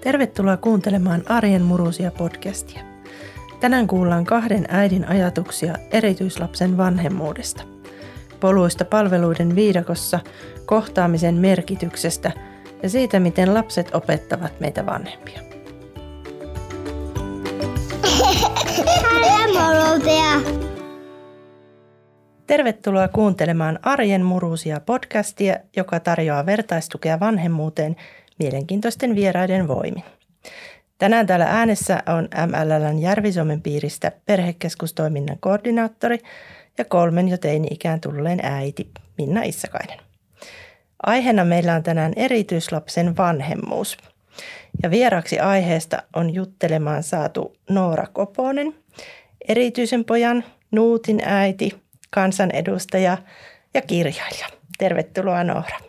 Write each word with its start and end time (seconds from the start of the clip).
Tervetuloa 0.00 0.56
kuuntelemaan 0.56 1.22
Arjen 1.26 1.62
murusia 1.62 2.10
podcastia. 2.10 2.82
Tänään 3.60 3.86
kuullaan 3.86 4.24
kahden 4.24 4.66
äidin 4.68 5.08
ajatuksia 5.08 5.74
erityislapsen 5.90 6.76
vanhemmuudesta. 6.76 7.62
Poluista 8.40 8.84
palveluiden 8.84 9.54
viidakossa, 9.54 10.20
kohtaamisen 10.66 11.34
merkityksestä 11.34 12.32
ja 12.82 12.88
siitä, 12.88 13.20
miten 13.20 13.54
lapset 13.54 13.94
opettavat 13.94 14.60
meitä 14.60 14.86
vanhempia. 14.86 15.40
Tervetuloa 22.46 23.08
kuuntelemaan 23.08 23.78
Arjen 23.82 24.24
murusia 24.24 24.80
podcastia, 24.80 25.56
joka 25.76 26.00
tarjoaa 26.00 26.46
vertaistukea 26.46 27.20
vanhemmuuteen 27.20 27.96
mielenkiintoisten 28.38 29.14
vieraiden 29.14 29.68
voimin. 29.68 30.04
Tänään 30.98 31.26
täällä 31.26 31.46
äänessä 31.46 32.02
on 32.06 32.28
MLLn 32.46 32.98
Järvi-Suomen 32.98 33.62
piiristä 33.62 34.12
perhekeskustoiminnan 34.26 35.36
koordinaattori 35.40 36.18
ja 36.78 36.84
kolmen 36.84 37.28
jo 37.28 37.38
teini-ikään 37.38 38.00
tulleen 38.00 38.40
äiti 38.42 38.90
Minna 39.18 39.42
Issakainen. 39.42 39.98
Aiheena 41.02 41.44
meillä 41.44 41.74
on 41.74 41.82
tänään 41.82 42.12
erityislapsen 42.16 43.16
vanhemmuus. 43.16 43.96
Ja 44.82 44.90
vieraksi 44.90 45.38
aiheesta 45.38 46.02
on 46.16 46.34
juttelemaan 46.34 47.02
saatu 47.02 47.56
Noora 47.70 48.06
Koponen, 48.06 48.74
erityisen 49.48 50.04
pojan, 50.04 50.44
Nuutin 50.70 51.22
äiti, 51.24 51.82
kansanedustaja 52.10 53.18
ja 53.74 53.82
kirjailija. 53.82 54.46
Tervetuloa 54.78 55.44
Noora. 55.44 55.87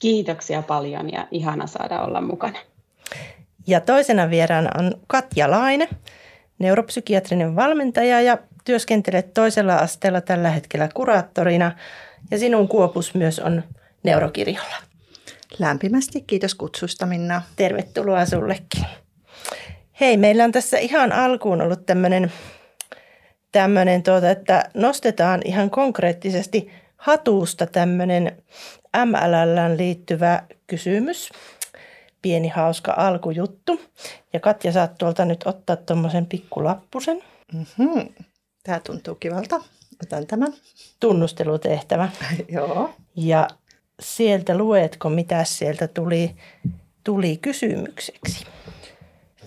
Kiitoksia 0.00 0.62
paljon 0.62 1.12
ja 1.12 1.28
ihana 1.30 1.66
saada 1.66 2.02
olla 2.02 2.20
mukana. 2.20 2.58
Ja 3.66 3.80
toisena 3.80 4.30
vieraana 4.30 4.70
on 4.78 4.94
Katja 5.06 5.50
Laine, 5.50 5.88
neuropsykiatrinen 6.58 7.56
valmentaja 7.56 8.20
ja 8.20 8.38
työskentelet 8.64 9.34
toisella 9.34 9.76
asteella 9.76 10.20
tällä 10.20 10.50
hetkellä 10.50 10.88
kuraattorina 10.94 11.72
ja 12.30 12.38
sinun 12.38 12.68
kuopus 12.68 13.14
myös 13.14 13.38
on 13.38 13.62
neurokirjolla. 14.02 14.76
Lämpimästi 15.58 16.20
kiitos 16.20 16.54
kutsusta 16.54 17.06
Minna. 17.06 17.42
Tervetuloa 17.56 18.26
sullekin. 18.26 18.86
Hei, 20.00 20.16
meillä 20.16 20.44
on 20.44 20.52
tässä 20.52 20.78
ihan 20.78 21.12
alkuun 21.12 21.62
ollut 21.62 21.86
tämmöinen, 21.86 22.32
tämmöinen 23.52 24.02
tuota, 24.02 24.30
että 24.30 24.64
nostetaan 24.74 25.40
ihan 25.44 25.70
konkreettisesti 25.70 26.70
hatuusta 26.96 27.66
tämmöinen 27.66 28.42
MLLään 28.96 29.76
liittyvä 29.76 30.42
kysymys. 30.66 31.30
Pieni 32.22 32.48
hauska 32.48 32.94
alkujuttu. 32.96 33.80
Ja 34.32 34.40
Katja, 34.40 34.72
saat 34.72 34.98
tuolta 34.98 35.24
nyt 35.24 35.46
ottaa 35.46 35.76
tuommoisen 35.76 36.26
pikkulappusen. 36.26 37.22
Mm-hmm. 37.52 38.08
Tämä 38.62 38.80
tuntuu 38.80 39.14
kivalta. 39.14 39.60
Otan 40.02 40.26
tämän. 40.26 40.52
Tunnustelutehtävä. 41.00 42.08
Joo. 42.48 42.94
Ja 43.16 43.48
sieltä 44.00 44.58
luetko, 44.58 45.10
mitä 45.10 45.44
sieltä 45.44 45.88
tuli, 45.88 46.36
tuli 47.04 47.36
kysymykseksi? 47.36 48.46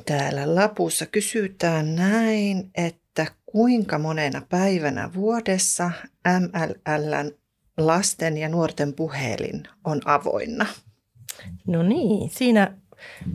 Täällä 0.05 0.55
lapussa 0.55 1.05
kysytään 1.05 1.95
näin, 1.95 2.72
että 2.75 3.25
kuinka 3.45 4.00
monena 4.00 4.41
päivänä 4.50 5.13
vuodessa 5.13 5.91
MLLn 6.39 7.31
lasten 7.77 8.38
ja 8.38 8.49
nuorten 8.49 8.93
puhelin 8.93 9.63
on 9.83 10.02
avoinna. 10.05 10.66
No 11.67 11.83
niin, 11.83 12.29
siinä 12.29 12.77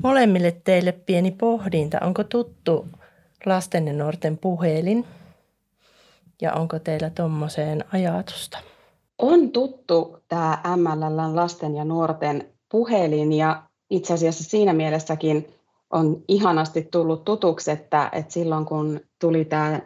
molemmille 0.02 0.60
teille 0.64 0.92
pieni 0.92 1.30
pohdinta. 1.30 1.98
Onko 2.00 2.24
tuttu 2.24 2.88
lasten 3.46 3.86
ja 3.86 3.92
nuorten 3.92 4.38
puhelin? 4.38 5.06
Ja 6.42 6.52
onko 6.52 6.78
teillä 6.78 7.10
tuommoiseen 7.10 7.84
ajatusta? 7.92 8.58
On 9.18 9.50
tuttu 9.50 10.18
tämä 10.28 10.62
MLL 10.76 11.36
lasten 11.36 11.76
ja 11.76 11.84
nuorten 11.84 12.48
puhelin 12.68 13.32
ja 13.32 13.62
itse 13.90 14.14
asiassa 14.14 14.44
siinä 14.44 14.72
mielessäkin 14.72 15.48
on 15.90 16.22
ihanasti 16.28 16.88
tullut 16.90 17.24
tutuksi, 17.24 17.70
että, 17.70 18.08
että 18.12 18.32
silloin 18.32 18.64
kun 18.64 19.00
tuli 19.18 19.44
tämä 19.44 19.80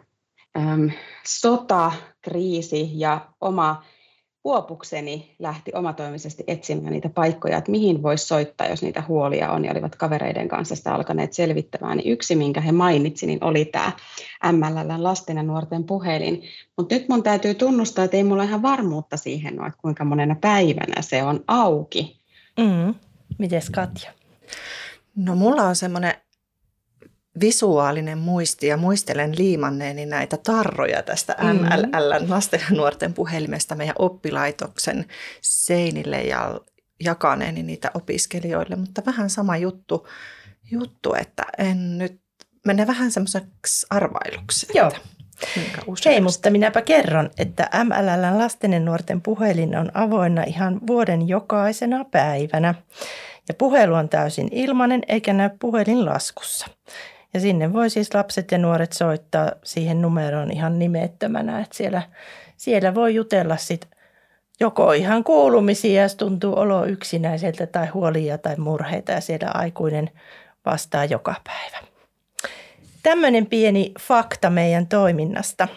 äm, 0.57 0.91
sota, 1.27 1.91
kriisi 2.21 2.91
ja 2.93 3.29
oma 3.41 3.83
Huopukseni 4.43 5.35
lähti 5.39 5.71
omatoimisesti 5.75 6.43
etsimään 6.47 6.93
niitä 6.93 7.09
paikkoja, 7.09 7.57
että 7.57 7.71
mihin 7.71 8.03
voisi 8.03 8.27
soittaa, 8.27 8.67
jos 8.67 8.81
niitä 8.81 9.03
huolia 9.07 9.51
on, 9.51 9.65
ja 9.65 9.71
olivat 9.71 9.95
kavereiden 9.95 10.47
kanssa 10.47 10.75
sitä 10.75 10.93
alkaneet 10.93 11.33
selvittämään. 11.33 11.97
Niin 11.97 12.11
yksi, 12.11 12.35
minkä 12.35 12.61
he 12.61 12.71
mainitsi, 12.71 13.25
niin 13.25 13.43
oli 13.43 13.65
tämä 13.65 13.91
MLL 14.51 15.03
lasten 15.03 15.37
ja 15.37 15.43
nuorten 15.43 15.83
puhelin. 15.83 16.43
Mutta 16.77 16.95
nyt 16.95 17.09
mun 17.09 17.23
täytyy 17.23 17.53
tunnustaa, 17.53 18.05
että 18.05 18.17
ei 18.17 18.23
mulla 18.23 18.43
ihan 18.43 18.61
varmuutta 18.61 19.17
siihen 19.17 19.59
ole, 19.59 19.67
että 19.67 19.81
kuinka 19.81 20.05
monena 20.05 20.35
päivänä 20.41 21.01
se 21.01 21.23
on 21.23 21.43
auki. 21.47 22.19
Mm. 22.59 22.95
Mites 23.37 23.69
Katja? 23.69 24.11
No 25.15 25.35
mulla 25.35 25.63
on 25.63 25.75
semmoinen 25.75 26.13
visuaalinen 27.39 28.17
muisti 28.17 28.67
ja 28.67 28.77
muistelen 28.77 29.37
liimanneeni 29.37 30.05
näitä 30.05 30.37
tarroja 30.37 31.03
tästä. 31.03 31.35
MLL, 31.53 32.29
lasten 32.29 32.59
ja 32.59 32.75
nuorten 32.75 33.13
puhelimesta 33.13 33.75
meidän 33.75 33.95
oppilaitoksen 33.99 35.05
seinille 35.41 36.21
ja 36.21 36.59
jakaneeni 37.03 37.63
niitä 37.63 37.91
opiskelijoille, 37.93 38.75
mutta 38.75 39.05
vähän 39.05 39.29
sama 39.29 39.57
juttu, 39.57 40.07
juttu 40.71 41.13
että 41.13 41.45
en 41.57 41.97
nyt 41.97 42.21
mene 42.65 42.87
vähän 42.87 43.11
semmoiseksi 43.11 43.87
arvailuksi. 43.89 44.67
Joo. 44.73 44.91
Hei, 46.05 46.21
mutta 46.21 46.49
minäpä 46.49 46.81
kerron, 46.81 47.29
että 47.37 47.69
MLL 47.83 48.39
lasten 48.39 48.73
ja 48.73 48.79
nuorten 48.79 49.21
puhelin 49.21 49.77
on 49.77 49.91
avoinna 49.93 50.43
ihan 50.43 50.79
vuoden 50.87 51.27
jokaisena 51.27 52.05
päivänä. 52.05 52.75
Ja 53.47 53.53
puhelu 53.53 53.93
on 53.93 54.09
täysin 54.09 54.49
ilmainen 54.51 55.01
eikä 55.07 55.33
näy 55.33 55.49
puhelinlaskussa. 55.59 56.67
Ja 57.33 57.39
sinne 57.39 57.73
voi 57.73 57.89
siis 57.89 58.13
lapset 58.13 58.51
ja 58.51 58.57
nuoret 58.57 58.93
soittaa 58.93 59.51
siihen 59.63 60.01
numeroon 60.01 60.51
ihan 60.51 60.79
nimettömänä, 60.79 61.59
että 61.59 61.77
siellä, 61.77 62.01
siellä 62.57 62.95
voi 62.95 63.15
jutella 63.15 63.57
sitten 63.57 63.89
joko 64.59 64.91
ihan 64.91 65.23
kuulumisia, 65.23 66.01
jos 66.01 66.15
tuntuu 66.15 66.59
olo 66.59 66.85
yksinäiseltä 66.85 67.67
tai 67.67 67.87
huolia 67.87 68.37
tai 68.37 68.55
murheita 68.57 69.11
ja 69.11 69.21
siellä 69.21 69.51
aikuinen 69.53 70.09
vastaa 70.65 71.05
joka 71.05 71.35
päivä. 71.43 71.87
Tämmöinen 73.03 73.45
pieni 73.45 73.91
fakta 73.99 74.49
meidän 74.49 74.87
toiminnasta. 74.87 75.67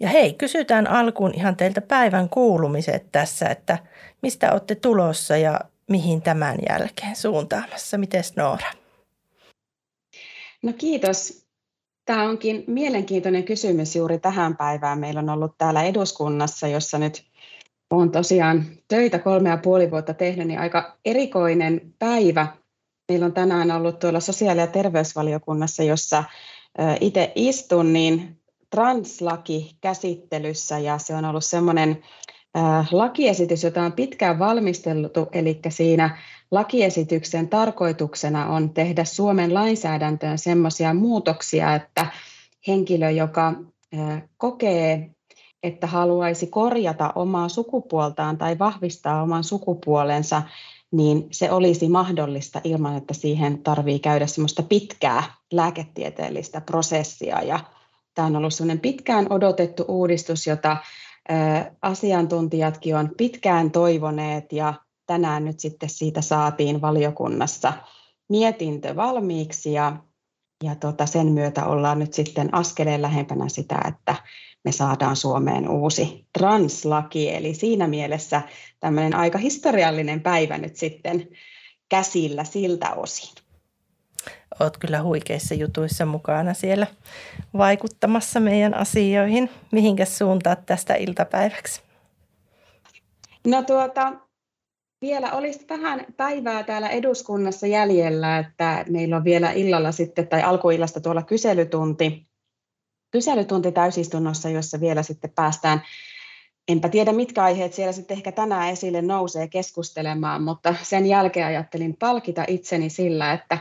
Ja 0.00 0.08
hei, 0.08 0.32
kysytään 0.32 0.86
alkuun 0.86 1.34
ihan 1.34 1.56
teiltä 1.56 1.80
päivän 1.80 2.28
kuulumiset 2.28 3.06
tässä, 3.12 3.46
että 3.46 3.78
mistä 4.22 4.52
olette 4.52 4.74
tulossa 4.74 5.36
ja 5.36 5.60
mihin 5.88 6.22
tämän 6.22 6.56
jälkeen 6.68 7.16
suuntaamassa. 7.16 7.98
Mites 7.98 8.36
Noora? 8.36 8.70
No 10.62 10.72
kiitos. 10.72 11.48
Tämä 12.04 12.28
onkin 12.28 12.64
mielenkiintoinen 12.66 13.44
kysymys 13.44 13.96
juuri 13.96 14.18
tähän 14.18 14.56
päivään. 14.56 14.98
Meillä 14.98 15.20
on 15.20 15.30
ollut 15.30 15.58
täällä 15.58 15.82
eduskunnassa, 15.82 16.68
jossa 16.68 16.98
nyt 16.98 17.22
olen 17.90 18.10
tosiaan 18.10 18.64
töitä 18.88 19.18
kolme 19.18 19.48
ja 19.48 19.56
puoli 19.56 19.90
vuotta 19.90 20.14
tehnyt, 20.14 20.46
niin 20.46 20.60
aika 20.60 20.98
erikoinen 21.04 21.94
päivä. 21.98 22.46
Meillä 23.08 23.26
on 23.26 23.32
tänään 23.32 23.70
ollut 23.70 23.98
tuolla 23.98 24.20
sosiaali- 24.20 24.60
ja 24.60 24.66
terveysvaliokunnassa, 24.66 25.82
jossa 25.82 26.24
itse 27.00 27.32
istun, 27.34 27.92
niin 27.92 28.40
translaki 28.70 29.76
käsittelyssä 29.80 30.78
ja 30.78 30.98
se 30.98 31.14
on 31.14 31.24
ollut 31.24 31.44
semmoinen 31.44 32.02
lakiesitys, 32.92 33.64
jota 33.64 33.82
on 33.82 33.92
pitkään 33.92 34.38
valmisteltu, 34.38 35.28
eli 35.32 35.60
siinä 35.68 36.18
lakiesityksen 36.50 37.48
tarkoituksena 37.48 38.46
on 38.46 38.70
tehdä 38.70 39.04
Suomen 39.04 39.54
lainsäädäntöön 39.54 40.38
sellaisia 40.38 40.94
muutoksia, 40.94 41.74
että 41.74 42.06
henkilö, 42.66 43.10
joka 43.10 43.54
kokee, 44.36 45.10
että 45.62 45.86
haluaisi 45.86 46.46
korjata 46.46 47.12
omaa 47.14 47.48
sukupuoltaan 47.48 48.38
tai 48.38 48.58
vahvistaa 48.58 49.22
oman 49.22 49.44
sukupuolensa, 49.44 50.42
niin 50.90 51.26
se 51.30 51.50
olisi 51.50 51.88
mahdollista 51.88 52.60
ilman, 52.64 52.96
että 52.96 53.14
siihen 53.14 53.62
tarvii 53.62 53.98
käydä 53.98 54.26
semmoista 54.26 54.62
pitkää 54.62 55.22
lääketieteellistä 55.52 56.60
prosessia. 56.60 57.42
Ja 57.42 57.60
tämä 58.14 58.26
on 58.26 58.36
ollut 58.36 58.54
sellainen 58.54 58.80
pitkään 58.80 59.26
odotettu 59.30 59.84
uudistus, 59.88 60.46
jota 60.46 60.76
asiantuntijatkin 61.82 62.96
on 62.96 63.10
pitkään 63.16 63.70
toivoneet 63.70 64.52
ja 64.52 64.74
tänään 65.08 65.44
nyt 65.44 65.60
sitten 65.60 65.88
siitä 65.88 66.20
saatiin 66.20 66.80
valiokunnassa 66.80 67.72
mietintö 68.28 68.96
valmiiksi 68.96 69.72
ja, 69.72 69.96
ja 70.64 70.74
tota 70.74 71.06
sen 71.06 71.26
myötä 71.26 71.64
ollaan 71.64 71.98
nyt 71.98 72.14
sitten 72.14 72.54
askeleen 72.54 73.02
lähempänä 73.02 73.48
sitä, 73.48 73.80
että 73.88 74.14
me 74.64 74.72
saadaan 74.72 75.16
Suomeen 75.16 75.68
uusi 75.68 76.26
translaki. 76.38 77.34
Eli 77.34 77.54
siinä 77.54 77.88
mielessä 77.88 78.42
tämmöinen 78.80 79.14
aika 79.14 79.38
historiallinen 79.38 80.20
päivä 80.20 80.58
nyt 80.58 80.76
sitten 80.76 81.28
käsillä 81.88 82.44
siltä 82.44 82.94
osin. 82.94 83.34
Olet 84.60 84.78
kyllä 84.78 85.02
huikeissa 85.02 85.54
jutuissa 85.54 86.06
mukana 86.06 86.54
siellä 86.54 86.86
vaikuttamassa 87.56 88.40
meidän 88.40 88.74
asioihin. 88.74 89.50
Mihinkä 89.72 90.04
suuntaat 90.04 90.66
tästä 90.66 90.94
iltapäiväksi? 90.94 91.82
No 93.46 93.62
tuota, 93.62 94.12
vielä 95.00 95.32
olisi 95.32 95.64
vähän 95.68 96.06
päivää 96.16 96.62
täällä 96.62 96.88
eduskunnassa 96.88 97.66
jäljellä, 97.66 98.38
että 98.38 98.84
meillä 98.88 99.16
on 99.16 99.24
vielä 99.24 99.50
illalla 99.50 99.92
sitten 99.92 100.28
tai 100.28 100.42
alkuillasta 100.42 101.00
tuolla 101.00 101.22
kyselytunti, 101.22 102.26
kyselytunti 103.10 103.72
täysistunnossa, 103.72 104.48
jossa 104.48 104.80
vielä 104.80 105.02
sitten 105.02 105.30
päästään 105.34 105.82
enpä 106.68 106.88
tiedä 106.88 107.12
mitkä 107.12 107.42
aiheet 107.42 107.74
siellä 107.74 107.92
sitten 107.92 108.16
ehkä 108.16 108.32
tänään 108.32 108.68
esille 108.68 109.02
nousee 109.02 109.48
keskustelemaan, 109.48 110.42
mutta 110.42 110.74
sen 110.82 111.06
jälkeen 111.06 111.46
ajattelin 111.46 111.96
palkita 111.96 112.44
itseni 112.46 112.90
sillä, 112.90 113.32
että 113.32 113.58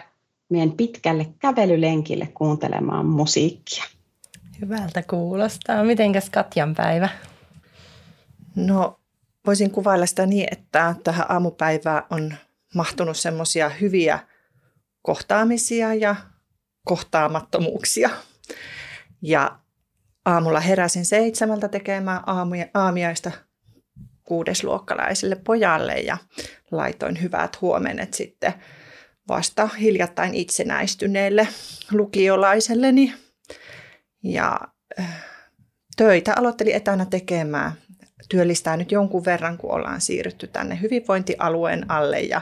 menen 0.50 0.72
pitkälle 0.72 1.28
kävelylenkille 1.40 2.28
kuuntelemaan 2.34 3.06
musiikkia. 3.06 3.84
Hyvältä 4.62 5.04
kuulostaa. 5.04 5.84
Mitenkäs 5.84 6.30
Katjan 6.30 6.76
päivä? 6.76 7.10
No 8.56 9.00
voisin 9.48 9.72
kuvailla 9.72 10.06
sitä 10.06 10.26
niin, 10.26 10.48
että 10.52 10.96
tähän 11.04 11.26
aamupäivään 11.30 12.04
on 12.10 12.36
mahtunut 12.76 13.18
semmoisia 13.18 13.70
hyviä 13.70 14.20
kohtaamisia 15.02 15.94
ja 15.94 16.16
kohtaamattomuuksia. 16.86 18.10
Ja 19.22 19.60
aamulla 20.26 20.60
heräsin 20.60 21.06
seitsemältä 21.06 21.68
tekemään 21.68 22.22
aamiaista 22.74 23.32
kuudesluokkalaiselle 24.24 25.36
pojalle 25.36 25.94
ja 25.94 26.18
laitoin 26.72 27.22
hyvät 27.22 27.62
huomenet 27.62 28.14
sitten 28.14 28.54
vasta 29.28 29.68
hiljattain 29.68 30.36
itsenäistyneelle 30.36 31.48
lukiolaiselleni. 31.92 33.14
Ja 34.24 34.60
äh, 35.00 35.26
töitä 35.98 36.34
aloittelin 36.38 36.76
etänä 36.76 37.06
tekemään. 37.06 37.72
Työllistää 38.30 38.78
nyt 38.78 38.92
jonkun 38.92 39.26
verran, 39.26 39.58
kun 39.58 39.72
ollaan 39.72 40.02
siirrytty 40.02 40.48
tänne 40.48 40.82
hyvinvointialueen 40.82 41.92
alle 41.92 42.20
ja 42.20 42.42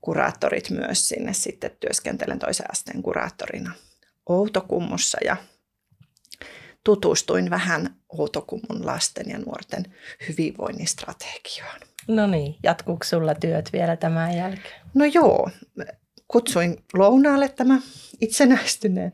kuraattorit 0.00 0.70
myös 0.70 1.08
sinne 1.08 1.32
sitten 1.32 1.70
työskentelen 1.80 2.38
toisen 2.38 2.70
asteen 2.70 3.02
kuraattorina 3.02 3.72
Outokummussa 4.26 5.18
ja 5.24 5.36
tutustuin 6.84 7.50
vähän 7.50 7.96
Outokummun 8.08 8.86
lasten 8.86 9.30
ja 9.30 9.38
nuorten 9.38 9.84
hyvinvoinnin 10.28 10.86
strategioon. 10.86 11.80
No 12.08 12.26
niin, 12.26 12.56
jatkuuko 12.62 13.04
sulla 13.04 13.34
työt 13.34 13.72
vielä 13.72 13.96
tämän 13.96 14.36
jälkeen? 14.36 14.80
No 14.94 15.04
joo, 15.04 15.50
kutsuin 16.28 16.84
lounaalle 16.94 17.48
tämä 17.48 17.80
itsenäistyneen 18.20 19.12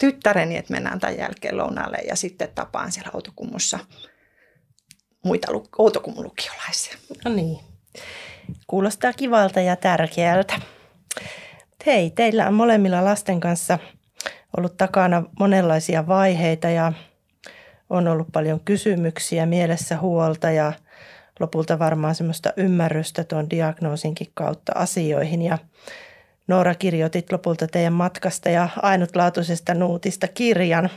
tyttäreni, 0.00 0.56
että 0.56 0.72
mennään 0.72 1.00
tämän 1.00 1.18
jälkeen 1.18 1.56
lounaalle 1.56 1.98
ja 2.08 2.16
sitten 2.16 2.48
tapaan 2.54 2.92
siellä 2.92 3.10
Outokummussa 3.14 3.78
muita 5.24 5.52
Outokummun 5.78 6.24
lukiolaisia. 6.24 6.94
No 7.24 7.34
niin, 7.34 7.58
kuulostaa 8.66 9.12
kivalta 9.12 9.60
ja 9.60 9.76
tärkeältä. 9.76 10.54
Hei, 11.86 12.10
teillä 12.10 12.46
on 12.48 12.54
molemmilla 12.54 13.04
lasten 13.04 13.40
kanssa 13.40 13.78
ollut 14.56 14.76
takana 14.76 15.22
monenlaisia 15.38 16.06
vaiheita 16.06 16.68
ja 16.68 16.92
on 17.90 18.08
ollut 18.08 18.28
paljon 18.32 18.60
kysymyksiä, 18.60 19.46
mielessä 19.46 19.98
huolta 19.98 20.50
ja 20.50 20.72
lopulta 21.40 21.78
varmaan 21.78 22.14
semmoista 22.14 22.52
ymmärrystä 22.56 23.24
tuon 23.24 23.50
diagnoosinkin 23.50 24.30
kautta 24.34 24.72
asioihin. 24.74 25.42
Ja 25.42 25.58
Noora 26.48 26.74
kirjoitit 26.74 27.32
lopulta 27.32 27.66
teidän 27.66 27.92
matkasta 27.92 28.48
ja 28.48 28.68
ainutlaatuisesta 28.82 29.74
nuutista 29.74 30.28
kirjan. 30.28 30.90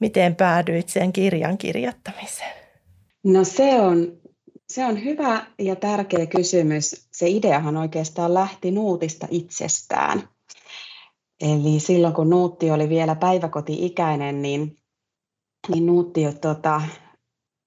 Miten 0.00 0.36
päädyit 0.36 0.88
sen 0.88 1.12
kirjan 1.12 1.58
kirjoittamiseen? 1.58 2.65
No 3.26 3.44
se 3.44 3.80
on, 3.80 4.18
se 4.68 4.84
on 4.84 5.04
hyvä 5.04 5.46
ja 5.58 5.76
tärkeä 5.76 6.26
kysymys. 6.26 7.08
Se 7.12 7.28
ideahan 7.28 7.76
oikeastaan 7.76 8.34
lähti 8.34 8.70
nuutista 8.70 9.26
itsestään. 9.30 10.28
Eli 11.40 11.80
silloin 11.80 12.14
kun 12.14 12.30
Nuutti 12.30 12.70
oli 12.70 12.88
vielä 12.88 13.14
päiväkoti-ikäinen, 13.14 14.42
niin, 14.42 14.76
niin 15.68 15.86
Nuutti, 15.86 16.20
tota, 16.40 16.76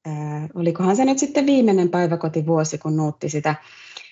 äh, 0.07 0.49
olikohan 0.53 0.95
se 0.95 1.05
nyt 1.05 1.19
sitten 1.19 1.45
viimeinen 1.45 1.89
päiväkotivuosi, 1.89 2.77
kun 2.77 2.95
Nuutti 2.95 3.29
sitä, 3.29 3.55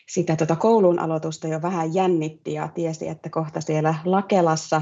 sitä 0.09 0.35
tota 0.35 0.55
koulun 0.55 0.99
aloitusta 0.99 1.47
jo 1.47 1.61
vähän 1.61 1.93
jännitti 1.93 2.53
ja 2.53 2.67
tiesi, 2.67 3.07
että 3.07 3.29
kohta 3.29 3.61
siellä 3.61 3.95
Lakelassa, 4.05 4.81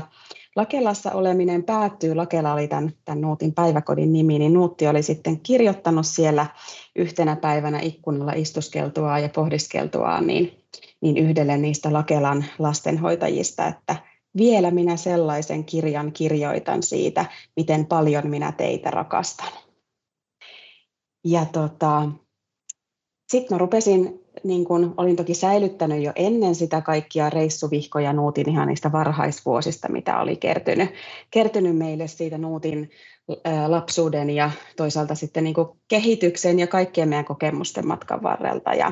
Lakelassa 0.56 1.12
oleminen 1.12 1.64
päättyy. 1.64 2.16
Lakela 2.16 2.54
oli 2.54 2.68
tämän, 2.68 2.94
tämän 3.06 3.22
Nuutin 3.22 3.54
päiväkodin 3.54 4.14
nimi, 4.14 4.40
niin 4.40 4.54
Nuutti 4.54 4.88
oli 4.88 5.04
sitten 5.04 5.40
kirjoittanut 5.40 6.06
siellä 6.06 6.48
yhtenä 6.96 7.36
päivänä 7.36 7.80
ikkunalla 7.80 8.34
istuskeltua 8.36 9.20
ja 9.20 9.30
pohdiskeltua 9.30 10.22
niin, 10.22 10.64
niin 11.02 11.18
yhdelle 11.18 11.58
niistä 11.58 11.94
Lakelan 11.94 12.46
lastenhoitajista, 12.60 13.68
että– 13.68 13.96
vielä 14.38 14.72
minä 14.72 14.98
sellaisen 14.98 15.66
kirjan 15.66 16.12
kirjoitan 16.12 16.84
siitä, 16.84 17.26
miten 17.56 17.86
paljon 17.86 18.28
minä 18.28 18.52
teitä 18.52 18.92
rakastan. 18.92 19.52
Ja 21.26 21.46
tota, 21.46 22.10
sitten 23.32 23.56
mä 23.56 23.58
rupesin, 23.58 24.25
niin 24.44 24.66
kun 24.66 24.94
olin 24.98 25.16
toki 25.16 25.34
säilyttänyt 25.34 26.04
jo 26.04 26.12
ennen 26.16 26.56
sitä 26.56 26.82
kaikkia 26.82 27.30
reissuvihkoja 27.30 28.14
Nuutin 28.14 28.50
ihan 28.50 28.68
niistä 28.68 28.92
varhaisvuosista, 28.92 29.92
mitä 29.92 30.20
oli 30.20 30.36
kertynyt, 30.36 30.90
kertynyt 31.32 31.78
meille 31.78 32.08
siitä 32.08 32.38
Nuutin 32.38 32.90
lapsuuden 33.68 34.30
ja 34.30 34.52
toisaalta 34.78 35.16
sitten 35.16 35.44
niin 35.44 35.56
kehityksen 35.88 36.60
ja 36.60 36.68
kaikkien 36.68 37.10
meidän 37.10 37.26
kokemusten 37.26 37.88
matkan 37.88 38.24
varrelta. 38.24 38.74
Ja, 38.74 38.92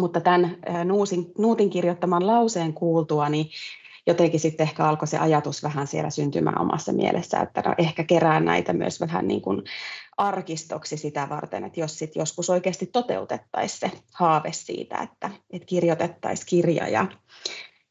mutta 0.00 0.20
tämän 0.20 0.56
Nuusin, 0.84 1.32
Nuutin 1.38 1.70
kirjoittaman 1.70 2.26
lauseen 2.26 2.72
kuultua, 2.72 3.28
niin 3.28 3.46
jotenkin 4.06 4.40
sitten 4.40 4.64
ehkä 4.64 4.84
alkoi 4.84 5.08
se 5.08 5.18
ajatus 5.18 5.62
vähän 5.62 5.86
siellä 5.86 6.10
syntymään 6.10 6.60
omassa 6.60 6.92
mielessä, 6.92 7.40
että 7.40 7.62
no 7.66 7.74
ehkä 7.78 8.04
kerään 8.04 8.44
näitä 8.44 8.72
myös 8.72 9.00
vähän 9.00 9.28
niin 9.28 9.42
kuin 9.42 9.62
arkistoksi 10.16 10.96
sitä 10.96 11.28
varten, 11.28 11.64
että 11.64 11.80
jos 11.80 11.98
sitten 11.98 12.20
joskus 12.20 12.50
oikeasti 12.50 12.86
toteutettaisiin 12.86 13.90
se 13.90 13.98
haave 14.12 14.52
siitä, 14.52 14.98
että, 14.98 15.30
että 15.50 15.66
kirjoitettaisiin 15.66 16.46
kirja 16.46 16.88
ja 16.88 17.06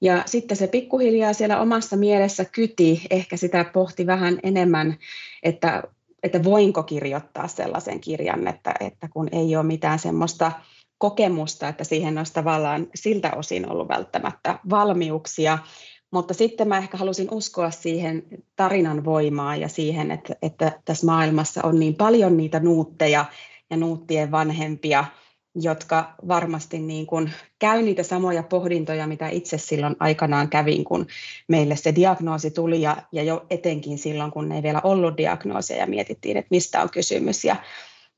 ja 0.01 0.23
sitten 0.25 0.57
se 0.57 0.67
pikkuhiljaa 0.67 1.33
siellä 1.33 1.61
omassa 1.61 1.95
mielessä 1.95 2.45
kyti, 2.45 3.01
ehkä 3.09 3.37
sitä 3.37 3.65
pohti 3.73 4.07
vähän 4.07 4.39
enemmän, 4.43 4.97
että, 5.43 5.83
että 6.23 6.43
voinko 6.43 6.83
kirjoittaa 6.83 7.47
sellaisen 7.47 7.99
kirjan, 7.99 8.47
että, 8.47 8.73
että 8.79 9.07
kun 9.13 9.29
ei 9.31 9.55
ole 9.55 9.65
mitään 9.65 9.99
semmoista 9.99 10.51
kokemusta, 10.97 11.67
että 11.67 11.83
siihen 11.83 12.17
olisi 12.17 12.33
tavallaan 12.33 12.87
siltä 12.95 13.31
osin 13.35 13.71
ollut 13.71 13.87
välttämättä 13.87 14.59
valmiuksia, 14.69 15.57
mutta 16.11 16.33
sitten 16.33 16.67
mä 16.67 16.77
ehkä 16.77 16.97
halusin 16.97 17.27
uskoa 17.31 17.71
siihen 17.71 18.23
tarinan 18.55 19.05
voimaan 19.05 19.61
ja 19.61 19.67
siihen, 19.67 20.11
että, 20.11 20.35
että 20.41 20.79
tässä 20.85 21.05
maailmassa 21.05 21.61
on 21.63 21.79
niin 21.79 21.95
paljon 21.95 22.37
niitä 22.37 22.59
nuutteja 22.59 23.25
ja 23.69 23.77
nuuttien 23.77 24.31
vanhempia, 24.31 25.05
jotka 25.55 26.13
varmasti 26.27 26.79
niin 26.79 27.05
kuin 27.05 27.31
käy 27.59 27.81
niitä 27.81 28.03
samoja 28.03 28.43
pohdintoja, 28.43 29.07
mitä 29.07 29.29
itse 29.29 29.57
silloin 29.57 29.95
aikanaan 29.99 30.49
kävin, 30.49 30.83
kun 30.83 31.07
meille 31.47 31.75
se 31.75 31.95
diagnoosi 31.95 32.51
tuli 32.51 32.81
ja, 32.81 32.97
ja 33.11 33.23
jo 33.23 33.45
etenkin 33.49 33.97
silloin, 33.97 34.31
kun 34.31 34.51
ei 34.51 34.63
vielä 34.63 34.81
ollut 34.83 35.17
diagnoosia 35.17 35.77
ja 35.77 35.87
mietittiin, 35.87 36.37
että 36.37 36.47
mistä 36.51 36.81
on 36.81 36.89
kysymys. 36.89 37.45
Ja, 37.45 37.55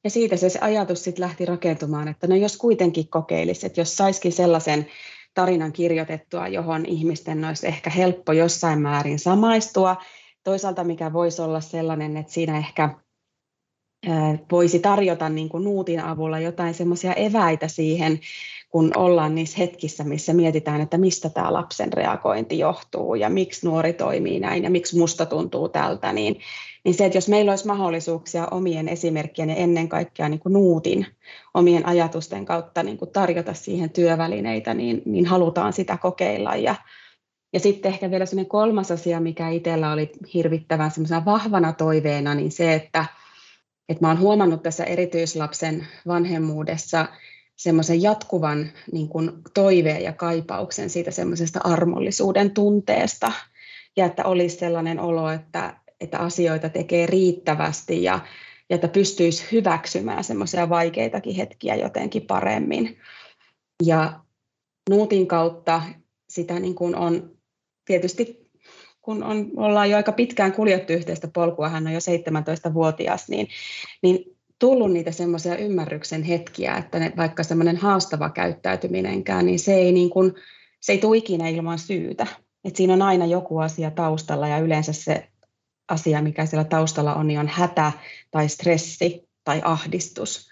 ja 0.03 0.09
siitä 0.09 0.37
se, 0.37 0.49
se 0.49 0.59
ajatus 0.59 1.03
sitten 1.03 1.23
lähti 1.23 1.45
rakentumaan, 1.45 2.07
että 2.07 2.27
no 2.27 2.35
jos 2.35 2.57
kuitenkin 2.57 3.07
kokeilisi, 3.07 3.65
että 3.65 3.81
jos 3.81 3.97
saisikin 3.97 4.31
sellaisen 4.31 4.87
tarinan 5.37 5.71
kirjoitettua, 5.73 6.47
johon 6.47 6.85
ihmisten 6.85 7.45
olisi 7.45 7.67
ehkä 7.67 7.89
helppo 7.89 8.33
jossain 8.33 8.81
määrin 8.81 9.19
samaistua. 9.19 9.95
Toisaalta 10.43 10.83
mikä 10.83 11.13
voisi 11.13 11.41
olla 11.41 11.61
sellainen, 11.61 12.17
että 12.17 12.33
siinä 12.33 12.57
ehkä 12.57 12.89
voisi 14.51 14.79
tarjota 14.79 15.29
niin 15.29 15.49
kuin 15.49 15.63
nuutin 15.63 15.99
avulla 15.99 16.39
jotain 16.39 16.73
semmoisia 16.73 17.13
eväitä 17.13 17.67
siihen, 17.67 18.19
kun 18.77 18.91
ollaan 18.95 19.35
niissä 19.35 19.57
hetkissä, 19.57 20.03
missä 20.03 20.33
mietitään, 20.33 20.81
että 20.81 20.97
mistä 20.97 21.29
tämä 21.29 21.53
lapsen 21.53 21.93
reagointi 21.93 22.59
johtuu 22.59 23.15
ja 23.15 23.29
miksi 23.29 23.67
nuori 23.67 23.93
toimii 23.93 24.39
näin 24.39 24.63
ja 24.63 24.69
miksi 24.69 24.97
musta 24.97 25.25
tuntuu 25.25 25.69
tältä, 25.69 26.13
niin, 26.13 26.39
niin 26.85 26.95
se, 26.95 27.05
että 27.05 27.17
jos 27.17 27.27
meillä 27.27 27.51
olisi 27.51 27.67
mahdollisuuksia 27.67 28.47
omien 28.51 28.89
esimerkkien 28.89 29.49
ja 29.49 29.55
ennen 29.55 29.89
kaikkea 29.89 30.29
niin 30.29 30.39
kuin 30.39 30.53
nuutin 30.53 31.05
omien 31.53 31.85
ajatusten 31.85 32.45
kautta 32.45 32.83
niin 32.83 32.97
kuin 32.97 33.11
tarjota 33.11 33.53
siihen 33.53 33.89
työvälineitä, 33.89 34.73
niin, 34.73 35.01
niin 35.05 35.25
halutaan 35.25 35.73
sitä 35.73 35.97
kokeilla. 35.97 36.55
Ja, 36.55 36.75
ja 37.53 37.59
sitten 37.59 37.91
ehkä 37.91 38.11
vielä 38.11 38.25
sellainen 38.25 38.49
kolmas 38.49 38.91
asia, 38.91 39.19
mikä 39.19 39.49
itsellä 39.49 39.91
oli 39.91 40.11
hirvittävän 40.33 40.91
vahvana 41.25 41.73
toiveena, 41.73 42.35
niin 42.35 42.51
se, 42.51 42.73
että, 42.73 43.05
että 43.89 44.03
mä 44.03 44.07
olen 44.07 44.21
huomannut 44.21 44.63
tässä 44.63 44.83
erityislapsen 44.83 45.87
vanhemmuudessa 46.07 47.07
semmoisen 47.57 48.01
jatkuvan 48.01 48.71
niin 48.91 49.09
kuin 49.09 49.31
toiveen 49.53 50.03
ja 50.03 50.13
kaipauksen 50.13 50.89
siitä 50.89 51.11
semmoisesta 51.11 51.59
armollisuuden 51.63 52.51
tunteesta 52.51 53.31
ja 53.95 54.05
että 54.05 54.25
olisi 54.25 54.57
sellainen 54.57 54.99
olo, 54.99 55.29
että, 55.29 55.79
että 55.99 56.19
asioita 56.19 56.69
tekee 56.69 57.05
riittävästi 57.05 58.03
ja, 58.03 58.19
ja 58.69 58.75
että 58.75 58.87
pystyisi 58.87 59.45
hyväksymään 59.51 60.23
semmoisia 60.23 60.69
vaikeitakin 60.69 61.35
hetkiä 61.35 61.75
jotenkin 61.75 62.21
paremmin. 62.27 62.97
Ja 63.85 64.19
Nuutin 64.89 65.27
kautta 65.27 65.81
sitä 66.29 66.59
niin 66.59 66.75
kuin 66.75 66.95
on 66.95 67.37
tietysti, 67.85 68.49
kun 69.01 69.23
on, 69.23 69.51
ollaan 69.55 69.89
jo 69.89 69.97
aika 69.97 70.11
pitkään 70.11 70.51
kuljettu 70.51 70.93
yhteistä 70.93 71.27
polkua, 71.27 71.69
hän 71.69 71.87
on 71.87 71.93
jo 71.93 71.99
17-vuotias, 71.99 73.29
niin, 73.29 73.47
niin 74.01 74.36
tullut 74.59 74.91
niitä 74.91 75.11
semmoisia 75.11 75.57
ymmärryksen 75.57 76.23
hetkiä, 76.23 76.77
että 76.77 76.99
ne, 76.99 77.13
vaikka 77.17 77.43
semmoinen 77.43 77.77
haastava 77.77 78.29
käyttäytyminenkään, 78.29 79.45
niin 79.45 79.59
se 79.59 79.73
ei, 79.73 79.91
niin 79.91 80.09
kuin, 80.09 80.33
se 80.79 80.91
ei 80.91 80.97
tule 80.97 81.17
ikinä 81.17 81.47
ilman 81.47 81.79
syytä. 81.79 82.27
Et 82.65 82.75
siinä 82.75 82.93
on 82.93 83.01
aina 83.01 83.25
joku 83.25 83.59
asia 83.59 83.91
taustalla 83.91 84.47
ja 84.47 84.57
yleensä 84.57 84.93
se 84.93 85.27
asia, 85.89 86.21
mikä 86.21 86.45
siellä 86.45 86.63
taustalla 86.63 87.15
on, 87.15 87.27
niin 87.27 87.39
on 87.39 87.47
hätä 87.47 87.91
tai 88.31 88.49
stressi 88.49 89.27
tai 89.43 89.61
ahdistus. 89.63 90.49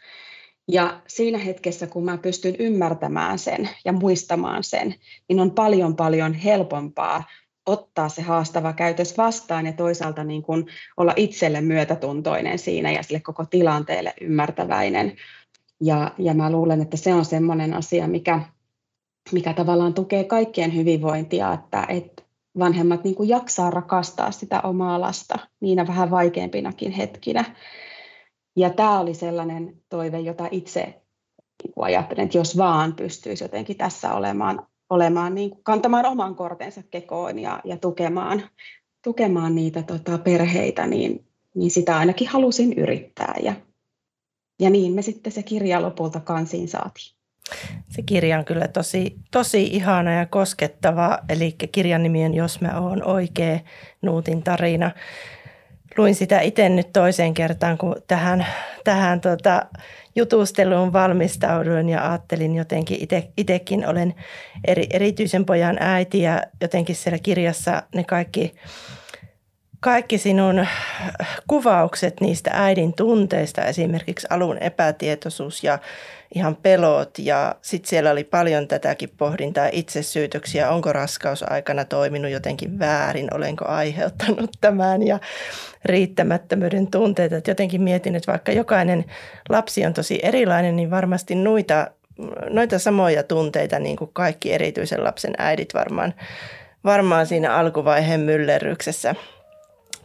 Ja 0.68 1.02
siinä 1.08 1.38
hetkessä, 1.38 1.88
kun 1.88 2.06
mä 2.06 2.18
pystyn 2.18 2.56
ymmärtämään 2.60 3.40
sen 3.40 3.70
ja 3.86 3.94
muistamaan 3.94 4.64
sen, 4.64 4.96
niin 5.30 5.40
on 5.40 5.52
paljon 5.52 5.96
paljon 5.96 6.34
helpompaa 6.34 7.24
ottaa 7.66 8.10
se 8.10 8.22
haastava 8.22 8.74
käytös 8.74 9.18
vastaan 9.18 9.66
ja 9.66 9.74
toisaalta 9.74 10.24
niin 10.24 10.44
kuin 10.44 10.66
olla 10.98 11.14
itselle 11.16 11.62
myötätuntoinen 11.62 12.60
siinä 12.60 12.92
ja 12.92 13.04
sille 13.04 13.20
koko 13.20 13.46
tilanteelle 13.46 14.14
ymmärtäväinen. 14.22 15.16
Ja, 15.82 16.12
ja 16.18 16.34
mä 16.34 16.52
luulen, 16.52 16.82
että 16.82 16.98
se 16.98 17.14
on 17.14 17.26
sellainen 17.26 17.74
asia, 17.74 18.08
mikä, 18.08 18.42
mikä 19.32 19.54
tavallaan 19.54 19.94
tukee 19.94 20.24
kaikkien 20.24 20.76
hyvinvointia, 20.76 21.54
että, 21.54 21.86
että 21.90 22.24
vanhemmat 22.60 23.04
niin 23.04 23.16
kuin 23.16 23.30
jaksaa 23.30 23.72
rakastaa 23.72 24.32
sitä 24.32 24.62
omaa 24.62 25.02
lasta 25.02 25.40
niinä 25.60 25.88
vähän 25.88 26.12
vaikeampinakin 26.12 26.92
hetkinä. 26.92 27.56
Ja 28.56 28.70
tämä 28.70 29.00
oli 29.00 29.14
sellainen 29.14 29.82
toive, 29.90 30.20
jota 30.20 30.48
itse 30.52 31.02
niin 31.64 31.74
kuin 31.74 31.86
ajattelen, 31.86 32.26
että 32.26 32.38
jos 32.38 32.58
vaan 32.58 32.96
pystyisi 32.96 33.44
jotenkin 33.44 33.78
tässä 33.78 34.14
olemaan, 34.14 34.68
olemaan 34.90 35.36
niin 35.36 35.50
kuin 35.50 35.64
kantamaan 35.64 36.06
oman 36.06 36.36
kortensa 36.36 36.84
kekoon 36.92 37.40
ja, 37.40 37.62
ja 37.64 37.78
tukemaan, 37.78 38.44
tukemaan 39.04 39.56
niitä 39.56 39.84
tota, 39.84 40.18
perheitä, 40.18 40.88
niin, 40.88 41.26
niin 41.56 41.72
sitä 41.72 41.98
ainakin 41.98 42.28
halusin 42.28 42.74
yrittää. 42.74 43.36
Ja, 43.44 43.54
ja 44.60 44.70
niin 44.70 44.94
me 44.94 45.02
sitten 45.02 45.32
se 45.32 45.44
kirja 45.44 45.82
lopulta 45.82 46.20
kansiin 46.20 46.68
saatiin. 46.68 47.16
Se 47.90 48.02
kirja 48.02 48.40
on 48.40 48.46
kyllä 48.46 48.68
tosi, 48.68 49.16
tosi 49.32 49.64
ihana 49.64 50.14
ja 50.14 50.26
koskettava, 50.26 51.20
eli 51.30 51.56
kirjan 51.72 52.04
nimi 52.04 52.26
on 52.26 52.34
Jos 52.34 52.62
mä 52.62 52.80
oon 52.80 53.04
oikea, 53.04 53.60
Nuutin 54.02 54.44
tarina 54.44 54.92
luin 55.98 56.16
sitä 56.16 56.40
itse 56.40 56.70
nyt 56.70 56.94
toiseen 56.94 57.34
kertaan, 57.34 57.78
kun 57.78 57.96
tähän, 58.08 58.46
tähän 58.84 59.22
tota, 59.22 59.66
jutusteluun 60.16 60.94
valmistauduin 60.94 61.90
ja 61.90 62.10
ajattelin 62.10 62.56
jotenkin, 62.56 63.08
itsekin 63.38 63.88
olen 63.88 64.14
eri, 64.68 64.88
erityisen 64.94 65.46
pojan 65.46 65.78
äiti 65.80 66.22
ja 66.22 66.44
jotenkin 66.62 66.96
siellä 66.96 67.20
kirjassa 67.20 67.84
ne 67.96 68.04
kaikki, 68.04 68.56
kaikki 69.80 70.18
sinun 70.18 70.68
kuvaukset 71.48 72.22
niistä 72.22 72.52
äidin 72.54 72.94
tunteista, 72.94 73.66
esimerkiksi 73.66 74.28
alun 74.30 74.58
epätietoisuus 74.58 75.64
ja 75.64 75.80
ihan 76.36 76.56
pelot 76.56 77.20
ja 77.20 77.56
sitten 77.62 77.90
siellä 77.90 78.12
oli 78.12 78.24
paljon 78.24 78.68
tätäkin 78.68 79.10
pohdintaa 79.18 79.70
itsesyytöksiä, 79.72 80.70
onko 80.70 80.94
raskausaikana 80.94 81.86
toiminut 81.86 82.32
jotenkin 82.32 82.80
väärin, 82.80 83.36
olenko 83.36 83.66
aiheuttanut 83.68 84.50
tämän 84.62 85.08
ja 85.08 85.20
riittämättömyyden 85.86 86.88
tunteita. 86.88 87.36
Et 87.36 87.48
jotenkin 87.48 87.82
mietin, 87.82 88.16
että 88.16 88.32
vaikka 88.32 88.52
jokainen 88.52 89.06
lapsi 89.50 89.86
on 89.86 89.94
tosi 89.94 90.20
erilainen, 90.24 90.76
niin 90.76 90.92
varmasti 90.92 91.36
noita, 91.36 91.88
noita 92.50 92.80
samoja 92.80 93.24
tunteita 93.24 93.80
niin 93.80 93.96
kuin 93.96 94.10
kaikki 94.14 94.54
erityisen 94.54 95.04
lapsen 95.04 95.34
äidit 95.38 95.74
varmaan, 95.74 96.14
varmaan 96.84 97.28
siinä 97.28 97.56
alkuvaiheen 97.56 98.20
myllerryksessä 98.20 99.16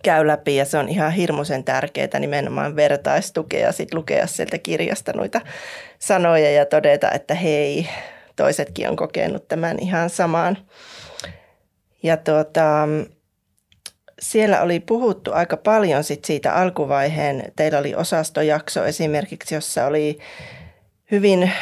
käy 0.02 0.26
läpi 0.26 0.56
ja 0.56 0.64
se 0.64 0.78
on 0.78 0.88
ihan 0.88 1.12
hirmuisen 1.12 1.64
tärkeää 1.64 2.18
nimenomaan 2.18 2.76
vertaistukea 2.76 3.72
sitten 3.72 3.98
lukea 3.98 4.26
sieltä 4.26 4.58
kirjasta 4.58 5.12
noita 5.12 5.40
sanoja 5.98 6.50
ja 6.50 6.66
todeta, 6.66 7.10
että 7.10 7.34
hei, 7.34 7.88
toisetkin 8.36 8.88
on 8.88 8.96
kokenut 8.96 9.48
tämän 9.48 9.78
ihan 9.78 10.10
samaan. 10.10 10.58
Ja 12.02 12.16
tuota, 12.16 12.88
siellä 14.20 14.62
oli 14.62 14.80
puhuttu 14.80 15.32
aika 15.32 15.56
paljon 15.56 16.04
sit 16.04 16.24
siitä 16.24 16.54
alkuvaiheen, 16.54 17.52
teillä 17.56 17.78
oli 17.78 17.94
osastojakso 17.94 18.84
esimerkiksi, 18.84 19.54
jossa 19.54 19.86
oli 19.86 20.18
hyvin 21.10 21.52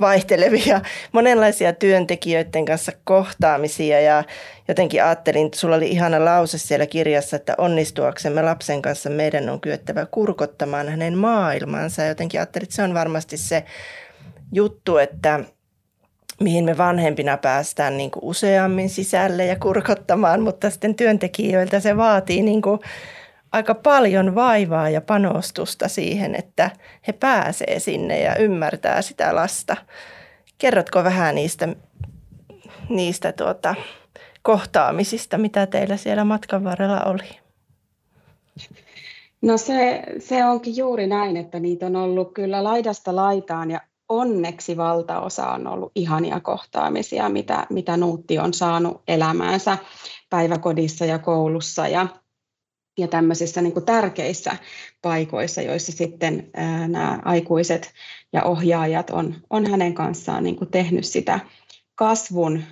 vaihtelevia, 0.00 0.80
monenlaisia 1.12 1.72
työntekijöiden 1.72 2.64
kanssa 2.64 2.92
kohtaamisia 3.04 4.00
ja 4.00 4.24
jotenkin 4.68 5.04
ajattelin, 5.04 5.46
että 5.46 5.58
sulla 5.58 5.76
oli 5.76 5.90
ihana 5.90 6.24
lause 6.24 6.58
siellä 6.58 6.86
kirjassa, 6.86 7.36
että 7.36 7.54
onnistuaksemme 7.58 8.42
lapsen 8.42 8.82
kanssa 8.82 9.10
meidän 9.10 9.48
on 9.48 9.60
kyettävä 9.60 10.06
kurkottamaan 10.06 10.88
hänen 10.88 11.18
maailmansa. 11.18 12.04
Jotenkin 12.04 12.40
ajattelin, 12.40 12.64
että 12.64 12.76
se 12.76 12.82
on 12.82 12.94
varmasti 12.94 13.36
se 13.36 13.64
juttu, 14.52 14.98
että 14.98 15.40
mihin 16.40 16.64
me 16.64 16.78
vanhempina 16.78 17.36
päästään 17.36 17.96
niin 17.96 18.10
kuin 18.10 18.24
useammin 18.24 18.90
sisälle 18.90 19.46
ja 19.46 19.56
kurkottamaan, 19.56 20.40
mutta 20.40 20.70
sitten 20.70 20.94
työntekijöiltä 20.94 21.80
se 21.80 21.96
vaatii 21.96 22.42
niin 22.42 22.62
kuin 22.62 22.80
aika 23.52 23.74
paljon 23.74 24.34
vaivaa 24.34 24.90
ja 24.90 25.00
panostusta 25.00 25.88
siihen, 25.88 26.34
että 26.34 26.70
he 27.06 27.12
pääsee 27.12 27.78
sinne 27.78 28.20
ja 28.20 28.36
ymmärtää 28.36 29.02
sitä 29.02 29.34
lasta. 29.34 29.76
Kerrotko 30.58 31.04
vähän 31.04 31.34
niistä, 31.34 31.68
niistä 32.88 33.32
tuota, 33.32 33.74
kohtaamisista, 34.42 35.38
mitä 35.38 35.66
teillä 35.66 35.96
siellä 35.96 36.24
matkan 36.24 36.64
varrella 36.64 37.00
oli? 37.00 37.28
No 39.42 39.56
se, 39.56 40.02
se 40.18 40.44
onkin 40.44 40.76
juuri 40.76 41.06
näin, 41.06 41.36
että 41.36 41.60
niitä 41.60 41.86
on 41.86 41.96
ollut 41.96 42.34
kyllä 42.34 42.64
laidasta 42.64 43.16
laitaan 43.16 43.70
ja 43.70 43.80
onneksi 44.08 44.76
valtaosa 44.76 45.48
on 45.48 45.66
ollut 45.66 45.92
ihania 45.94 46.40
kohtaamisia, 46.40 47.28
mitä, 47.28 47.66
mitä 47.70 47.96
Nuutti 47.96 48.38
on 48.38 48.54
saanut 48.54 49.02
elämäänsä 49.08 49.78
päiväkodissa 50.30 51.04
ja 51.04 51.18
koulussa 51.18 51.88
ja, 51.88 52.06
ja 52.98 53.08
tämmöisissä 53.08 53.62
niin 53.62 53.84
tärkeissä 53.86 54.56
paikoissa, 55.02 55.62
joissa 55.62 55.92
sitten 55.92 56.50
nämä 56.88 57.18
aikuiset 57.24 57.92
ja 58.32 58.42
ohjaajat 58.42 59.10
on, 59.10 59.34
on 59.50 59.66
hänen 59.70 59.94
kanssaan 59.94 60.44
niin 60.44 60.70
tehnyt 60.70 61.04
sitä 61.04 61.40
kasvun 61.94 62.62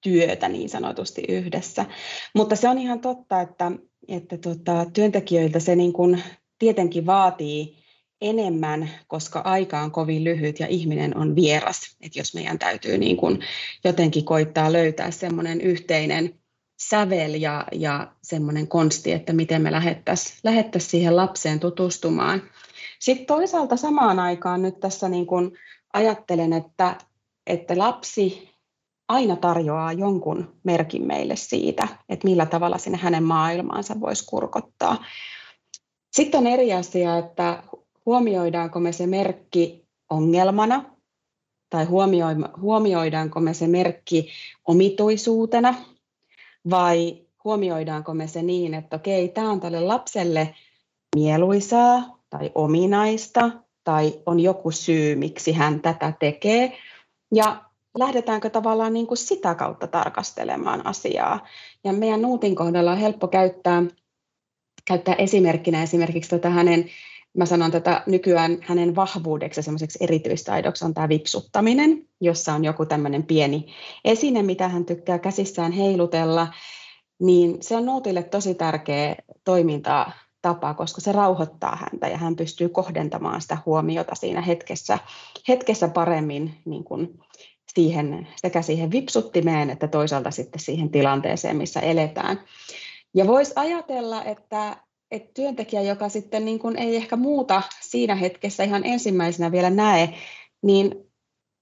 työtä 0.00 0.48
niin 0.48 0.68
sanotusti 0.68 1.22
yhdessä. 1.28 1.86
Mutta 2.34 2.56
se 2.56 2.68
on 2.68 2.78
ihan 2.78 3.00
totta, 3.00 3.40
että, 3.40 3.72
että 4.08 4.38
tota, 4.38 4.86
työntekijöiltä 4.92 5.60
se 5.60 5.76
niin 5.76 5.92
kuin 5.92 6.22
tietenkin 6.58 7.06
vaatii 7.06 7.78
enemmän, 8.20 8.90
koska 9.06 9.40
aika 9.40 9.80
on 9.80 9.90
kovin 9.90 10.24
lyhyt 10.24 10.60
ja 10.60 10.66
ihminen 10.66 11.16
on 11.16 11.36
vieras. 11.36 11.96
että 12.00 12.18
jos 12.18 12.34
meidän 12.34 12.58
täytyy 12.58 12.98
niin 12.98 13.16
kuin 13.16 13.40
jotenkin 13.84 14.24
koittaa 14.24 14.72
löytää 14.72 15.10
semmoinen 15.10 15.60
yhteinen 15.60 16.34
sävel 16.80 17.34
ja, 17.34 17.66
ja 17.72 18.12
semmoinen 18.22 18.68
konsti, 18.68 19.12
että 19.12 19.32
miten 19.32 19.62
me 19.62 19.72
lähettäisiin 19.72 20.38
lähettäisi 20.44 20.88
siihen 20.88 21.16
lapseen 21.16 21.60
tutustumaan. 21.60 22.42
Sitten 22.98 23.26
toisaalta 23.26 23.76
samaan 23.76 24.20
aikaan 24.20 24.62
nyt 24.62 24.80
tässä 24.80 25.08
niin 25.08 25.26
kuin 25.26 25.58
ajattelen, 25.92 26.52
että, 26.52 26.98
että 27.46 27.78
lapsi 27.78 28.48
aina 29.08 29.36
tarjoaa 29.36 29.92
jonkun 29.92 30.56
merkin 30.64 31.06
meille 31.06 31.36
siitä, 31.36 31.88
että 32.08 32.28
millä 32.28 32.46
tavalla 32.46 32.78
sinne 32.78 32.98
hänen 32.98 33.22
maailmaansa 33.22 34.00
voisi 34.00 34.26
kurkottaa. 34.26 35.04
Sitten 36.12 36.40
on 36.40 36.46
eri 36.46 36.72
asia, 36.72 37.18
että 37.18 37.62
huomioidaanko 38.06 38.80
me 38.80 38.92
se 38.92 39.06
merkki 39.06 39.84
ongelmana 40.10 40.84
tai 41.70 41.86
huomioidaanko 42.60 43.40
me 43.40 43.54
se 43.54 43.66
merkki 43.66 44.28
omituisuutena 44.64 45.74
vai 46.70 47.18
huomioidaanko 47.44 48.14
me 48.14 48.26
se 48.26 48.42
niin, 48.42 48.74
että 48.74 48.96
okei, 48.96 49.28
tämä 49.28 49.50
on 49.50 49.60
tälle 49.60 49.80
lapselle 49.80 50.54
mieluisaa 51.16 52.18
tai 52.30 52.52
ominaista 52.54 53.50
tai 53.84 54.14
on 54.26 54.40
joku 54.40 54.70
syy, 54.70 55.16
miksi 55.16 55.52
hän 55.52 55.80
tätä 55.80 56.12
tekee. 56.20 56.78
Ja 57.34 57.64
lähdetäänkö 57.98 58.50
tavallaan 58.50 58.92
niin 58.92 59.06
kuin 59.06 59.18
sitä 59.18 59.54
kautta 59.54 59.86
tarkastelemaan 59.86 60.86
asiaa. 60.86 61.46
Ja 61.84 61.92
meidän 61.92 62.22
Nuutin 62.22 62.54
kohdalla 62.54 62.92
on 62.92 62.98
helppo 62.98 63.28
käyttää, 63.28 63.82
käyttää 64.84 65.14
esimerkkinä 65.14 65.82
esimerkiksi 65.82 66.30
tätä 66.30 66.50
hänen 66.50 66.90
mä 67.36 67.46
sanon 67.46 67.70
tätä 67.70 68.02
nykyään 68.06 68.58
hänen 68.60 68.96
vahvuudeksi 68.96 69.62
semmoiseksi 69.62 69.98
erityistaidoksi 70.04 70.84
on 70.84 70.94
tämä 70.94 71.08
vipsuttaminen, 71.08 72.08
jossa 72.20 72.54
on 72.54 72.64
joku 72.64 72.86
tämmöinen 72.86 73.26
pieni 73.26 73.74
esine, 74.04 74.42
mitä 74.42 74.68
hän 74.68 74.84
tykkää 74.84 75.18
käsissään 75.18 75.72
heilutella, 75.72 76.48
niin 77.18 77.56
se 77.60 77.76
on 77.76 77.86
Nuutille 77.86 78.22
tosi 78.22 78.54
tärkeä 78.54 79.16
toiminta 79.44 80.10
tapa, 80.42 80.74
koska 80.74 81.00
se 81.00 81.12
rauhoittaa 81.12 81.76
häntä 81.76 82.08
ja 82.08 82.16
hän 82.16 82.36
pystyy 82.36 82.68
kohdentamaan 82.68 83.40
sitä 83.40 83.58
huomiota 83.66 84.14
siinä 84.14 84.40
hetkessä, 84.40 84.98
hetkessä 85.48 85.88
paremmin 85.88 86.54
niin 86.64 86.84
kuin 86.84 87.18
siihen, 87.74 88.28
sekä 88.36 88.62
siihen 88.62 88.90
vipsuttimeen 88.90 89.70
että 89.70 89.88
toisaalta 89.88 90.30
sitten 90.30 90.60
siihen 90.60 90.90
tilanteeseen, 90.90 91.56
missä 91.56 91.80
eletään. 91.80 92.40
Ja 93.14 93.26
voisi 93.26 93.52
ajatella, 93.56 94.24
että, 94.24 94.76
että 95.10 95.30
työntekijä, 95.34 95.82
joka 95.82 96.08
sitten 96.08 96.44
niin 96.44 96.58
kuin 96.58 96.76
ei 96.76 96.96
ehkä 96.96 97.16
muuta 97.16 97.62
siinä 97.80 98.14
hetkessä 98.14 98.64
ihan 98.64 98.84
ensimmäisenä 98.84 99.52
vielä 99.52 99.70
näe, 99.70 100.14
niin 100.62 101.08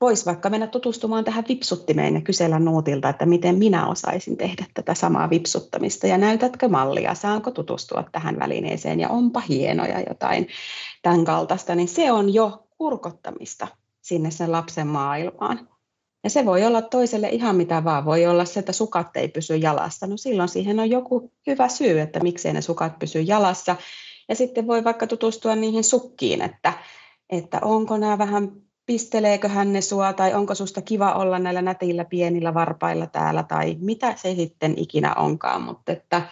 voisi 0.00 0.26
vaikka 0.26 0.50
mennä 0.50 0.67
tutustumaan 0.67 1.25
tähän 1.25 1.45
vipsuttimeen 1.49 2.15
ja 2.15 2.21
kysellä 2.21 2.59
nuutilta, 2.59 3.09
että 3.09 3.26
miten 3.26 3.59
minä 3.59 3.87
osaisin 3.87 4.37
tehdä 4.37 4.65
tätä 4.75 4.95
samaa 4.95 5.31
vipsuttamista 5.31 6.07
ja 6.07 6.19
näytätkö 6.19 6.69
mallia, 6.69 7.15
saanko 7.15 7.50
tutustua 7.50 8.05
tähän 8.12 8.38
välineeseen 8.38 9.00
ja 9.00 9.09
onpa 9.09 9.41
hienoja 9.41 10.00
jotain 10.09 10.49
tämän 11.03 11.25
kaltaista, 11.25 11.75
niin 11.75 11.88
se 11.88 12.12
on 12.12 12.35
jo 12.35 12.69
kurkottamista 12.79 13.69
sinne 14.03 14.31
sen 14.31 14.53
lapsen 14.53 14.87
maailmaan. 14.87 15.69
Ja 16.26 16.30
se 16.30 16.45
voi 16.45 16.64
olla 16.64 16.83
toiselle 16.83 17.28
ihan 17.28 17.56
mitä 17.56 17.85
vaan. 17.85 18.04
Voi 18.04 18.26
olla 18.26 18.45
se, 18.45 18.61
että 18.61 18.73
sukat 18.73 19.16
ei 19.16 19.28
pysy 19.28 19.56
jalassa. 19.56 20.06
No 20.06 20.16
silloin 20.16 20.49
siihen 20.49 20.80
on 20.80 20.90
joku 20.90 21.33
hyvä 21.47 21.68
syy, 21.68 22.00
että 22.00 22.21
miksei 22.21 22.52
ne 22.52 22.62
sukat 22.62 22.99
pysy 22.99 23.21
jalassa. 23.21 23.76
Ja 24.28 24.35
sitten 24.35 24.66
voi 24.66 24.85
vaikka 24.85 25.06
tutustua 25.06 25.56
niihin 25.56 25.85
sukkiin, 25.85 26.42
että, 26.42 26.73
että 27.30 27.59
onko 27.62 27.97
nämä 27.97 28.18
vähän, 28.18 28.52
pisteleekö 28.87 29.49
hän 29.49 29.73
ne 29.73 29.80
sua, 29.80 30.12
tai 30.12 30.35
onko 30.35 30.54
susta 30.54 30.83
kiva 30.83 31.12
olla 31.12 31.38
näillä 31.38 31.62
nätillä 31.62 32.04
pienillä 32.04 32.54
varpailla 32.54 33.06
täällä, 33.06 33.42
tai 33.42 33.76
mitä 33.80 34.14
se 34.16 34.35
sitten 34.35 34.75
ikinä 34.76 35.14
onkaan. 35.14 35.62
Mutta 35.62 35.92
että 35.92 36.23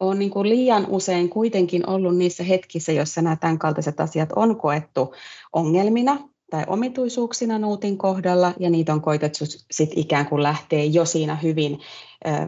on 0.00 0.18
niin 0.18 0.30
kuin 0.30 0.48
liian 0.48 0.86
usein 0.88 1.28
kuitenkin 1.28 1.88
ollut 1.88 2.16
niissä 2.16 2.44
hetkissä, 2.44 2.92
joissa 2.92 3.22
nämä 3.22 3.36
tämänkaltaiset 3.36 4.00
asiat 4.00 4.32
on 4.36 4.56
koettu 4.56 5.14
ongelmina, 5.52 6.18
tai 6.50 6.64
omituisuuksina 6.66 7.58
Nuutin 7.58 7.98
kohdalla, 7.98 8.52
ja 8.60 8.70
niitä 8.70 8.92
on 8.92 9.00
koitettu 9.00 9.44
sit 9.70 9.90
ikään 9.96 10.26
kuin 10.26 10.42
lähteä 10.42 10.84
jo 10.84 11.04
siinä 11.04 11.36
hyvin 11.36 11.80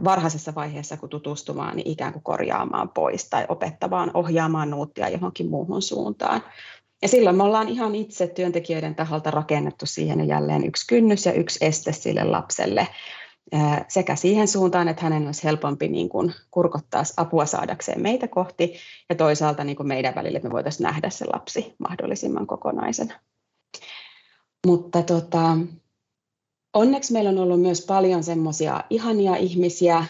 varhaisessa 0.04 0.54
vaiheessa, 0.54 0.96
kun 0.96 1.08
tutustumaan, 1.08 1.76
niin 1.76 1.88
ikään 1.88 2.12
kuin 2.12 2.22
korjaamaan 2.22 2.88
pois 2.88 3.30
tai 3.30 3.46
opettamaan, 3.48 4.10
ohjaamaan 4.14 4.70
Nuuttia 4.70 5.08
johonkin 5.08 5.50
muuhun 5.50 5.82
suuntaan. 5.82 6.42
Ja 7.02 7.08
silloin 7.08 7.36
me 7.36 7.42
ollaan 7.42 7.68
ihan 7.68 7.94
itse 7.94 8.26
työntekijöiden 8.26 8.94
taholta 8.94 9.30
rakennettu 9.30 9.86
siihen 9.86 10.28
jälleen 10.28 10.64
yksi 10.64 10.86
kynnys 10.86 11.26
ja 11.26 11.32
yksi 11.32 11.64
este 11.64 11.92
sille 11.92 12.24
lapselle, 12.24 12.88
sekä 13.88 14.16
siihen 14.16 14.48
suuntaan, 14.48 14.88
että 14.88 15.02
hänen 15.02 15.26
olisi 15.26 15.44
helpompi 15.44 15.88
niin 15.88 16.08
kuin 16.08 16.34
kurkottaa 16.50 17.02
apua 17.16 17.46
saadakseen 17.46 18.02
meitä 18.02 18.28
kohti, 18.28 18.74
ja 19.08 19.14
toisaalta 19.14 19.64
niin 19.64 19.76
kuin 19.76 19.88
meidän 19.88 20.14
välille, 20.14 20.40
me 20.44 20.50
voitaisiin 20.50 20.84
nähdä 20.84 21.10
se 21.10 21.24
lapsi 21.32 21.74
mahdollisimman 21.78 22.46
kokonaisena. 22.46 23.14
Mutta 24.66 25.02
tota, 25.02 25.56
onneksi 26.74 27.12
meillä 27.12 27.30
on 27.30 27.38
ollut 27.38 27.60
myös 27.60 27.86
paljon 27.86 28.24
semmoisia 28.24 28.84
ihania 28.90 29.36
ihmisiä. 29.36 30.04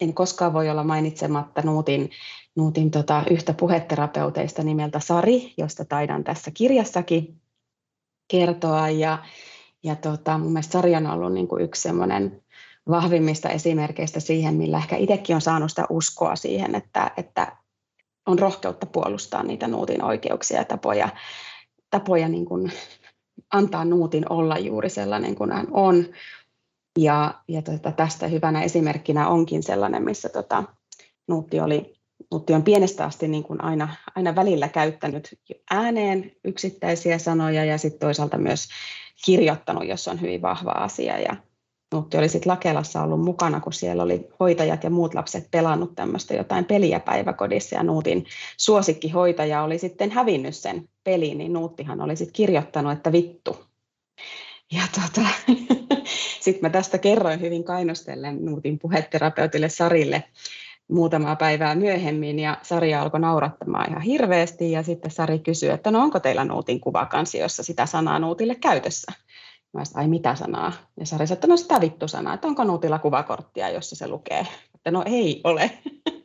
En 0.00 0.14
koskaan 0.14 0.52
voi 0.52 0.70
olla 0.70 0.84
mainitsematta 0.84 1.62
Nuutin, 1.62 2.10
Nuutin 2.56 2.90
tota, 2.90 3.24
yhtä 3.30 3.52
puheterapeuteista 3.52 4.62
nimeltä 4.62 5.00
Sari, 5.00 5.54
josta 5.56 5.84
taidan 5.84 6.24
tässä 6.24 6.50
kirjassakin 6.50 7.40
kertoa. 8.28 8.90
Ja, 8.90 9.18
ja 9.82 9.96
tota, 9.96 10.38
mun 10.38 10.52
mielestä 10.52 10.72
Sari 10.72 10.96
on 10.96 11.06
ollut 11.06 11.32
niin 11.32 11.48
kuin 11.48 11.62
yksi 11.62 11.82
semmoinen 11.82 12.42
vahvimmista 12.88 13.48
esimerkkeistä 13.48 14.20
siihen, 14.20 14.54
millä 14.54 14.78
ehkä 14.78 14.96
itsekin 14.96 15.34
on 15.34 15.40
saanut 15.40 15.70
sitä 15.70 15.84
uskoa 15.90 16.36
siihen, 16.36 16.74
että, 16.74 17.10
että 17.16 17.56
on 18.26 18.38
rohkeutta 18.38 18.86
puolustaa 18.86 19.42
niitä 19.42 19.68
Nuutin 19.68 20.04
oikeuksia 20.04 20.58
ja 20.58 20.64
tapoja, 20.64 21.08
tapoja 21.90 22.28
niin 22.28 22.44
kuin 22.44 22.72
antaa 23.52 23.84
Nuutin 23.84 24.32
olla 24.32 24.58
juuri 24.58 24.88
sellainen 24.88 25.34
kuin 25.34 25.52
hän 25.52 25.66
on. 25.70 26.06
Ja, 26.98 27.34
ja 27.48 27.62
tota, 27.62 27.92
tästä 27.92 28.26
hyvänä 28.26 28.62
esimerkkinä 28.62 29.28
onkin 29.28 29.62
sellainen, 29.62 30.04
missä 30.04 30.28
tota, 30.28 30.64
Nuutti, 31.28 31.60
oli, 31.60 31.94
Nuutti 32.30 32.52
on 32.52 32.62
pienestä 32.62 33.04
asti 33.04 33.28
niin 33.28 33.42
kuin 33.42 33.64
aina, 33.64 33.88
aina 34.16 34.34
välillä 34.34 34.68
käyttänyt 34.68 35.38
ääneen 35.70 36.32
yksittäisiä 36.44 37.18
sanoja 37.18 37.64
ja 37.64 37.78
sitten 37.78 38.00
toisaalta 38.00 38.38
myös 38.38 38.68
kirjoittanut, 39.24 39.88
jos 39.88 40.08
on 40.08 40.20
hyvin 40.20 40.42
vahva 40.42 40.70
asia. 40.70 41.18
Ja 41.18 41.36
Nuutti 41.92 42.18
oli 42.18 42.28
sitten 42.28 42.50
Lakelassa 42.50 43.02
ollut 43.02 43.24
mukana, 43.24 43.60
kun 43.60 43.72
siellä 43.72 44.02
oli 44.02 44.28
hoitajat 44.40 44.84
ja 44.84 44.90
muut 44.90 45.14
lapset 45.14 45.50
pelannut 45.50 45.94
tämmöistä 45.94 46.34
jotain 46.34 46.64
peliä 46.64 47.00
päiväkodissa 47.00 47.76
ja 47.76 47.82
Nuutin 47.82 48.26
suosikkihoitaja 48.56 49.62
oli 49.62 49.78
sitten 49.78 50.10
hävinnyt 50.10 50.56
sen 50.56 50.88
peliin, 51.04 51.38
niin 51.38 51.52
Nuuttihan 51.52 52.00
oli 52.00 52.16
sitten 52.16 52.32
kirjoittanut, 52.32 52.92
että 52.92 53.12
vittu. 53.12 53.56
Ja 54.72 54.82
tota, 54.94 55.28
sitten 56.44 56.62
mä 56.62 56.70
tästä 56.70 56.98
kerroin 56.98 57.40
hyvin 57.40 57.64
kainostellen 57.64 58.44
Nuutin 58.44 58.78
puheterapeutille 58.78 59.68
Sarille 59.68 60.24
muutamaa 60.90 61.36
päivää 61.36 61.74
myöhemmin 61.74 62.38
ja 62.38 62.58
Sari 62.62 62.94
alkoi 62.94 63.20
naurattamaan 63.20 63.90
ihan 63.90 64.02
hirveästi 64.02 64.72
ja 64.72 64.82
sitten 64.82 65.10
Sari 65.10 65.38
kysyi, 65.38 65.68
että 65.68 65.90
no 65.90 66.02
onko 66.02 66.20
teillä 66.20 66.44
Nuutin 66.44 66.80
kuvakansi, 66.80 67.38
jossa 67.38 67.62
sitä 67.62 67.86
sanaa 67.86 68.18
Nuutille 68.18 68.54
käytössä? 68.54 69.12
Mä 69.72 69.84
sanoin, 69.84 70.04
ai 70.04 70.08
mitä 70.08 70.34
sanaa? 70.34 70.72
Ja 71.00 71.06
Sari 71.06 71.26
sanoi, 71.26 71.36
että 71.36 71.46
no 71.46 71.56
sitä 71.56 71.80
vittu 71.80 72.08
sanaa, 72.08 72.34
että 72.34 72.48
onko 72.48 72.64
Nuutilla 72.64 72.98
kuvakorttia, 72.98 73.70
jossa 73.70 73.96
se 73.96 74.08
lukee? 74.08 74.46
Että 74.74 74.90
no 74.90 75.02
ei 75.06 75.40
ole. 75.44 75.70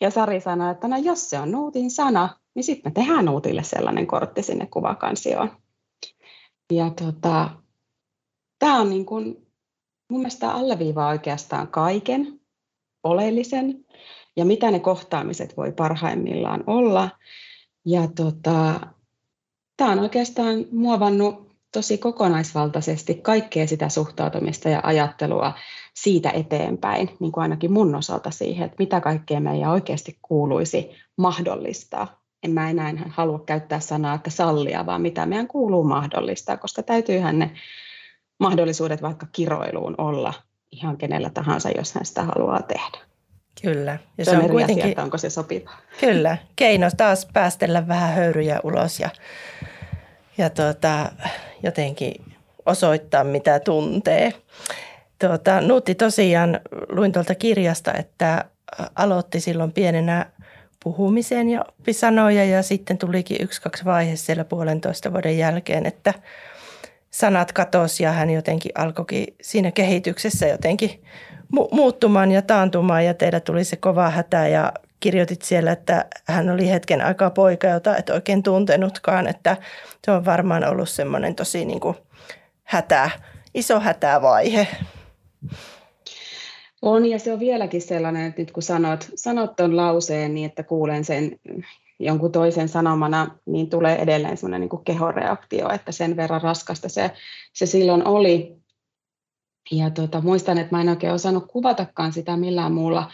ja 0.00 0.10
Sari 0.10 0.40
sanoi, 0.40 0.70
että 0.70 0.88
no 0.88 0.96
jos 0.96 1.30
se 1.30 1.38
on 1.38 1.50
Nuutin 1.50 1.90
sana, 1.90 2.28
niin 2.54 2.64
sitten 2.64 2.92
me 2.92 2.94
tehdään 2.94 3.24
Nuutille 3.24 3.62
sellainen 3.62 4.06
kortti 4.06 4.42
sinne 4.42 4.66
kuvakansioon. 4.66 5.50
Ja 6.72 6.90
tota, 6.90 7.50
tämä 8.58 8.80
on 8.80 8.90
niin 8.90 9.06
kuin, 9.06 9.46
mun 10.10 10.20
mielestä 10.20 10.52
alleviivaa 10.52 11.08
oikeastaan 11.08 11.68
kaiken 11.68 12.40
oleellisen 13.04 13.84
ja 14.36 14.44
mitä 14.44 14.70
ne 14.70 14.80
kohtaamiset 14.80 15.56
voi 15.56 15.72
parhaimmillaan 15.72 16.64
olla. 16.66 17.08
Ja 17.84 18.08
tota, 18.16 18.80
tämä 19.76 19.92
on 19.92 19.98
oikeastaan 19.98 20.64
muovannut 20.72 21.46
tosi 21.72 21.98
kokonaisvaltaisesti 21.98 23.14
kaikkea 23.14 23.66
sitä 23.66 23.88
suhtautumista 23.88 24.68
ja 24.68 24.80
ajattelua 24.84 25.52
siitä 25.96 26.30
eteenpäin, 26.30 27.10
niin 27.20 27.32
kuin 27.32 27.42
ainakin 27.42 27.72
mun 27.72 27.94
osalta 27.94 28.30
siihen, 28.30 28.66
että 28.66 28.76
mitä 28.78 29.00
kaikkea 29.00 29.40
meidän 29.40 29.70
oikeasti 29.70 30.18
kuuluisi 30.22 30.90
mahdollistaa. 31.16 32.20
En 32.42 32.50
mä 32.50 32.70
enää 32.70 32.92
halua 33.08 33.38
käyttää 33.38 33.80
sanaa, 33.80 34.14
että 34.14 34.30
sallia, 34.30 34.86
vaan 34.86 35.02
mitä 35.02 35.26
meidän 35.26 35.48
kuuluu 35.48 35.84
mahdollistaa, 35.84 36.56
koska 36.56 36.82
täytyyhän 36.82 37.38
ne 37.38 37.50
mahdollisuudet 38.38 39.02
vaikka 39.02 39.26
kiroiluun 39.32 39.94
olla 39.98 40.34
ihan 40.70 40.96
kenellä 40.96 41.30
tahansa, 41.30 41.70
jos 41.70 41.94
hän 41.94 42.04
sitä 42.04 42.22
haluaa 42.22 42.62
tehdä. 42.62 42.98
Kyllä. 43.62 43.98
Ja 44.18 44.24
se, 44.24 44.30
se 44.30 44.36
on, 44.36 44.44
on 44.44 44.50
kuitenkin, 44.50 44.82
asia, 44.82 44.90
että 44.90 45.02
onko 45.02 45.18
se 45.18 45.30
sopiva. 45.30 45.70
Kyllä. 46.00 46.36
Keino 46.56 46.86
taas 46.96 47.28
päästellä 47.32 47.88
vähän 47.88 48.14
höyryjä 48.14 48.60
ulos 48.64 49.00
ja 49.00 49.10
ja 50.38 50.50
tuota, 50.50 51.12
jotenkin 51.62 52.14
osoittaa, 52.66 53.24
mitä 53.24 53.60
tuntee. 53.60 54.32
Tuota, 55.18 55.60
Nuutti 55.60 55.94
tosiaan 55.94 56.60
luin 56.88 57.12
tuolta 57.12 57.34
kirjasta, 57.34 57.94
että 57.94 58.44
aloitti 58.94 59.40
silloin 59.40 59.72
pienenä 59.72 60.26
puhumiseen 60.84 61.48
ja 61.48 61.64
oppi 61.68 61.92
sanoja 61.92 62.44
ja 62.44 62.62
sitten 62.62 62.98
tulikin 62.98 63.36
yksi, 63.40 63.62
kaksi 63.62 63.84
vaihe 63.84 64.16
siellä 64.16 64.44
puolentoista 64.44 65.12
vuoden 65.12 65.38
jälkeen, 65.38 65.86
että 65.86 66.14
sanat 67.10 67.52
katosi 67.52 68.02
ja 68.02 68.12
hän 68.12 68.30
jotenkin 68.30 68.72
alkoikin 68.74 69.26
siinä 69.42 69.70
kehityksessä 69.70 70.46
jotenkin 70.46 71.02
mu- 71.56 71.68
muuttumaan 71.72 72.32
ja 72.32 72.42
taantumaan 72.42 73.04
ja 73.04 73.14
teillä 73.14 73.40
tuli 73.40 73.64
se 73.64 73.76
kova 73.76 74.10
hätä 74.10 74.48
ja 74.48 74.72
kirjoitit 75.00 75.42
siellä, 75.42 75.72
että 75.72 76.04
hän 76.24 76.50
oli 76.50 76.70
hetken 76.70 77.00
aikaa 77.00 77.30
poika, 77.30 77.66
jota 77.66 77.96
et 77.96 78.10
oikein 78.10 78.42
tuntenutkaan, 78.42 79.26
että 79.26 79.56
se 80.04 80.10
on 80.10 80.24
varmaan 80.24 80.64
ollut 80.64 80.88
semmoinen 80.88 81.34
tosi 81.34 81.64
niin 81.64 81.80
kuin 81.80 81.96
hätä, 82.64 83.10
iso 83.54 83.80
hätävaihe. 83.80 84.68
On 86.82 87.06
ja 87.06 87.18
se 87.18 87.32
on 87.32 87.40
vieläkin 87.40 87.82
sellainen, 87.82 88.26
että 88.26 88.42
nyt 88.42 88.52
kun 88.52 88.62
sanot, 88.62 89.08
sanot 89.14 89.52
lauseen 89.72 90.34
niin, 90.34 90.46
että 90.46 90.62
kuulen 90.62 91.04
sen 91.04 91.40
jonkun 91.98 92.32
toisen 92.32 92.68
sanomana, 92.68 93.38
niin 93.46 93.70
tulee 93.70 93.96
edelleen 93.96 94.36
semmoinen 94.36 94.68
niin 94.68 94.84
kehoreaktio, 94.84 95.70
että 95.70 95.92
sen 95.92 96.16
verran 96.16 96.42
raskasta 96.42 96.88
se, 96.88 97.10
se 97.52 97.66
silloin 97.66 98.06
oli. 98.06 98.56
Ja 99.70 99.90
tota, 99.90 100.20
muistan, 100.20 100.58
että 100.58 100.76
mä 100.76 100.80
en 100.80 100.88
oikein 100.88 101.12
osannut 101.12 101.46
kuvatakaan 101.46 102.12
sitä 102.12 102.36
millään 102.36 102.72
muulla 102.72 103.10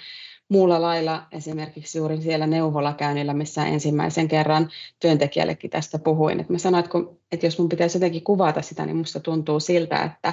muulla 0.53 0.83
lailla 0.83 1.27
esimerkiksi 1.33 1.99
juuri 1.99 2.21
siellä 2.21 2.47
neuvolakäynnillä, 2.47 3.35
missä 3.35 3.67
ensimmäisen 3.67 4.29
kerran 4.29 4.71
työntekijällekin 5.01 5.71
tästä 5.71 5.99
puhuin. 5.99 6.41
Että 6.41 6.53
mä 6.53 6.59
sanoin, 6.59 6.85
että, 6.85 6.93
kun, 6.93 7.21
että 7.33 7.47
jos 7.47 7.59
mun 7.59 7.69
pitäisi 7.69 7.97
jotenkin 7.97 8.25
kuvata 8.25 8.63
sitä, 8.63 8.87
niin 8.87 8.97
musta 8.97 9.21
tuntuu 9.21 9.61
siltä, 9.61 10.03
että, 10.03 10.33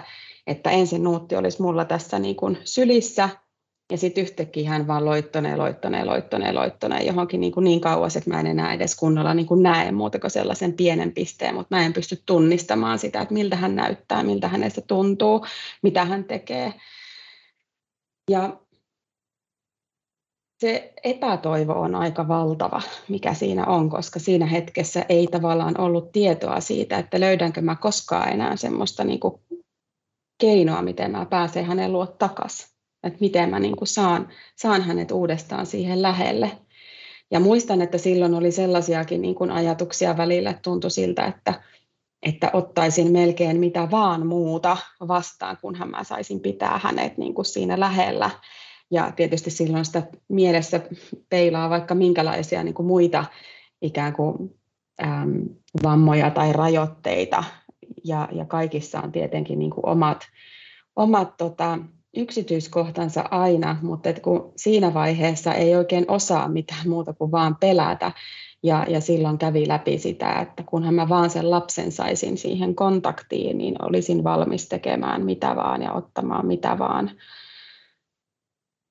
että 0.50 0.70
ensin 0.70 1.04
nuutti 1.04 1.36
olisi 1.36 1.62
mulla 1.62 1.86
tässä 1.86 2.20
niin 2.20 2.36
kuin 2.36 2.58
sylissä, 2.64 3.30
ja 3.92 3.98
sitten 3.98 4.22
yhtäkkiä 4.22 4.70
hän 4.70 4.88
vaan 4.88 5.06
loittonee, 5.06 5.56
loittonee, 5.56 6.06
loittonee, 6.06 6.54
loittonee 6.54 7.04
johonkin 7.04 7.42
niin, 7.42 7.52
kuin 7.52 7.64
niin 7.64 7.82
kauas, 7.82 8.16
että 8.16 8.30
mä 8.30 8.40
en 8.40 8.48
enää 8.48 8.74
edes 8.74 8.96
kunnolla 8.96 9.34
niin 9.34 9.46
kuin 9.46 9.64
näe 9.64 9.92
muuta 9.92 10.20
kuin 10.20 10.32
sellaisen 10.32 10.74
pienen 10.74 11.12
pisteen, 11.12 11.56
mutta 11.56 11.76
mä 11.76 11.86
en 11.86 11.94
pysty 11.94 12.24
tunnistamaan 12.26 13.00
sitä, 13.00 13.22
että 13.22 13.34
miltä 13.34 13.56
hän 13.56 13.76
näyttää, 13.76 14.24
miltä 14.24 14.48
hänestä 14.48 14.82
tuntuu, 14.82 15.46
mitä 15.84 16.06
hän 16.06 16.24
tekee. 16.24 16.74
Ja 18.32 18.60
se 20.60 20.94
epätoivo 21.04 21.74
on 21.74 21.96
aika 21.96 22.28
valtava, 22.28 22.82
mikä 23.08 23.34
siinä 23.34 23.66
on, 23.66 23.90
koska 23.90 24.20
siinä 24.20 24.46
hetkessä 24.46 25.06
ei 25.10 25.28
tavallaan 25.28 25.80
ollut 25.80 26.12
tietoa 26.12 26.60
siitä, 26.60 26.98
että 26.98 27.20
löydänkö 27.20 27.62
mä 27.62 27.76
koskaan 27.76 28.30
enää 28.30 28.56
semmoista 28.56 29.04
niin 29.04 29.20
kuin 29.20 29.42
keinoa, 30.40 30.82
miten 30.82 31.12
mä 31.12 31.26
pääsen 31.26 31.66
hänen 31.66 31.94
luo 31.94 32.06
takaisin 32.06 32.80
että 33.04 33.18
miten 33.20 33.50
mä 33.50 33.60
niin 33.60 33.76
kuin 33.76 33.88
saan, 33.88 34.28
saan 34.56 34.82
hänet 34.82 35.12
uudestaan 35.12 35.66
siihen 35.66 36.02
lähelle. 36.02 36.52
Ja 37.32 37.40
muistan, 37.40 37.82
että 37.82 37.98
silloin 37.98 38.34
oli 38.34 38.52
sellaisiakin 38.52 39.22
niin 39.22 39.36
kuin 39.36 39.52
ajatuksia 39.52 40.18
välillä, 40.18 40.50
että 40.50 40.62
tuntui 40.62 40.92
siltä, 40.92 41.26
että, 41.26 41.62
että 42.22 42.50
ottaisin 42.54 43.12
melkein 43.12 43.60
mitä 43.60 43.92
vaan 43.92 44.28
muuta 44.28 44.78
vastaan, 45.08 45.58
kunhan 45.62 45.90
mä 45.90 46.04
saisin 46.04 46.40
pitää 46.40 46.80
hänet 46.84 47.18
niin 47.18 47.34
kuin 47.34 47.46
siinä 47.46 47.80
lähellä. 47.80 48.30
Ja 48.92 49.12
tietysti 49.16 49.50
silloin 49.50 49.86
sitä 49.86 50.04
mielessä 50.28 50.82
peilaa 51.30 51.70
vaikka 51.70 51.96
minkälaisia 51.96 52.64
niin 52.64 52.74
kuin 52.74 52.86
muita 52.86 53.26
ikään 53.82 54.14
kuin 54.14 54.60
äm, 55.04 55.50
vammoja 55.84 56.32
tai 56.32 56.54
rajoitteita. 56.54 57.44
Ja, 58.06 58.28
ja 58.32 58.46
kaikissa 58.46 59.02
on 59.02 59.12
tietenkin 59.12 59.60
niin 59.60 59.72
kuin 59.72 59.86
omat, 59.86 60.28
omat 60.96 61.38
tota, 61.38 61.80
yksityiskohtansa 62.18 63.24
aina, 63.32 63.78
mutta 63.82 64.10
et 64.10 64.20
kun 64.20 64.54
siinä 64.56 64.94
vaiheessa 64.94 65.54
ei 65.54 65.76
oikein 65.76 66.06
osaa 66.08 66.48
mitään 66.48 66.90
muuta 66.90 67.14
kuin 67.14 67.32
vaan 67.32 67.56
pelätä. 67.56 68.12
Ja, 68.64 68.86
ja 68.90 69.02
silloin 69.02 69.38
kävi 69.38 69.68
läpi 69.68 69.98
sitä, 69.98 70.40
että 70.40 70.64
kunhan 70.64 70.94
mä 70.94 71.10
vaan 71.10 71.30
sen 71.30 71.52
lapsen 71.52 71.92
saisin 71.92 72.38
siihen 72.38 72.76
kontaktiin, 72.76 73.58
niin 73.58 73.86
olisin 73.86 74.24
valmis 74.24 74.70
tekemään 74.70 75.26
mitä 75.26 75.56
vaan 75.56 75.82
ja 75.82 75.94
ottamaan 75.94 76.46
mitä 76.48 76.80
vaan. 76.80 77.12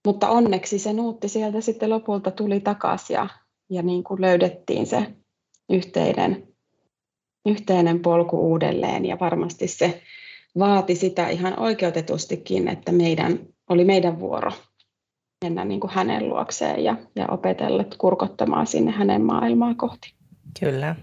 Mutta 0.07 0.29
onneksi 0.29 0.79
se 0.79 0.92
nuutti 0.92 1.29
sieltä 1.29 1.61
sitten 1.61 1.90
lopulta 1.90 2.31
tuli 2.31 2.61
takaisin 2.61 3.14
ja, 3.14 3.29
ja 3.71 3.83
niin 3.83 4.05
kuin 4.05 4.21
löydettiin 4.21 4.87
se 4.87 5.14
yhteinen, 5.71 6.47
yhteinen 7.46 8.01
polku 8.01 8.51
uudelleen 8.51 9.05
ja 9.05 9.18
varmasti 9.20 9.68
se 9.68 10.03
vaati 10.59 10.94
sitä 10.94 11.29
ihan 11.29 11.61
oikeutetustikin, 11.61 12.68
että 12.68 12.92
meidän, 12.92 13.38
oli 13.70 13.85
meidän 13.85 14.20
vuoro 14.20 14.53
mennä 15.44 15.64
niin 15.64 15.81
kuin 15.81 15.90
hänen 15.90 16.29
luokseen 16.29 16.85
ja, 16.85 16.96
ja 17.16 17.27
opetella 17.27 17.85
kurkottamaan 17.98 18.66
sinne 18.66 18.92
hänen 18.92 19.22
maailmaa 19.22 19.74
kohti. 19.74 20.14
Kyllä. 20.61 20.96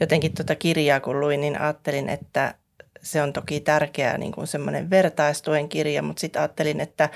Jotenkin 0.00 0.34
tuota 0.34 0.54
kirjaa 0.54 1.00
kun 1.00 1.20
luin, 1.20 1.40
niin 1.40 1.60
ajattelin, 1.60 2.08
että 2.08 2.54
se 3.02 3.22
on 3.22 3.32
toki 3.32 3.60
tärkeä 3.60 4.18
niin 4.18 4.32
kuin 4.32 4.46
semmoinen 4.46 4.90
vertaistuen 4.90 5.68
kirja, 5.68 6.02
mutta 6.02 6.20
sitten 6.20 6.42
ajattelin, 6.42 6.80
että 6.80 7.08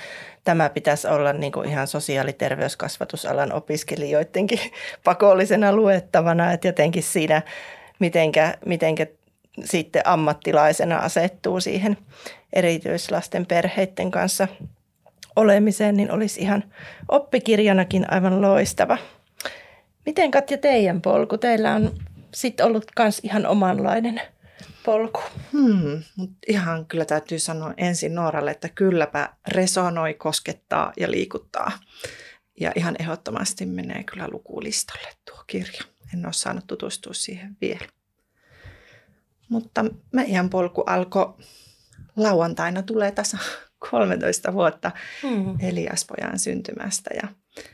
tämä 0.43 0.69
pitäisi 0.69 1.07
olla 1.07 1.33
niin 1.33 1.51
kuin 1.51 1.69
ihan 1.69 1.87
sosiaaliterveyskasvatusalan 1.87 3.53
opiskelijoidenkin 3.53 4.59
pakollisena 5.03 5.73
luettavana, 5.73 6.51
että 6.51 6.67
jotenkin 6.67 7.03
siinä 7.03 7.41
mitenkä, 7.99 8.57
mitenkä 8.65 9.07
sitten 9.63 10.01
ammattilaisena 10.05 10.97
asettuu 10.97 11.59
siihen 11.59 11.97
erityislasten 12.53 13.45
perheiden 13.45 14.11
kanssa 14.11 14.47
olemiseen, 15.35 15.97
niin 15.97 16.11
olisi 16.11 16.41
ihan 16.41 16.63
oppikirjanakin 17.09 18.13
aivan 18.13 18.41
loistava. 18.41 18.97
Miten 20.05 20.31
Katja 20.31 20.57
teidän 20.57 21.01
polku? 21.01 21.37
Teillä 21.37 21.73
on 21.73 21.91
sitten 22.33 22.65
ollut 22.65 22.85
myös 22.99 23.19
ihan 23.23 23.45
omanlainen 23.45 24.21
polku. 24.85 25.21
Hmm, 25.51 26.03
mutta 26.15 26.37
ihan 26.47 26.85
kyllä 26.85 27.05
täytyy 27.05 27.39
sanoa 27.39 27.73
ensin 27.77 28.15
Nooralle, 28.15 28.51
että 28.51 28.69
kylläpä 28.69 29.29
resonoi, 29.47 30.13
koskettaa 30.13 30.93
ja 30.97 31.11
liikuttaa. 31.11 31.71
Ja 32.59 32.71
ihan 32.75 32.95
ehdottomasti 32.99 33.65
menee 33.65 34.03
kyllä 34.03 34.27
lukulistalle 34.31 35.09
tuo 35.25 35.43
kirja. 35.47 35.94
En 36.13 36.25
ole 36.25 36.33
saanut 36.33 36.67
tutustua 36.67 37.13
siihen 37.13 37.57
vielä. 37.61 37.87
Mutta 39.49 39.85
meidän 40.11 40.49
polku 40.49 40.81
alkoi 40.81 41.33
lauantaina, 42.15 42.83
tulee 42.83 43.11
tässä 43.11 43.37
13 43.91 44.53
vuotta 44.53 44.91
mm. 45.23 45.55
Eliaspojan 45.59 46.39
syntymästä 46.39 47.09
ja 47.21 47.27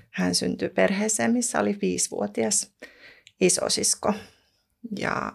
hän 0.10 0.36
syntyi 0.36 0.70
perheeseen, 0.70 1.32
missä 1.32 1.60
oli 1.60 1.78
viisivuotias 1.82 2.72
isosisko. 3.42 4.14
Ja 5.00 5.34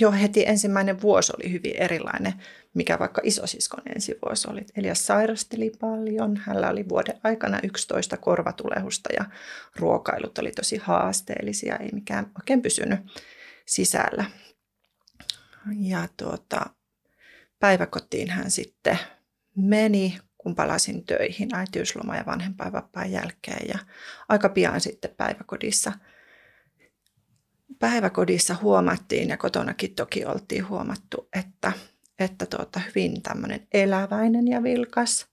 jo 0.00 0.12
heti 0.12 0.46
ensimmäinen 0.46 1.02
vuosi 1.02 1.32
oli 1.38 1.52
hyvin 1.52 1.76
erilainen, 1.76 2.32
mikä 2.74 2.98
vaikka 2.98 3.20
isosiskon 3.24 3.82
ensi 3.94 4.18
vuosi 4.26 4.50
oli. 4.50 4.66
Elias 4.76 5.06
sairasteli 5.06 5.72
paljon, 5.80 6.36
hänellä 6.36 6.70
oli 6.70 6.88
vuoden 6.88 7.20
aikana 7.24 7.60
11 7.62 8.16
korvatulehusta 8.16 9.08
ja 9.12 9.24
ruokailut 9.76 10.38
oli 10.38 10.50
tosi 10.50 10.76
haasteellisia, 10.76 11.76
ei 11.76 11.90
mikään 11.92 12.30
oikein 12.40 12.62
pysynyt 12.62 13.00
sisällä. 13.66 14.24
Ja 15.80 16.08
tuota, 16.16 16.66
päiväkotiin 17.60 18.30
hän 18.30 18.50
sitten 18.50 18.98
meni, 19.56 20.18
kun 20.38 20.54
palasin 20.54 21.04
töihin 21.04 21.48
äitiysloma- 21.54 22.16
ja 22.16 22.26
vanhempainvapaan 22.26 23.12
jälkeen. 23.12 23.68
Ja 23.68 23.78
aika 24.28 24.48
pian 24.48 24.80
sitten 24.80 25.14
päiväkodissa, 25.16 25.92
päiväkodissa 27.84 28.56
huomattiin, 28.62 29.28
ja 29.28 29.36
kotonakin 29.36 29.94
toki 29.94 30.24
oltiin 30.24 30.68
huomattu, 30.68 31.28
että, 31.32 31.72
että 32.18 32.46
tuota, 32.46 32.80
hyvin 32.86 33.22
tämmöinen 33.22 33.66
eläväinen 33.72 34.48
ja 34.48 34.62
vilkas 34.62 35.26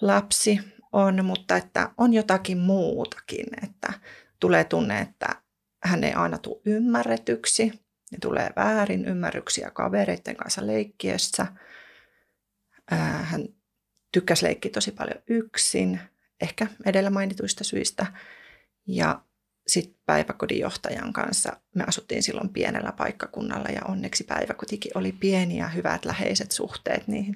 lapsi 0.00 0.60
on, 0.92 1.24
mutta 1.24 1.56
että 1.56 1.90
on 1.98 2.12
jotakin 2.14 2.58
muutakin, 2.58 3.46
että 3.64 3.92
tulee 4.40 4.64
tunne, 4.64 5.00
että 5.00 5.26
hän 5.84 6.04
ei 6.04 6.12
aina 6.12 6.38
tule 6.38 6.60
ymmärretyksi, 6.66 7.72
ne 8.12 8.18
tulee 8.20 8.50
väärin 8.56 9.04
ymmärryksiä 9.04 9.70
kavereiden 9.70 10.36
kanssa 10.36 10.66
leikkiessä. 10.66 11.46
Hän 13.22 13.48
tykkäsi 14.12 14.44
leikkiä 14.44 14.70
tosi 14.70 14.92
paljon 14.92 15.22
yksin, 15.26 16.00
ehkä 16.40 16.66
edellä 16.86 17.10
mainituista 17.10 17.64
syistä. 17.64 18.06
Ja 18.86 19.20
sitten 19.66 19.96
päiväkodin 20.06 20.58
johtajan 20.58 21.12
kanssa. 21.12 21.60
Me 21.74 21.84
asuttiin 21.88 22.22
silloin 22.22 22.48
pienellä 22.48 22.92
paikkakunnalla 22.92 23.68
ja 23.68 23.82
onneksi 23.88 24.24
päiväkotikin 24.24 24.92
oli 24.94 25.12
pieni 25.12 25.56
ja 25.56 25.68
hyvät 25.68 26.04
läheiset 26.04 26.52
suhteet 26.52 27.08
niihin 27.08 27.34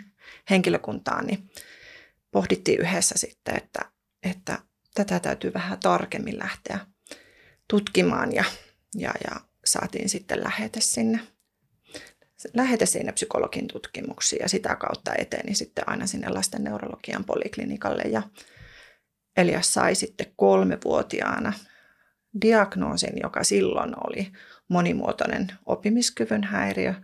henkilökuntaan, 0.51 1.27
niin 1.27 1.51
pohdittiin 2.31 2.81
yhdessä 2.81 3.15
sitten, 3.19 3.57
että, 3.57 3.81
että 4.23 4.59
tätä 4.95 5.21
täytyy 5.21 5.53
vähän 5.55 5.81
tarkemmin 5.81 6.39
lähteä 6.39 6.79
tutkimaan 7.69 8.33
ja, 8.33 8.45
ja, 8.95 9.13
ja 9.25 9.41
saatiin 9.65 10.09
sitten 10.09 10.45
lähete 10.45 10.81
sinne, 10.81 11.21
lähete 12.55 12.87
sinne 12.87 13.13
psykologin 13.13 13.69
tutkimuksiin 13.69 14.43
ja 14.43 14.49
sitä 14.49 14.77
kautta 14.77 15.15
eteni 15.19 15.55
sitten 15.55 15.89
aina 15.89 16.07
sinne 16.07 16.29
lasten 16.29 16.65
neurologian 16.65 17.25
poliklinikalle 17.25 18.03
ja 18.03 18.23
Elias 19.37 19.75
sai 19.75 19.95
sitten 19.95 20.33
kolmevuotiaana 20.37 21.53
diagnoosin, 22.43 23.21
joka 23.23 23.45
silloin 23.45 23.95
oli 24.07 24.33
monimuotoinen 24.69 25.53
oppimiskyvyn 25.67 26.45
häiriö, 26.45 26.95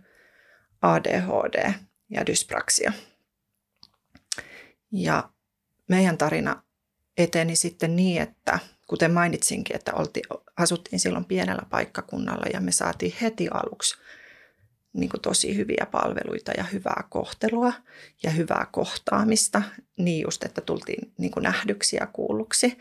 ADHD 0.81 1.73
ja 2.09 2.25
dyspraxia. 2.25 2.93
Ja 4.91 5.29
meidän 5.89 6.17
tarina 6.17 6.63
eteni 7.17 7.55
sitten 7.55 7.95
niin, 7.95 8.21
että 8.21 8.59
kuten 8.87 9.11
mainitsinkin, 9.11 9.75
että 9.75 9.93
olti, 9.93 10.21
asuttiin 10.57 10.99
silloin 10.99 11.25
pienellä 11.25 11.63
paikkakunnalla 11.69 12.45
ja 12.53 12.61
me 12.61 12.71
saatiin 12.71 13.13
heti 13.21 13.47
aluksi 13.49 13.97
niin 14.93 15.09
kuin 15.09 15.21
tosi 15.21 15.55
hyviä 15.57 15.87
palveluita 15.91 16.51
ja 16.57 16.63
hyvää 16.63 17.03
kohtelua 17.09 17.73
ja 18.23 18.31
hyvää 18.31 18.67
kohtaamista. 18.71 19.61
Niin 19.97 20.21
just, 20.21 20.43
että 20.43 20.61
tultiin 20.61 21.13
niin 21.17 21.31
kuin 21.31 21.43
nähdyksi 21.43 21.95
ja 21.95 22.07
kuulluksi. 22.07 22.77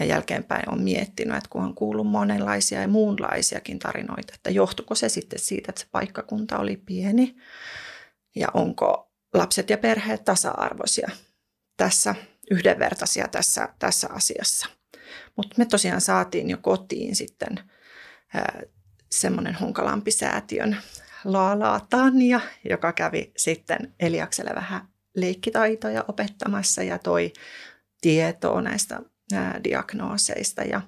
Ja 0.00 0.06
jälkeenpäin 0.06 0.70
on 0.70 0.82
miettinyt, 0.82 1.36
että 1.36 1.50
kun 1.50 1.64
on 1.64 1.74
kuullut 1.74 2.06
monenlaisia 2.06 2.80
ja 2.80 2.88
muunlaisiakin 2.88 3.78
tarinoita, 3.78 4.32
että 4.34 4.50
johtuiko 4.50 4.94
se 4.94 5.08
sitten 5.08 5.38
siitä, 5.38 5.66
että 5.68 5.80
se 5.80 5.86
paikkakunta 5.92 6.58
oli 6.58 6.76
pieni 6.76 7.36
ja 8.36 8.48
onko 8.54 9.12
lapset 9.34 9.70
ja 9.70 9.78
perheet 9.78 10.24
tasa-arvoisia. 10.24 11.10
Tässä 11.76 12.14
yhdenvertaisia 12.50 13.28
tässä, 13.28 13.68
tässä 13.78 14.08
asiassa. 14.10 14.68
Mutta 15.36 15.54
me 15.58 15.64
tosiaan 15.64 16.00
saatiin 16.00 16.50
jo 16.50 16.56
kotiin 16.56 17.16
sitten 17.16 17.60
semmoinen 19.12 19.54
Honkalampi 19.54 20.10
säätiön 20.10 20.76
Laalaa 21.24 21.86
Tanja, 21.90 22.40
joka 22.68 22.92
kävi 22.92 23.32
sitten 23.36 23.94
Eliakselle 24.00 24.50
vähän 24.54 24.88
leikkitaitoja 25.16 26.04
opettamassa 26.08 26.82
ja 26.82 26.98
toi 26.98 27.32
tietoa 28.00 28.62
näistä 28.62 29.00
diagnooseista 29.64 30.62
ja 30.62 30.80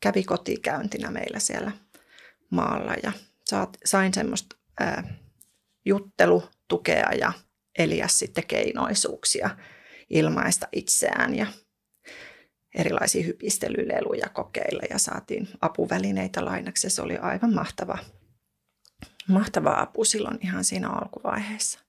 kävi 0.00 0.24
kotikäyntinä 0.24 1.10
meillä 1.10 1.38
siellä 1.38 1.72
maalla 2.50 2.94
ja 3.02 3.12
saat, 3.44 3.76
sain 3.84 4.14
semmoista 4.14 4.56
ää, 4.80 5.14
juttelutukea 5.84 7.12
ja 7.20 7.32
Elias 7.78 8.18
sitten 8.18 8.46
keinoisuuksia 8.46 9.50
ilmaista 10.10 10.68
itseään 10.72 11.34
ja 11.34 11.46
erilaisia 12.74 13.24
hypistelyleluja 13.24 14.28
kokeilla 14.28 14.82
ja 14.90 14.98
saatiin 14.98 15.48
apuvälineitä 15.60 16.44
lainaksi. 16.44 16.90
Se 16.90 17.02
oli 17.02 17.16
aivan 17.16 17.54
mahtava, 17.54 17.98
mahtava 19.28 19.74
apu 19.80 20.04
silloin 20.04 20.38
ihan 20.42 20.64
siinä 20.64 20.88
alkuvaiheessa. 20.88 21.80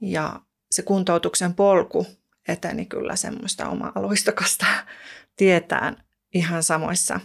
Ja 0.00 0.40
se 0.70 0.82
kuntoutuksen 0.82 1.54
polku 1.54 2.06
eteni 2.48 2.86
kyllä 2.86 3.16
semmoista 3.16 3.68
omaa 3.68 3.92
loistokasta 3.94 4.66
tietään 5.36 5.96
ihan 6.34 6.62
samoissa, 6.62 7.20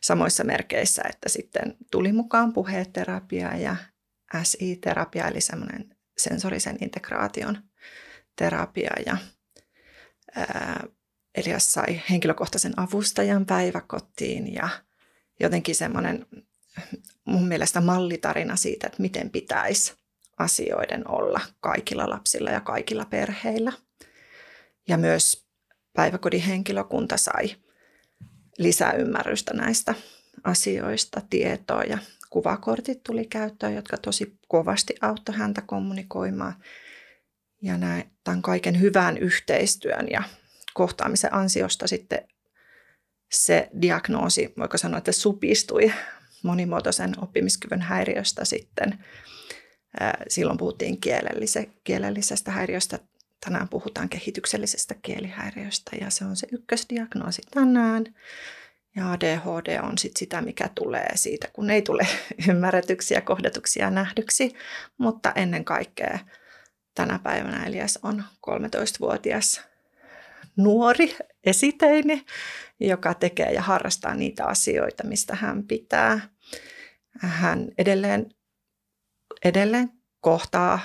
samoissa 0.00 0.44
merkeissä, 0.44 1.02
että 1.08 1.28
sitten 1.28 1.76
tuli 1.90 2.12
mukaan 2.12 2.52
puheterapia 2.52 3.56
ja 3.56 3.76
SI-terapia, 4.42 5.28
eli 5.28 5.40
semmoinen 5.40 5.96
sensorisen 6.18 6.76
integraation 6.80 7.58
terapia 8.36 8.90
ja 9.06 9.16
ää, 10.36 10.84
Elias 11.34 11.72
sai 11.72 12.02
henkilökohtaisen 12.10 12.72
avustajan 12.76 13.46
päiväkotiin 13.46 14.54
ja 14.54 14.68
jotenkin 15.40 15.74
semmoinen 15.74 16.26
mun 17.24 17.48
mielestä 17.48 17.80
mallitarina 17.80 18.56
siitä, 18.56 18.86
että 18.86 19.02
miten 19.02 19.30
pitäisi 19.30 19.94
asioiden 20.38 21.08
olla 21.08 21.40
kaikilla 21.60 22.10
lapsilla 22.10 22.50
ja 22.50 22.60
kaikilla 22.60 23.04
perheillä. 23.04 23.72
Ja 24.88 24.96
myös 24.96 25.46
päiväkodin 25.92 26.42
henkilökunta 26.42 27.16
sai 27.16 27.56
lisäymmärrystä 28.58 29.54
näistä 29.54 29.94
asioista, 30.44 31.20
tietoa 31.30 31.82
ja 31.82 31.98
kuvakortit 32.30 33.02
tuli 33.02 33.26
käyttöön, 33.26 33.74
jotka 33.74 33.96
tosi 33.96 34.38
kovasti 34.48 34.94
auttoi 35.00 35.34
häntä 35.34 35.62
kommunikoimaan. 35.66 36.54
Ja 37.62 37.76
näin, 37.76 38.10
tämän 38.24 38.42
kaiken 38.42 38.80
hyvän 38.80 39.18
yhteistyön 39.18 40.06
ja 40.10 40.22
kohtaamisen 40.74 41.34
ansiosta 41.34 41.86
sitten 41.86 42.28
se 43.32 43.70
diagnoosi, 43.82 44.52
voiko 44.58 44.78
sanoa, 44.78 44.98
että 44.98 45.12
supistui 45.12 45.92
monimuotoisen 46.42 47.14
oppimiskyvyn 47.22 47.80
häiriöstä 47.80 48.44
sitten. 48.44 49.04
Silloin 50.28 50.58
puhuttiin 50.58 50.98
kielellisestä 51.84 52.50
häiriöstä, 52.50 52.98
tänään 53.44 53.68
puhutaan 53.68 54.08
kehityksellisestä 54.08 54.94
kielihäiriöstä 55.02 55.96
ja 56.00 56.10
se 56.10 56.24
on 56.24 56.36
se 56.36 56.46
ykkösdiagnoosi 56.52 57.42
tänään. 57.50 58.04
Ja 58.96 59.12
ADHD 59.12 59.78
on 59.82 59.98
sit 59.98 60.16
sitä, 60.16 60.40
mikä 60.40 60.70
tulee 60.74 61.08
siitä, 61.14 61.48
kun 61.52 61.70
ei 61.70 61.82
tule 61.82 62.06
ymmärretyksiä, 62.48 63.20
kohdatuksia 63.20 63.90
nähdyksi, 63.90 64.54
mutta 64.98 65.32
ennen 65.34 65.64
kaikkea 65.64 66.18
tänä 66.94 67.18
päivänä 67.18 67.64
Elias 67.64 67.98
on 68.02 68.24
13-vuotias 68.46 69.60
nuori 70.56 71.16
esiteini, 71.44 72.24
joka 72.80 73.14
tekee 73.14 73.52
ja 73.52 73.62
harrastaa 73.62 74.14
niitä 74.14 74.46
asioita, 74.46 75.06
mistä 75.06 75.34
hän 75.34 75.62
pitää. 75.62 76.20
Hän 77.18 77.68
edelleen, 77.78 78.34
edelleen 79.44 79.90
kohtaa 80.20 80.80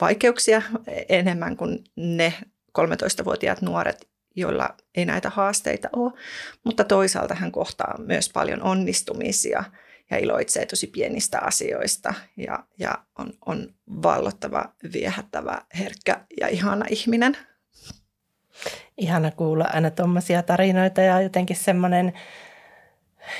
vaikeuksia 0.00 0.62
enemmän 1.08 1.56
kuin 1.56 1.84
ne 1.96 2.34
13-vuotiaat 2.78 3.62
nuoret, 3.62 4.08
joilla 4.36 4.74
ei 4.94 5.04
näitä 5.04 5.30
haasteita 5.30 5.88
ole, 5.92 6.12
mutta 6.64 6.84
toisaalta 6.84 7.34
hän 7.34 7.52
kohtaa 7.52 7.98
myös 7.98 8.28
paljon 8.28 8.62
onnistumisia 8.62 9.64
ja 10.10 10.18
iloitsee 10.18 10.66
tosi 10.66 10.86
pienistä 10.86 11.40
asioista 11.40 12.14
ja, 12.36 12.64
ja 12.78 12.98
on, 13.18 13.32
on 13.46 13.74
vallottava, 14.02 14.72
viehättävä, 14.92 15.62
herkkä 15.78 16.20
ja 16.40 16.48
ihana 16.48 16.84
ihminen. 16.90 17.36
Ihana 18.96 19.30
kuulla 19.30 19.64
aina 19.72 19.90
tuommoisia 19.90 20.42
tarinoita 20.42 21.00
ja 21.00 21.20
jotenkin 21.20 21.56
semmoinen, 21.56 22.12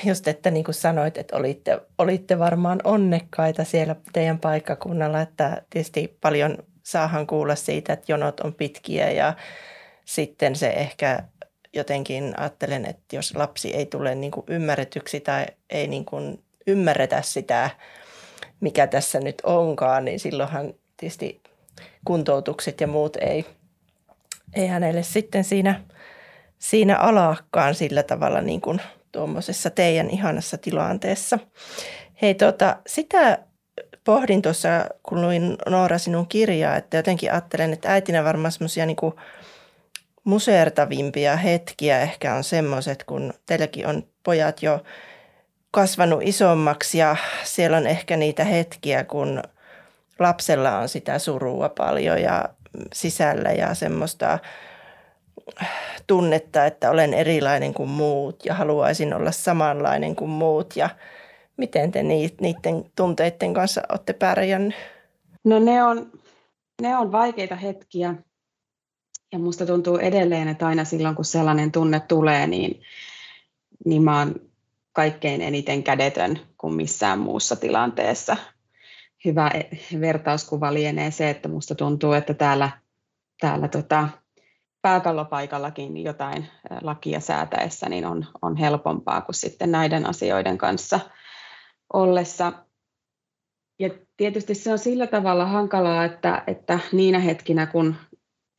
just 0.03 0.27
että 0.27 0.51
niin 0.51 0.63
kuin 0.63 0.75
sanoit, 0.75 1.17
että 1.17 1.37
olitte, 1.37 1.81
olitte 1.97 2.39
varmaan 2.39 2.79
onnekkaita 2.83 3.63
siellä 3.63 3.95
teidän 4.13 4.39
paikkakunnalla, 4.39 5.21
että 5.21 5.61
tietysti 5.69 6.17
paljon 6.21 6.57
saahan 6.83 7.27
kuulla 7.27 7.55
siitä, 7.55 7.93
että 7.93 8.11
jonot 8.11 8.39
on 8.39 8.53
pitkiä 8.53 9.11
ja 9.11 9.33
sitten 10.05 10.55
se 10.55 10.69
ehkä 10.69 11.23
jotenkin 11.73 12.39
ajattelen, 12.39 12.85
että 12.85 13.15
jos 13.15 13.35
lapsi 13.35 13.75
ei 13.75 13.85
tule 13.85 14.15
niin 14.15 14.31
kuin 14.31 14.43
ymmärretyksi 14.49 15.19
tai 15.19 15.45
ei 15.69 15.87
niin 15.87 16.05
kuin 16.05 16.43
ymmärretä 16.67 17.21
sitä, 17.21 17.69
mikä 18.59 18.87
tässä 18.87 19.19
nyt 19.19 19.41
onkaan, 19.43 20.05
niin 20.05 20.19
silloinhan 20.19 20.73
tietysti 20.97 21.41
kuntoutukset 22.05 22.81
ja 22.81 22.87
muut 22.87 23.15
ei, 23.15 23.45
ei 24.53 24.67
hänelle 24.67 25.03
sitten 25.03 25.43
siinä, 25.43 25.81
siinä 26.59 26.97
alaakaan 26.97 27.75
sillä 27.75 28.03
tavalla 28.03 28.41
niin 28.41 28.61
kuin 28.61 28.81
tuommoisessa 29.15 29.69
teidän 29.69 30.09
ihanassa 30.09 30.57
tilanteessa. 30.57 31.39
Hei, 32.21 32.33
tota, 32.33 32.77
sitä 32.87 33.39
pohdin 34.03 34.41
tuossa, 34.41 34.69
kun 35.03 35.21
luin 35.21 35.57
Noora 35.69 35.97
sinun 35.97 36.27
kirjaa, 36.27 36.75
että 36.75 36.97
jotenkin 36.97 37.31
ajattelen, 37.31 37.73
että 37.73 37.91
äitinä 37.91 38.23
varmaan 38.23 38.51
semmoisia 38.51 38.85
niin 38.85 38.97
museertavimpia 40.23 41.35
hetkiä 41.35 41.99
ehkä 41.99 42.35
on 42.35 42.43
semmoiset, 42.43 43.03
kun 43.03 43.33
teilläkin 43.45 43.87
on 43.87 44.03
pojat 44.23 44.63
jo 44.63 44.83
kasvanut 45.71 46.19
isommaksi 46.23 46.97
ja 46.97 47.15
siellä 47.43 47.77
on 47.77 47.87
ehkä 47.87 48.17
niitä 48.17 48.43
hetkiä, 48.43 49.03
kun 49.03 49.43
lapsella 50.19 50.77
on 50.77 50.89
sitä 50.89 51.19
surua 51.19 51.69
paljon 51.69 52.21
ja 52.21 52.49
sisällä 52.93 53.51
ja 53.51 53.73
semmoista 53.73 54.39
tunnetta, 56.07 56.65
että 56.65 56.91
olen 56.91 57.13
erilainen 57.13 57.73
kuin 57.73 57.89
muut 57.89 58.45
ja 58.45 58.53
haluaisin 58.53 59.13
olla 59.13 59.31
samanlainen 59.31 60.15
kuin 60.15 60.29
muut 60.29 60.75
ja 60.75 60.89
miten 61.57 61.91
te 61.91 62.03
niiden 62.03 62.91
tunteiden 62.95 63.53
kanssa 63.53 63.81
olette 63.89 64.13
pärjännyt? 64.13 64.75
No 65.43 65.59
ne 65.59 65.83
on, 65.83 66.11
ne 66.81 66.97
on 66.97 67.11
vaikeita 67.11 67.55
hetkiä 67.55 68.15
ja 69.31 69.39
musta 69.39 69.65
tuntuu 69.65 69.97
edelleen, 69.97 70.47
että 70.47 70.67
aina 70.67 70.85
silloin 70.85 71.15
kun 71.15 71.25
sellainen 71.25 71.71
tunne 71.71 71.99
tulee, 71.99 72.47
niin, 72.47 72.81
niin 73.85 74.03
mä 74.03 74.19
oon 74.19 74.35
kaikkein 74.93 75.41
eniten 75.41 75.83
kädetön 75.83 76.39
kuin 76.57 76.73
missään 76.73 77.19
muussa 77.19 77.55
tilanteessa. 77.55 78.37
Hyvä 79.25 79.51
vertauskuva 79.99 80.73
lienee 80.73 81.11
se, 81.11 81.29
että 81.29 81.49
musta 81.49 81.75
tuntuu, 81.75 82.13
että 82.13 82.33
täällä, 82.33 82.69
täällä 83.41 83.67
tota, 83.67 84.09
pääkallopaikallakin 84.85 86.03
jotain 86.03 86.47
lakia 86.81 87.19
säätäessä 87.19 87.89
niin 87.89 88.05
on, 88.05 88.25
on 88.41 88.57
helpompaa 88.57 89.21
kuin 89.21 89.35
sitten 89.35 89.71
näiden 89.71 90.09
asioiden 90.09 90.57
kanssa 90.57 90.99
ollessa. 91.93 92.53
Ja 93.79 93.89
tietysti 94.17 94.55
se 94.55 94.71
on 94.71 94.79
sillä 94.79 95.07
tavalla 95.07 95.45
hankalaa, 95.45 96.05
että, 96.05 96.43
että 96.47 96.79
niinä 96.91 97.19
hetkinä, 97.19 97.65
kun 97.65 97.95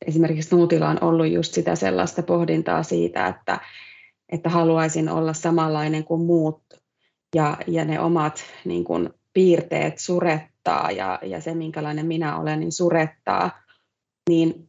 esimerkiksi 0.07 0.55
Nuutilla 0.55 0.89
on 0.89 1.03
ollut 1.03 1.27
just 1.27 1.53
sitä 1.53 1.75
sellaista 1.75 2.23
pohdintaa 2.23 2.83
siitä, 2.83 3.27
että, 3.27 3.59
että 4.31 4.49
haluaisin 4.49 5.09
olla 5.09 5.33
samanlainen 5.33 6.03
kuin 6.03 6.21
muut 6.21 6.63
ja, 7.35 7.57
ja 7.67 7.85
ne 7.85 7.99
omat 7.99 8.43
niin 8.65 8.83
kuin, 8.83 9.09
piirteet 9.33 9.99
surettaa 9.99 10.91
ja, 10.91 11.19
ja 11.23 11.41
se, 11.41 11.55
minkälainen 11.55 12.05
minä 12.05 12.37
olen, 12.37 12.59
niin 12.59 12.71
surettaa, 12.71 13.51
niin 14.29 14.66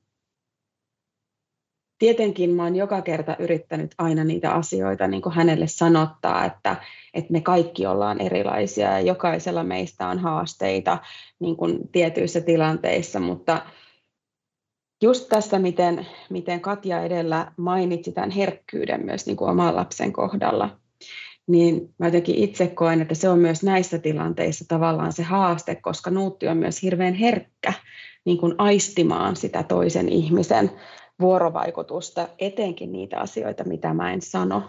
tietenkin 1.98 2.50
mä 2.50 2.62
oon 2.62 2.76
joka 2.76 3.02
kerta 3.02 3.36
yrittänyt 3.38 3.94
aina 3.98 4.24
niitä 4.24 4.52
asioita 4.52 5.08
niin 5.08 5.22
kuin 5.22 5.34
hänelle 5.34 5.66
sanottaa, 5.66 6.44
että, 6.44 6.76
että 7.14 7.32
me 7.32 7.40
kaikki 7.40 7.86
ollaan 7.86 8.20
erilaisia 8.20 8.90
ja 8.90 9.00
jokaisella 9.00 9.64
meistä 9.64 10.08
on 10.08 10.18
haasteita 10.18 10.98
niin 11.40 11.56
kuin 11.56 11.88
tietyissä 11.92 12.40
tilanteissa, 12.40 13.20
mutta 13.20 13.62
just 15.02 15.28
tässä, 15.28 15.58
miten, 15.58 16.06
miten 16.30 16.60
Katja 16.60 17.02
edellä 17.02 17.52
mainitsi 17.56 18.12
tämän 18.12 18.30
herkkyyden 18.30 19.04
myös 19.04 19.26
niin 19.26 19.36
kuin 19.36 19.50
oman 19.50 19.76
lapsen 19.76 20.12
kohdalla, 20.12 20.78
niin 21.46 21.94
mä 21.98 22.06
jotenkin 22.06 22.34
itse 22.34 22.66
koen, 22.66 23.00
että 23.00 23.14
se 23.14 23.28
on 23.28 23.38
myös 23.38 23.62
näissä 23.62 23.98
tilanteissa 23.98 24.64
tavallaan 24.68 25.12
se 25.12 25.22
haaste, 25.22 25.74
koska 25.74 26.10
Nuutti 26.10 26.48
on 26.48 26.56
myös 26.56 26.82
hirveän 26.82 27.14
herkkä 27.14 27.72
niin 28.24 28.38
kuin 28.38 28.54
aistimaan 28.58 29.36
sitä 29.36 29.62
toisen 29.62 30.08
ihmisen 30.08 30.70
vuorovaikutusta, 31.20 32.28
etenkin 32.38 32.92
niitä 32.92 33.20
asioita, 33.20 33.64
mitä 33.64 33.94
mä 33.94 34.12
en 34.12 34.22
sano. 34.22 34.62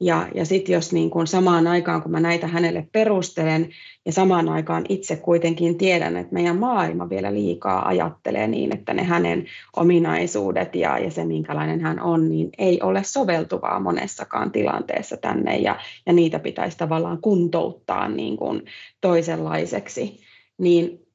Ja, 0.00 0.28
ja 0.34 0.44
sitten 0.44 0.72
jos 0.72 0.92
niin 0.92 1.10
kun 1.10 1.26
samaan 1.26 1.66
aikaan, 1.66 2.02
kun 2.02 2.12
mä 2.12 2.20
näitä 2.20 2.46
hänelle 2.46 2.88
perustelen, 2.92 3.70
ja 4.06 4.12
samaan 4.12 4.48
aikaan 4.48 4.84
itse 4.88 5.16
kuitenkin 5.16 5.78
tiedän, 5.78 6.16
että 6.16 6.34
meidän 6.34 6.58
maailma 6.58 7.10
vielä 7.10 7.34
liikaa 7.34 7.88
ajattelee 7.88 8.48
niin, 8.48 8.74
että 8.74 8.94
ne 8.94 9.02
hänen 9.02 9.46
ominaisuudet 9.76 10.74
ja, 10.74 10.98
ja 10.98 11.10
se, 11.10 11.24
minkälainen 11.24 11.80
hän 11.80 12.00
on, 12.00 12.28
niin 12.28 12.50
ei 12.58 12.80
ole 12.82 13.04
soveltuvaa 13.04 13.80
monessakaan 13.80 14.52
tilanteessa 14.52 15.16
tänne, 15.16 15.56
ja, 15.56 15.80
ja 16.06 16.12
niitä 16.12 16.38
pitäisi 16.38 16.78
tavallaan 16.78 17.20
kuntouttaa 17.20 18.08
niin 18.08 18.36
kuin 18.36 18.62
toisenlaiseksi. 19.00 20.20
Niin 20.58 21.06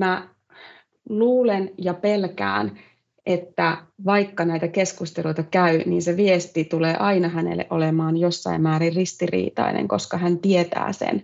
mä 0.00 0.28
luulen 1.08 1.70
ja 1.78 1.94
pelkään, 1.94 2.78
että 3.26 3.76
vaikka 4.04 4.44
näitä 4.44 4.68
keskusteluita 4.68 5.42
käy, 5.42 5.82
niin 5.86 6.02
se 6.02 6.16
viesti 6.16 6.64
tulee 6.64 6.96
aina 6.96 7.28
hänelle 7.28 7.66
olemaan 7.70 8.16
jossain 8.16 8.62
määrin 8.62 8.96
ristiriitainen, 8.96 9.88
koska 9.88 10.18
hän 10.18 10.38
tietää 10.38 10.92
sen, 10.92 11.22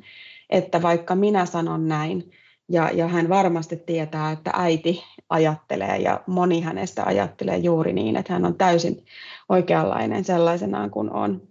että 0.50 0.82
vaikka 0.82 1.14
minä 1.14 1.46
sanon 1.46 1.88
näin, 1.88 2.32
ja, 2.68 2.90
ja 2.94 3.08
hän 3.08 3.28
varmasti 3.28 3.76
tietää, 3.76 4.32
että 4.32 4.50
äiti 4.54 5.02
ajattelee 5.28 5.96
ja 5.96 6.20
moni 6.26 6.60
hänestä 6.60 7.04
ajattelee 7.04 7.56
juuri 7.56 7.92
niin, 7.92 8.16
että 8.16 8.32
hän 8.32 8.44
on 8.44 8.54
täysin 8.54 9.04
oikeanlainen 9.48 10.24
sellaisenaan 10.24 10.90
kuin 10.90 11.12
on, 11.12 11.42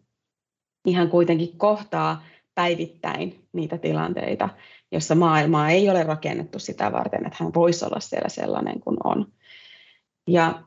niin 0.85 0.97
hän 0.97 1.09
kuitenkin 1.09 1.57
kohtaa 1.57 2.23
päivittäin 2.55 3.47
niitä 3.53 3.77
tilanteita, 3.77 4.49
jossa 4.91 5.15
maailmaa 5.15 5.69
ei 5.69 5.89
ole 5.89 6.03
rakennettu 6.03 6.59
sitä 6.59 6.91
varten, 6.91 7.25
että 7.25 7.43
hän 7.43 7.53
voisi 7.53 7.85
olla 7.85 7.99
siellä 7.99 8.29
sellainen 8.29 8.79
kuin 8.79 8.97
on. 9.03 9.31
Ja 10.27 10.63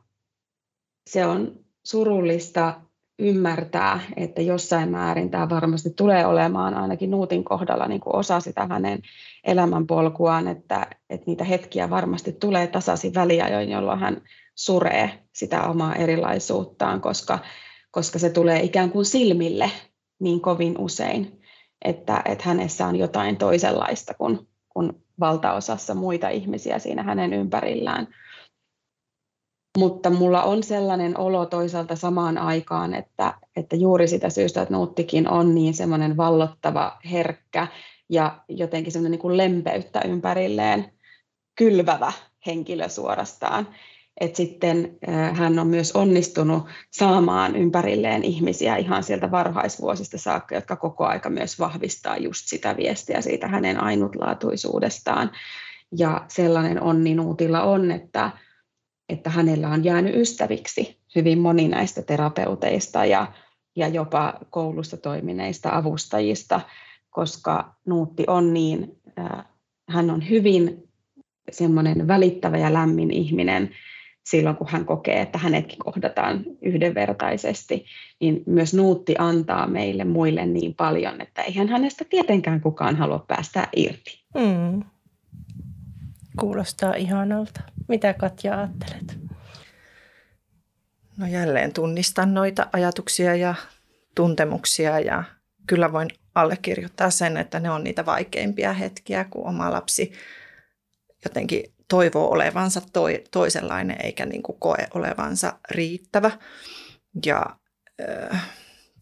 se 1.09 1.25
on 1.25 1.59
surullista 1.83 2.81
ymmärtää, 3.19 3.99
että 4.17 4.41
jossain 4.41 4.89
määrin 4.89 5.31
tämä 5.31 5.49
varmasti 5.49 5.89
tulee 5.89 6.25
olemaan 6.25 6.73
ainakin 6.73 7.11
Nuutin 7.11 7.43
kohdalla 7.43 7.87
niin 7.87 8.01
kuin 8.01 8.15
osa 8.15 8.39
sitä 8.39 8.67
hänen 8.67 8.99
elämänpolkuaan, 9.43 10.47
että, 10.47 10.87
että 11.09 11.23
niitä 11.27 11.43
hetkiä 11.43 11.89
varmasti 11.89 12.31
tulee 12.31 12.67
tasaisin 12.67 13.13
väliajoin, 13.13 13.69
jolloin 13.69 13.99
hän 13.99 14.21
suree 14.55 15.23
sitä 15.33 15.63
omaa 15.63 15.95
erilaisuuttaan, 15.95 17.01
koska, 17.01 17.39
koska 17.91 18.19
se 18.19 18.29
tulee 18.29 18.61
ikään 18.61 18.91
kuin 18.91 19.05
silmille 19.05 19.71
niin 20.19 20.41
kovin 20.41 20.75
usein, 20.77 21.41
että, 21.85 22.21
että 22.25 22.43
hänessä 22.43 22.85
on 22.87 22.95
jotain 22.95 23.37
toisenlaista 23.37 24.13
kuin, 24.13 24.47
kuin 24.69 24.93
valtaosassa 25.19 25.93
muita 25.93 26.29
ihmisiä 26.29 26.79
siinä 26.79 27.03
hänen 27.03 27.33
ympärillään 27.33 28.07
mutta 29.77 30.09
mulla 30.09 30.43
on 30.43 30.63
sellainen 30.63 31.19
olo 31.19 31.45
toisaalta 31.45 31.95
samaan 31.95 32.37
aikaan, 32.37 32.93
että, 32.93 33.33
että 33.55 33.75
juuri 33.75 34.07
sitä 34.07 34.29
syystä, 34.29 34.61
että 34.61 34.73
Nuuttikin 34.73 35.29
on 35.29 35.55
niin 35.55 35.73
semmoinen 35.73 36.17
vallottava, 36.17 36.97
herkkä 37.11 37.67
ja 38.09 38.39
jotenkin 38.49 38.91
semmoinen 38.91 39.11
niin 39.11 39.21
kuin 39.21 39.37
lempeyttä 39.37 40.01
ympärilleen 40.05 40.91
kylvävä 41.55 42.13
henkilö 42.45 42.89
suorastaan. 42.89 43.67
että 44.21 44.37
sitten 44.37 44.97
hän 45.33 45.59
on 45.59 45.67
myös 45.67 45.91
onnistunut 45.91 46.63
saamaan 46.91 47.55
ympärilleen 47.55 48.23
ihmisiä 48.23 48.75
ihan 48.75 49.03
sieltä 49.03 49.31
varhaisvuosista 49.31 50.17
saakka, 50.17 50.55
jotka 50.55 50.75
koko 50.75 51.05
aika 51.05 51.29
myös 51.29 51.59
vahvistaa 51.59 52.17
just 52.17 52.47
sitä 52.47 52.77
viestiä 52.77 53.21
siitä 53.21 53.47
hänen 53.47 53.83
ainutlaatuisuudestaan. 53.83 55.31
Ja 55.97 56.25
sellainen 56.27 56.81
onni 56.81 57.15
Nuutilla 57.15 57.63
on, 57.63 57.91
että, 57.91 58.31
että 59.09 59.29
hänellä 59.29 59.69
on 59.69 59.83
jäänyt 59.83 60.15
ystäviksi 60.15 60.97
hyvin 61.15 61.39
moni 61.39 61.67
näistä 61.67 62.01
terapeuteista 62.01 63.05
ja, 63.05 63.33
ja 63.75 63.87
jopa 63.87 64.33
koulussa 64.49 64.97
toimineista 64.97 65.69
avustajista, 65.71 66.61
koska 67.09 67.75
Nuutti 67.85 68.23
on 68.27 68.53
niin, 68.53 68.97
äh, 69.19 69.45
hän 69.89 70.09
on 70.09 70.29
hyvin 70.29 70.89
semmoinen 71.51 72.07
välittävä 72.07 72.57
ja 72.57 72.73
lämmin 72.73 73.11
ihminen 73.11 73.69
silloin, 74.25 74.55
kun 74.55 74.67
hän 74.69 74.85
kokee, 74.85 75.21
että 75.21 75.37
hänetkin 75.37 75.79
kohdataan 75.79 76.43
yhdenvertaisesti, 76.61 77.85
niin 78.19 78.43
myös 78.45 78.73
Nuutti 78.73 79.15
antaa 79.17 79.67
meille 79.67 80.03
muille 80.03 80.45
niin 80.45 80.75
paljon, 80.75 81.21
että 81.21 81.41
eihän 81.41 81.67
hänestä 81.67 82.05
tietenkään 82.09 82.61
kukaan 82.61 82.95
halua 82.95 83.25
päästä 83.27 83.67
irti. 83.75 84.23
Mm. 84.35 84.83
Kuulostaa 86.39 86.93
ihanalta. 86.93 87.61
Mitä 87.87 88.13
Katja 88.13 88.57
ajattelet? 88.57 89.17
No 91.17 91.27
jälleen 91.27 91.73
tunnistan 91.73 92.33
noita 92.33 92.67
ajatuksia 92.73 93.35
ja 93.35 93.55
tuntemuksia 94.15 94.99
ja 94.99 95.23
kyllä 95.67 95.91
voin 95.91 96.09
allekirjoittaa 96.35 97.09
sen, 97.09 97.37
että 97.37 97.59
ne 97.59 97.69
on 97.69 97.83
niitä 97.83 98.05
vaikeimpia 98.05 98.73
hetkiä, 98.73 99.23
kun 99.23 99.47
oma 99.47 99.71
lapsi 99.71 100.13
jotenkin 101.25 101.73
toivoo 101.87 102.31
olevansa 102.31 102.81
toi, 102.93 103.23
toisenlainen 103.31 104.05
eikä 104.05 104.25
niin 104.25 104.43
kuin 104.43 104.59
koe 104.59 104.87
olevansa 104.93 105.59
riittävä. 105.71 106.31
Ja 107.25 107.45
äh, 108.31 108.49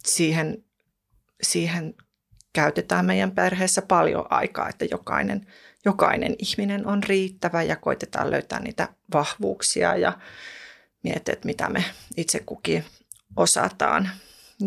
siihen, 0.06 0.64
siihen 1.44 1.94
käytetään 2.54 3.06
meidän 3.06 3.32
perheessä 3.32 3.82
paljon 3.82 4.26
aikaa, 4.30 4.70
että 4.70 4.86
jokainen, 4.86 5.48
jokainen 5.86 6.36
ihminen 6.40 6.88
on 6.88 7.04
riittävä 7.04 7.64
ja 7.64 7.76
koitetaan 7.76 8.32
löytää 8.32 8.60
niitä 8.60 8.88
vahvuuksia 9.14 9.96
ja 9.96 10.18
miettiä, 11.04 11.34
että 11.34 11.46
mitä 11.46 11.70
me 11.70 11.86
itse 12.18 12.40
kukin 12.46 12.86
osataan. 13.36 14.10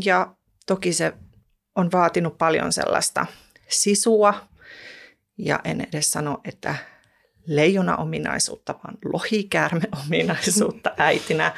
Ja 0.05 0.35
toki 0.67 0.93
se 0.93 1.13
on 1.75 1.93
vaatinut 1.93 2.39
paljon 2.39 2.73
sellaista 2.73 3.27
sisua 3.69 4.49
ja 5.39 5.61
en 5.65 5.81
edes 5.81 6.11
sano, 6.11 6.41
että 6.45 6.75
leijona-ominaisuutta, 7.47 8.75
vaan 8.85 8.99
lohikäärme-ominaisuutta 9.05 10.95
äitinä 11.09 11.53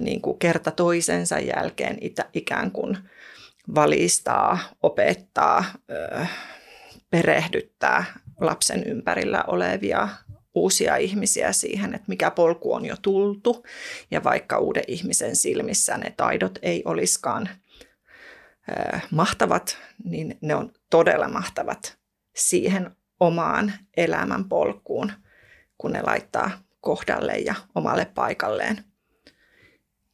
niin 0.00 0.20
kuin 0.20 0.38
kerta 0.38 0.70
toisensa 0.70 1.38
jälkeen 1.38 1.98
ikään 2.32 2.70
kuin– 2.70 2.98
valistaa, 3.74 4.58
opettaa, 4.82 5.64
perehdyttää 7.10 8.04
lapsen 8.40 8.84
ympärillä 8.84 9.44
olevia 9.46 10.08
uusia 10.54 10.96
ihmisiä 10.96 11.52
siihen, 11.52 11.94
että 11.94 12.04
mikä 12.08 12.30
polku 12.30 12.72
on 12.72 12.84
jo 12.84 12.96
tultu. 13.02 13.64
Ja 14.10 14.24
vaikka 14.24 14.58
uuden 14.58 14.84
ihmisen 14.88 15.36
silmissä 15.36 15.98
ne 15.98 16.14
taidot 16.16 16.58
ei 16.62 16.82
olisikaan 16.84 17.48
mahtavat, 19.10 19.78
niin 20.04 20.38
ne 20.40 20.54
on 20.54 20.72
todella 20.90 21.28
mahtavat 21.28 21.98
siihen 22.36 22.90
omaan 23.20 23.72
elämän 23.96 24.48
polkuun, 24.48 25.12
kun 25.78 25.92
ne 25.92 26.02
laittaa 26.02 26.50
kohdalle 26.80 27.32
ja 27.32 27.54
omalle 27.74 28.04
paikalleen. 28.04 28.84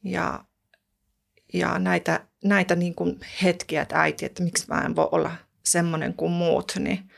Ja, 0.03 0.45
ja 1.53 1.79
näitä 1.79 2.25
näitä 2.43 2.75
niin 2.75 2.95
kuin 2.95 3.19
hetkiä, 3.43 3.81
että 3.81 4.01
äiti, 4.01 4.25
että 4.25 4.43
miksi 4.43 4.65
mä 4.67 4.81
en 4.81 4.95
voi 4.95 5.09
olla 5.11 5.31
semmoinen 5.65 6.13
kuin 6.13 6.31
muut, 6.31 6.73
niin 6.79 7.10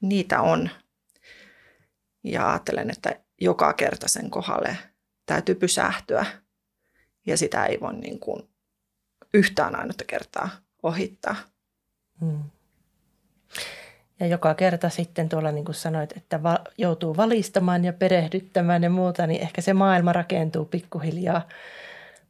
niitä 0.00 0.40
on. 0.40 0.70
Ja 2.24 2.50
ajattelen, 2.50 2.90
että 2.90 3.20
joka 3.40 3.72
kerta 3.72 4.08
sen 4.08 4.30
kohdalle 4.30 4.76
täytyy 5.26 5.54
pysähtyä. 5.54 6.26
Ja 7.26 7.36
sitä 7.36 7.66
ei 7.66 7.80
voi 7.80 7.94
niin 7.94 8.20
kuin 8.20 8.48
yhtään 9.34 9.76
ainutta 9.76 10.04
kertaa 10.04 10.48
ohittaa. 10.82 11.36
Hmm. 12.20 12.44
Ja 14.20 14.26
joka 14.26 14.54
kerta 14.54 14.88
sitten 14.88 15.28
tuolla 15.28 15.52
niin 15.52 15.64
kuin 15.64 15.74
sanoit, 15.74 16.16
että 16.16 16.42
va- 16.42 16.64
joutuu 16.78 17.16
valistamaan 17.16 17.84
ja 17.84 17.92
perehdyttämään 17.92 18.82
ja 18.82 18.90
muuta, 18.90 19.26
niin 19.26 19.42
ehkä 19.42 19.60
se 19.60 19.72
maailma 19.74 20.12
rakentuu 20.12 20.64
pikkuhiljaa 20.64 21.48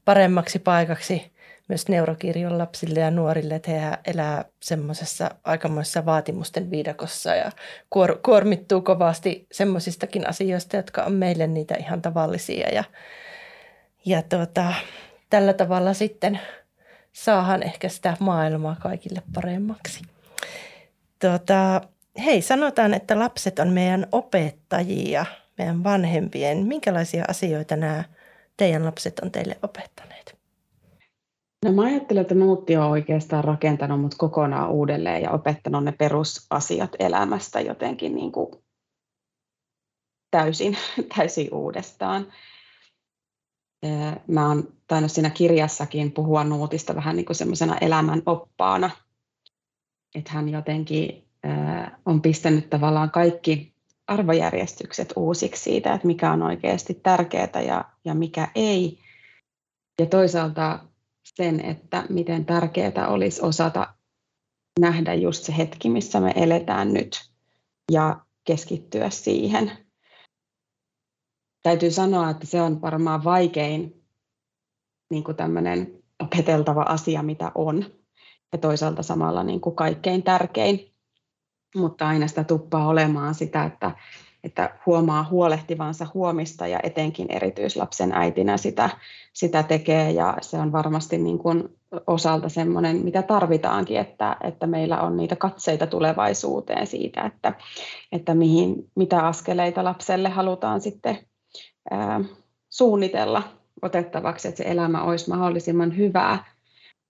paremmaksi 0.04 0.59
paikaksi 0.59 1.33
myös 1.70 1.88
neurokirjon 1.88 2.59
lapsille 2.59 3.00
ja 3.00 3.11
nuorille, 3.11 3.54
että 3.54 3.70
he 3.70 3.98
elää 4.06 4.44
semmoisessa 4.62 5.30
aikamoisessa 5.44 6.07
vaatimusten 6.07 6.70
viidakossa 6.70 7.34
ja 7.34 7.53
kuor, 7.90 8.18
kuormittuu 8.24 8.80
kovasti 8.80 9.47
semmoisistakin 9.53 10.28
asioista, 10.28 10.76
jotka 10.76 11.03
on 11.03 11.12
meille 11.12 11.47
niitä 11.47 11.74
ihan 11.74 12.03
tavallisia. 12.03 12.68
Ja, 12.68 12.84
ja 14.05 14.22
tuota, 14.22 14.74
tällä 15.30 15.53
tavalla 15.53 15.94
sitten 15.94 16.40
saahan 17.12 17.62
ehkä 17.62 17.88
sitä 17.88 18.16
maailmaa 18.20 18.76
kaikille 18.82 19.22
paremmaksi. 19.34 20.01
Tuota, 21.20 21.80
hei, 22.24 22.42
sanotaan, 22.42 22.94
että 22.94 23.18
lapset 23.18 23.59
on 23.59 23.68
meidän 23.68 24.07
opettajia, 24.12 25.26
meidän 25.59 25.84
vanhempien. 25.84 26.59
Minkälaisia 26.66 27.24
asioita 27.28 27.76
nämä 27.76 28.05
teidän 28.57 28.84
lapset 28.84 29.18
on 29.18 29.30
teille 29.30 29.59
opettaneet? 29.62 30.30
No 31.64 31.72
mä 31.72 31.82
ajattelen, 31.82 32.20
että 32.20 32.34
Nuutti 32.34 32.76
on 32.76 32.90
oikeastaan 32.90 33.44
rakentanut 33.44 34.00
mut 34.00 34.14
kokonaan 34.14 34.70
uudelleen 34.70 35.22
ja 35.22 35.30
opettanut 35.30 35.84
ne 35.84 35.92
perusasiat 35.92 36.96
elämästä 36.98 37.61
jotenkin 37.61 38.14
niin 38.14 38.32
kuin 38.32 38.50
täysin, 40.30 40.76
täysin 41.16 41.54
uudestaan. 41.54 42.32
Mä 44.26 44.48
oon 44.48 44.72
tainnut 44.86 45.12
siinä 45.12 45.30
kirjassakin 45.30 46.12
puhua 46.12 46.44
Nuutista 46.44 46.94
vähän 46.94 47.16
niin 47.16 47.26
kuin 47.26 47.36
semmoisena 47.36 47.78
elämän 47.78 48.22
oppaana, 48.26 48.90
että 50.14 50.32
hän 50.32 50.48
jotenkin 50.48 51.28
on 52.06 52.22
pistänyt 52.22 52.70
tavallaan 52.70 53.11
kaikki 53.11 53.74
arvojärjestykset 54.06 55.12
uusiksi 55.16 55.62
siitä, 55.62 55.94
että 55.94 56.06
mikä 56.06 56.32
on 56.32 56.42
oikeasti 56.42 56.94
tärkeää 56.94 57.62
ja, 57.66 57.84
ja 58.04 58.14
mikä 58.14 58.48
ei. 58.54 58.98
Ja 60.00 60.06
toisaalta 60.06 60.89
sen, 61.24 61.64
että 61.64 62.04
miten 62.08 62.46
tärkeää 62.46 63.08
olisi 63.08 63.42
osata 63.42 63.94
nähdä 64.80 65.14
just 65.14 65.44
se 65.44 65.56
hetki, 65.56 65.88
missä 65.88 66.20
me 66.20 66.32
eletään 66.36 66.92
nyt 66.92 67.30
ja 67.92 68.20
keskittyä 68.44 69.10
siihen. 69.10 69.72
Täytyy 71.62 71.90
sanoa, 71.90 72.30
että 72.30 72.46
se 72.46 72.62
on 72.62 72.80
varmaan 72.82 73.24
vaikein 73.24 74.04
niin 75.10 75.24
kuin 75.24 75.36
tämmöinen 75.36 76.02
opeteltava 76.22 76.82
asia, 76.82 77.22
mitä 77.22 77.52
on. 77.54 77.84
Ja 78.52 78.58
toisaalta 78.58 79.02
samalla 79.02 79.42
niin 79.42 79.60
kuin 79.60 79.76
kaikkein 79.76 80.22
tärkein. 80.22 80.94
Mutta 81.76 82.08
aina 82.08 82.28
sitä 82.28 82.44
tuppaa 82.44 82.88
olemaan 82.88 83.34
sitä, 83.34 83.64
että, 83.64 83.96
että 84.45 84.70
huomaa 84.86 85.28
huolehtivansa 85.30 86.07
huomista 86.14 86.66
ja 86.66 86.80
etenkin 86.82 87.26
erityislapsen 87.30 88.12
äitinä 88.12 88.57
sitä, 88.57 88.91
sitä 89.32 89.62
tekee 89.62 90.11
ja 90.11 90.36
se 90.41 90.59
on 90.59 90.72
varmasti 90.72 91.18
niin 91.18 91.38
kuin 91.38 91.68
osalta 92.07 92.49
semmoinen, 92.49 92.97
mitä 92.97 93.22
tarvitaankin, 93.22 94.01
että, 94.01 94.36
että 94.41 94.66
meillä 94.66 95.01
on 95.01 95.16
niitä 95.16 95.36
katseita 95.36 95.86
tulevaisuuteen 95.86 96.86
siitä, 96.86 97.22
että, 97.22 97.55
että 98.12 98.34
mihin, 98.34 98.91
mitä 98.95 99.26
askeleita 99.26 99.84
lapselle 99.84 100.28
halutaan 100.28 100.80
sitten 100.80 101.18
ää, 101.91 102.20
suunnitella 102.68 103.43
otettavaksi, 103.82 104.49
että 104.49 104.59
se 104.59 104.70
elämä 104.70 105.03
olisi 105.03 105.30
mahdollisimman 105.30 105.97
hyvää. 105.97 106.45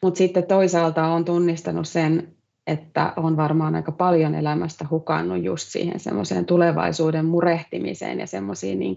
Mutta 0.03 0.18
sitten 0.18 0.47
toisaalta 0.47 1.07
on 1.07 1.24
tunnistanut 1.24 1.89
sen, 1.89 2.37
että 2.71 3.12
on 3.16 3.37
varmaan 3.37 3.75
aika 3.75 3.93
paljon 3.93 4.35
elämästä 4.35 4.87
hukannut 4.91 5.43
just 5.43 5.68
siihen 5.68 6.01
semmoiseen 6.01 6.47
tulevaisuuden 6.47 7.25
murehtimiseen 7.25 8.21
ja 8.21 8.27
semmoisiin 8.27 8.79
niin 8.79 8.95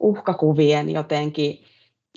uhkakuvien 0.00 0.90
jotenkin 0.90 1.64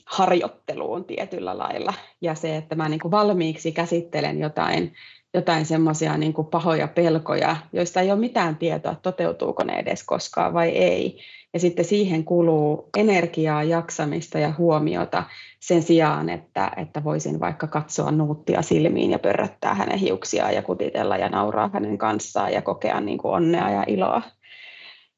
harjoitteluun 0.05 1.05
tietyllä 1.05 1.57
lailla. 1.57 1.93
Ja 2.21 2.35
se, 2.35 2.57
että 2.57 2.75
mä 2.75 2.89
niin 2.89 2.99
kuin 2.99 3.11
valmiiksi 3.11 3.71
käsittelen 3.71 4.39
jotain, 4.39 4.93
jotain 5.33 5.65
semmoisia 5.65 6.17
niin 6.17 6.33
pahoja 6.51 6.87
pelkoja, 6.87 7.55
joista 7.73 8.01
ei 8.01 8.11
ole 8.11 8.19
mitään 8.19 8.55
tietoa, 8.55 8.95
toteutuuko 8.95 9.63
ne 9.63 9.73
edes 9.73 10.03
koskaan 10.03 10.53
vai 10.53 10.69
ei. 10.69 11.19
Ja 11.53 11.59
sitten 11.59 11.85
siihen 11.85 12.25
kuluu 12.25 12.89
energiaa, 12.97 13.63
jaksamista 13.63 14.39
ja 14.39 14.53
huomiota 14.57 15.23
sen 15.59 15.83
sijaan, 15.83 16.29
että, 16.29 16.71
että 16.77 17.03
voisin 17.03 17.39
vaikka 17.39 17.67
katsoa 17.67 18.11
nuuttia 18.11 18.61
silmiin 18.61 19.11
ja 19.11 19.19
pörröttää 19.19 19.73
hänen 19.73 19.99
hiuksiaan 19.99 20.55
ja 20.55 20.61
kutitella 20.61 21.17
ja 21.17 21.29
nauraa 21.29 21.69
hänen 21.73 21.97
kanssaan 21.97 22.53
ja 22.53 22.61
kokea 22.61 23.01
niin 23.01 23.17
kuin 23.17 23.33
onnea 23.33 23.69
ja 23.69 23.83
iloa. 23.87 24.21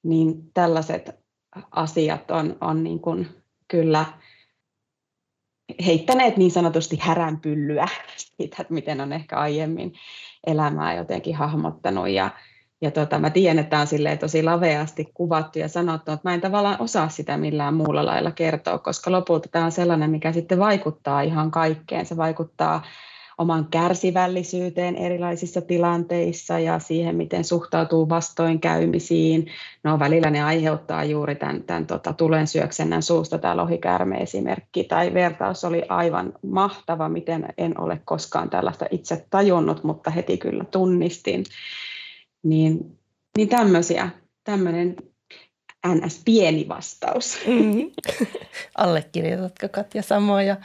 Niin 0.03 0.33
tällaiset 0.53 1.11
asiat 1.71 2.31
on, 2.31 2.57
on 2.61 2.83
niin 2.83 2.99
kuin 2.99 3.27
kyllä 3.67 4.05
heittäneet 5.85 6.37
niin 6.37 6.51
sanotusti 6.51 6.97
häränpyllyä 7.01 7.87
siitä, 8.17 8.57
että 8.59 8.73
miten 8.73 9.01
on 9.01 9.13
ehkä 9.13 9.35
aiemmin 9.37 9.93
elämää 10.47 10.95
jotenkin 10.95 11.35
hahmottanut 11.35 12.09
ja, 12.09 12.29
ja 12.81 12.91
tota, 12.91 13.19
mä 13.19 13.29
tiedän, 13.29 13.59
että 13.59 13.79
on 13.79 13.87
tosi 14.19 14.43
laveasti 14.43 15.11
kuvattu 15.13 15.59
ja 15.59 15.67
sanottu, 15.67 16.11
että 16.11 16.29
mä 16.29 16.33
en 16.33 16.41
tavallaan 16.41 16.81
osaa 16.81 17.09
sitä 17.09 17.37
millään 17.37 17.73
muulla 17.73 18.05
lailla 18.05 18.31
kertoa, 18.31 18.79
koska 18.79 19.11
lopulta 19.11 19.49
tämä 19.49 19.65
on 19.65 19.71
sellainen, 19.71 20.09
mikä 20.09 20.31
sitten 20.31 20.59
vaikuttaa 20.59 21.21
ihan 21.21 21.51
kaikkeen. 21.51 22.05
Se 22.05 22.17
vaikuttaa 22.17 22.83
oman 23.37 23.67
kärsivällisyyteen 23.71 24.95
erilaisissa 24.95 25.61
tilanteissa 25.61 26.59
ja 26.59 26.79
siihen, 26.79 27.15
miten 27.15 27.43
suhtautuu 27.43 28.09
vastoinkäymisiin. 28.09 29.47
No 29.83 29.99
välillä 29.99 30.29
ne 30.29 30.43
aiheuttaa 30.43 31.03
juuri 31.03 31.35
tämän, 31.35 31.63
tämän 31.63 31.87
tota, 31.87 32.13
tulen 32.13 32.47
syöksennän 32.47 33.03
suusta, 33.03 33.37
tämä 33.37 33.57
lohikärme 33.57 34.17
esimerkki 34.17 34.83
tai 34.83 35.13
vertaus 35.13 35.63
oli 35.63 35.83
aivan 35.89 36.33
mahtava, 36.41 37.09
miten 37.09 37.53
en 37.57 37.81
ole 37.81 38.01
koskaan 38.05 38.49
tällaista 38.49 38.85
itse 38.91 39.25
tajunnut, 39.29 39.83
mutta 39.83 40.11
heti 40.11 40.37
kyllä 40.37 40.65
tunnistin. 40.65 41.43
Niin, 42.43 42.97
niin 43.37 43.49
tämmöisiä, 43.49 44.09
tämmöinen 44.43 44.95
ns. 45.87 46.21
pieni 46.25 46.67
vastaus. 46.67 47.37
Mm-hmm. 47.47 47.91
Allekirjoitatko 48.77 49.69
Katja 49.71 50.01
samoja 50.01 50.57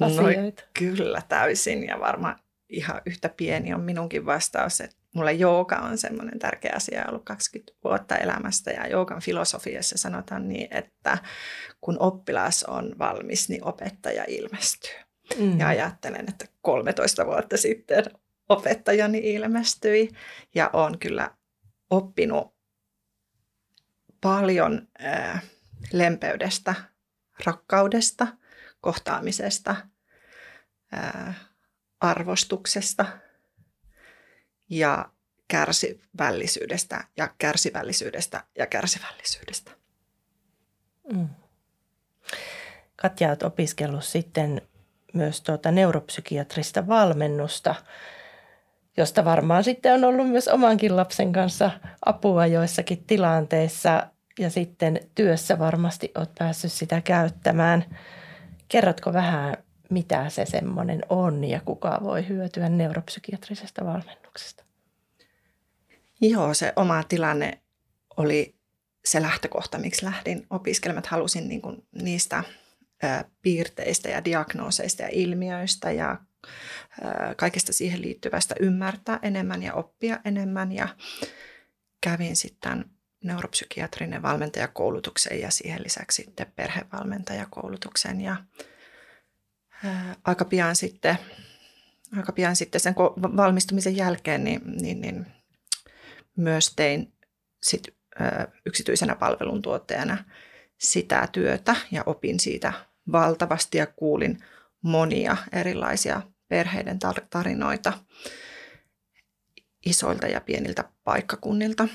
asioita? 0.00 0.62
No, 0.62 0.68
kyllä 0.78 1.22
täysin 1.28 1.86
ja 1.86 2.00
varmaan 2.00 2.38
ihan 2.68 3.02
yhtä 3.06 3.28
pieni 3.28 3.74
on 3.74 3.80
minunkin 3.80 4.26
vastaus, 4.26 4.80
että 4.80 4.96
mulle 5.14 5.32
jooga 5.32 5.76
on 5.76 5.98
semmoinen 5.98 6.38
tärkeä 6.38 6.72
asia 6.76 7.04
ollut 7.08 7.24
20 7.24 7.72
vuotta 7.84 8.16
elämästä 8.16 8.70
ja 8.70 8.86
joogan 8.86 9.20
filosofiassa 9.20 9.98
sanotaan 9.98 10.48
niin, 10.48 10.68
että 10.70 11.18
kun 11.80 11.96
oppilas 12.00 12.64
on 12.64 12.94
valmis, 12.98 13.48
niin 13.48 13.64
opettaja 13.64 14.24
ilmestyy. 14.28 14.94
Mm. 15.38 15.58
Ja 15.58 15.68
ajattelen, 15.68 16.28
että 16.28 16.46
13 16.62 17.26
vuotta 17.26 17.56
sitten 17.56 18.04
opettajani 18.48 19.18
ilmestyi 19.18 20.08
ja 20.54 20.70
on 20.72 20.98
kyllä 20.98 21.30
oppinut 21.90 22.56
paljon 24.20 24.88
äh, 25.04 25.42
lempeydestä, 25.92 26.74
rakkaudesta, 27.44 28.26
kohtaamisesta, 28.86 29.76
arvostuksesta 32.00 33.06
ja 34.70 35.10
kärsivällisyydestä 35.48 37.04
ja 37.16 37.28
kärsivällisyydestä 37.38 38.44
ja 38.58 38.66
kärsivällisyydestä. 38.66 39.70
Mm. 41.12 41.28
Katja, 42.96 43.28
olet 43.28 43.42
opiskellut 43.42 44.04
sitten 44.04 44.62
myös 45.12 45.40
tuota 45.40 45.70
neuropsykiatrista 45.70 46.86
valmennusta– 46.86 47.74
josta 48.96 49.24
varmaan 49.24 49.64
sitten 49.64 49.94
on 49.94 50.04
ollut 50.04 50.28
myös 50.28 50.48
omankin 50.48 50.96
lapsen 50.96 51.32
kanssa 51.32 51.70
apua 52.04 52.46
joissakin 52.46 53.04
tilanteissa 53.06 54.06
ja 54.38 54.50
sitten 54.50 55.00
työssä 55.14 55.58
varmasti 55.58 56.12
olet 56.14 56.30
päässyt 56.38 56.72
sitä 56.72 57.00
käyttämään. 57.00 57.84
Kerrotko 58.68 59.12
vähän, 59.12 59.56
mitä 59.90 60.30
se 60.30 60.46
semmoinen 60.46 61.02
on 61.08 61.44
ja 61.44 61.60
kuka 61.64 61.98
voi 62.02 62.28
hyötyä 62.28 62.68
neuropsykiatrisesta 62.68 63.84
valmennuksesta? 63.84 64.64
Joo, 66.20 66.54
se 66.54 66.72
oma 66.76 67.02
tilanne 67.02 67.60
oli 68.16 68.56
se 69.04 69.22
lähtökohta, 69.22 69.78
miksi 69.78 70.04
lähdin 70.04 70.46
opiskelemaan. 70.50 71.04
Halusin 71.08 71.48
niin 71.48 71.62
kuin 71.62 71.86
niistä 72.02 72.44
piirteistä 73.42 74.08
ja 74.08 74.24
diagnooseista 74.24 75.02
ja 75.02 75.08
ilmiöistä 75.12 75.90
ja 75.90 76.20
kaikesta 77.36 77.72
siihen 77.72 78.02
liittyvästä 78.02 78.54
ymmärtää 78.60 79.18
enemmän 79.22 79.62
ja 79.62 79.74
oppia 79.74 80.18
enemmän 80.24 80.72
ja 80.72 80.88
kävin 82.00 82.36
sitten 82.36 82.84
neuropsykiatrinen 83.26 84.22
valmentajakoulutuksen 84.22 85.40
ja 85.40 85.50
siihen 85.50 85.82
lisäksi 85.84 86.22
sitten 86.22 86.52
perhevalmentajakoulutuksen 86.56 88.20
ja 88.20 88.36
aika 90.24 90.44
pian 90.44 90.76
sitten, 90.76 91.18
aika 92.16 92.32
pian 92.32 92.56
sitten 92.56 92.80
sen 92.80 92.94
valmistumisen 93.16 93.96
jälkeen 93.96 94.44
niin, 94.44 94.60
niin, 94.64 95.00
niin 95.00 95.26
myös 96.36 96.72
tein 96.76 97.12
sit, 97.62 97.96
yksityisenä 98.66 99.14
palveluntuottajana 99.14 100.24
sitä 100.78 101.28
työtä 101.32 101.76
ja 101.90 102.02
opin 102.06 102.40
siitä 102.40 102.72
valtavasti 103.12 103.78
ja 103.78 103.86
kuulin 103.86 104.38
monia 104.82 105.36
erilaisia 105.52 106.22
perheiden 106.48 106.98
tarinoita 107.30 107.92
isoilta 109.86 110.26
ja 110.26 110.40
pieniltä 110.40 110.84
paikkakunnilta. 111.04 111.88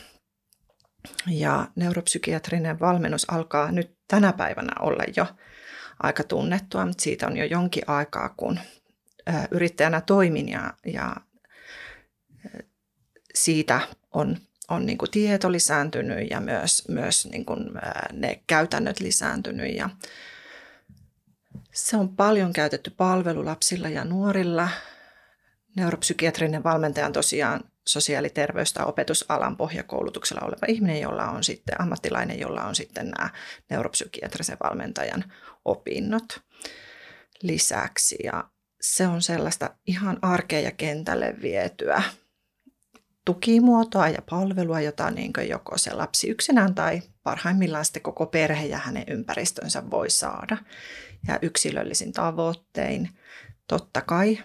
Ja 1.28 1.68
neuropsykiatrinen 1.76 2.80
valmennus 2.80 3.30
alkaa 3.30 3.72
nyt 3.72 3.98
tänä 4.08 4.34
päivänä 4.34 4.74
olla 4.80 5.04
jo 5.16 5.28
aika 6.04 6.24
tunnettua, 6.24 6.86
mutta 6.86 7.04
siitä 7.04 7.28
on 7.28 7.38
jo 7.38 7.46
jonkin 7.46 7.84
aikaa, 7.88 8.30
kun 8.30 8.60
yrittäjänä 9.52 10.02
toimin 10.02 10.50
ja, 10.50 10.74
ja 10.86 11.16
siitä 13.34 13.80
on, 14.14 14.38
on 14.70 14.86
niin 14.86 14.98
kuin 14.98 15.12
tieto 15.12 15.52
lisääntynyt 15.52 16.30
ja 16.30 16.40
myös, 16.40 16.88
myös 16.88 17.28
niin 17.32 17.46
kuin 17.46 17.66
ne 18.14 18.44
käytännöt 18.48 19.00
lisääntynyt 19.00 19.76
ja 19.76 19.90
se 21.74 21.98
on 21.98 22.16
paljon 22.16 22.54
käytetty 22.54 22.90
palvelu 22.90 23.46
lapsilla 23.46 23.90
ja 23.90 24.06
nuorilla. 24.06 24.70
Neuropsykiatrinen 25.76 26.64
valmentaja 26.64 27.06
on 27.06 27.14
tosiaan 27.14 27.71
sosiaaliterveys- 27.90 28.74
tai 28.74 28.86
opetusalan 28.86 29.58
pohjakoulutuksella 29.58 30.46
oleva 30.46 30.66
ihminen, 30.68 31.02
jolla 31.02 31.26
on 31.26 31.44
sitten 31.44 31.82
ammattilainen, 31.82 32.40
jolla 32.40 32.64
on 32.64 32.76
sitten 32.76 33.10
nämä 33.10 33.30
neuropsykiatrisen 33.70 34.58
valmentajan 34.64 35.24
opinnot 35.66 36.40
lisäksi. 37.44 38.18
Ja 38.24 38.50
se 38.82 39.08
on 39.08 39.22
sellaista 39.22 39.76
ihan 39.88 40.20
arkea 40.22 40.60
ja 40.60 40.72
kentälle 40.72 41.36
vietyä 41.42 42.04
tukimuotoa 43.26 44.10
ja 44.10 44.22
palvelua, 44.30 44.82
jota 44.82 45.12
niin 45.12 45.34
joko 45.50 45.78
se 45.78 45.94
lapsi 45.94 46.30
yksinään 46.30 46.76
tai 46.76 47.02
parhaimmillaan 47.24 47.86
sitten 47.86 48.02
koko 48.02 48.26
perhe 48.26 48.66
ja 48.66 48.78
hänen 48.78 49.04
ympäristönsä 49.08 49.92
voi 49.92 50.10
saada. 50.10 50.58
Ja 51.28 51.40
yksilöllisin 51.42 52.12
tavoittein 52.12 53.10
totta 53.68 54.02
kai 54.02 54.38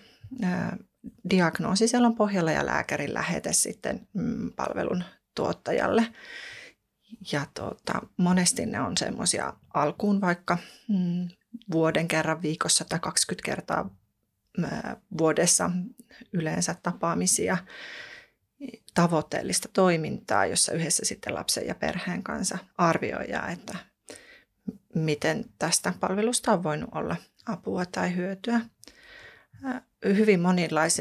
diagnoosi 1.30 1.88
siellä 1.88 2.08
on 2.08 2.16
pohjalla 2.16 2.52
ja 2.52 2.66
lääkärin 2.66 3.14
lähete 3.14 3.52
sitten 3.52 4.08
mm, 4.12 4.52
palvelun 4.52 5.04
tuottajalle. 5.34 6.06
Ja 7.32 7.46
tuota, 7.54 8.02
monesti 8.16 8.66
ne 8.66 8.80
on 8.80 8.96
semmoisia 8.96 9.52
alkuun 9.74 10.20
vaikka 10.20 10.58
mm, 10.88 11.28
vuoden 11.72 12.08
kerran 12.08 12.42
viikossa 12.42 12.84
tai 12.84 12.98
20 12.98 13.46
kertaa 13.46 13.90
vuodessa 15.18 15.70
yleensä 16.32 16.74
tapaamisia, 16.82 17.56
tavoitteellista 18.94 19.68
toimintaa, 19.72 20.46
jossa 20.46 20.72
yhdessä 20.72 21.04
sitten 21.04 21.34
lapsen 21.34 21.66
ja 21.66 21.74
perheen 21.74 22.22
kanssa 22.22 22.58
arvioidaan, 22.78 23.50
että 23.50 23.78
miten 24.94 25.44
tästä 25.58 25.94
palvelusta 26.00 26.52
on 26.52 26.62
voinut 26.62 26.90
olla 26.94 27.16
apua 27.46 27.86
tai 27.86 28.16
hyötyä 28.16 28.60
hyvin 30.08 30.40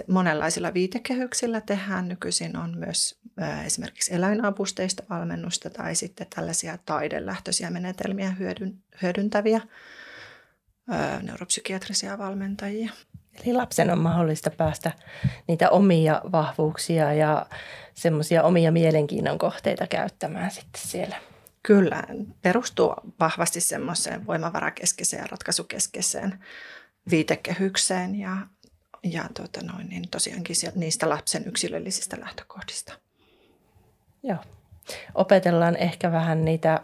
monenlaisilla 0.08 0.74
viitekehyksillä 0.74 1.62
tehdään. 1.62 2.08
Nykyisin 2.08 2.58
on 2.58 2.78
myös 2.78 3.20
esimerkiksi 3.66 4.14
eläinavusteista 4.14 5.03
valmennusta 5.10 5.70
tai 5.70 5.95
sitten 5.95 6.28
tällaisia 6.36 6.78
taidelähtöisiä 6.86 7.70
menetelmiä 7.70 8.36
hyödyntäviä 9.01 9.62
neuropsykiatrisia 11.22 12.18
valmentajia. 12.18 12.91
Eli 13.43 13.53
lapsen 13.53 13.89
on 13.89 13.99
mahdollista 13.99 14.49
päästä 14.49 14.91
niitä 15.47 15.70
omia 15.70 16.22
vahvuuksia 16.32 17.14
ja 17.14 17.45
semmoisia 17.93 18.43
omia 18.43 18.72
mielenkiinnon 18.72 19.38
kohteita 19.38 19.88
käyttämään 19.88 20.51
sitten 20.51 20.82
siellä. 20.82 21.16
Kyllä, 21.64 22.03
perustuu 22.41 22.93
vahvasti 23.20 23.62
semmoiseen 23.62 24.28
voimavarakeskeiseen 24.28 25.22
ja 25.22 25.28
ratkaisukeskeiseen 25.32 26.39
viitekehykseen 27.12 28.16
ja, 28.16 28.38
ja 29.12 29.30
tota 29.34 29.64
noin, 29.64 29.89
niin 29.89 30.10
tosiaankin 30.12 30.56
niistä 30.76 31.10
lapsen 31.10 31.47
yksilöllisistä 31.47 32.18
lähtökohdista. 32.20 32.93
Joo. 34.24 34.38
Opetellaan 35.16 35.76
ehkä 35.76 36.12
vähän 36.12 36.45
niitä 36.45 36.82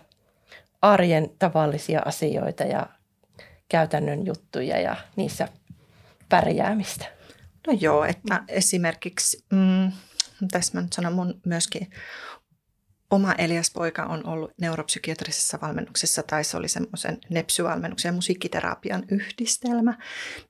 arjen 0.81 1.29
tavallisia 1.39 2.01
asioita 2.05 2.63
ja 2.63 2.89
käytännön 3.69 4.25
juttuja 4.25 4.79
ja 4.79 4.95
niissä 5.15 5.47
pärjäämistä. 6.29 7.05
No 7.67 7.73
joo, 7.79 8.05
että 8.05 8.43
esimerkiksi, 8.47 9.45
mm, 9.51 9.91
tässä 10.51 10.71
mä 10.73 10.81
nyt 10.81 10.93
sanon 10.93 11.13
mun 11.13 11.41
myöskin 11.45 11.91
oma 13.11 13.33
Elias-poika 13.37 14.03
on 14.03 14.27
ollut 14.27 14.51
neuropsykiatrisessa 14.61 15.59
valmennuksessa 15.61 16.23
tai 16.23 16.43
se 16.43 16.57
oli 16.57 16.67
semmoisen 16.67 17.17
nepsyvalmennuksen 17.29 18.09
ja 18.09 18.13
musiikkiterapian 18.13 19.03
yhdistelmä, 19.11 19.97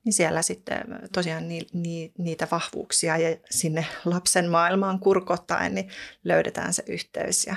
niin 0.04 0.12
siellä 0.12 0.42
sitten 0.42 0.84
tosiaan 1.12 1.48
ni, 1.48 1.60
ni, 1.72 2.12
niitä 2.18 2.48
vahvuuksia 2.50 3.16
ja 3.16 3.36
sinne 3.50 3.86
lapsen 4.04 4.50
maailmaan 4.50 4.98
kurkottaen 4.98 5.74
niin 5.74 5.88
löydetään 6.24 6.72
se 6.74 6.82
yhteys 6.86 7.46
ja 7.46 7.56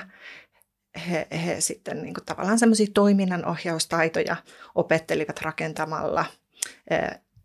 he, 1.10 1.26
he 1.44 1.60
sitten 1.60 2.02
niin 2.02 2.14
kuin 2.14 2.24
tavallaan 2.24 2.58
semmoisia 2.58 2.86
toiminnanohjaustaitoja 2.94 4.36
opettelivat 4.74 5.40
rakentamalla 5.42 6.24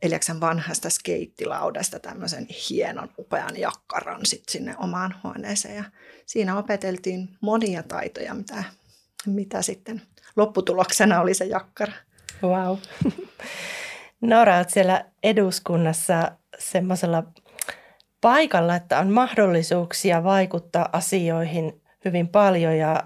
Eliaksen 0.02 0.40
vanhasta 0.40 0.90
skeittilaudasta 0.90 2.00
tämmöisen 2.00 2.48
hienon 2.70 3.10
upean 3.20 3.58
jakkaran 3.58 4.26
sit 4.26 4.44
sinne 4.50 4.76
omaan 4.78 5.16
huoneeseen. 5.24 5.76
Ja 5.76 5.84
siinä 6.26 6.58
opeteltiin 6.58 7.30
monia 7.42 7.84
taitoja, 7.84 8.34
mitä, 8.34 8.64
mitä 9.26 9.62
sitten 9.62 10.02
lopputuloksena 10.36 11.22
oli 11.22 11.34
se 11.34 11.46
jakkara. 11.46 11.94
Wow. 12.44 12.78
Nora, 14.22 14.58
olet 14.58 14.70
siellä 14.70 15.06
eduskunnassa 15.24 16.32
semmoisella 16.60 17.24
paikalla, 18.22 18.76
että 18.76 19.00
on 19.00 19.10
mahdollisuuksia 19.10 20.24
vaikuttaa 20.24 20.90
asioihin 20.94 21.82
hyvin 22.06 22.28
paljon 22.28 22.78
ja 22.78 23.04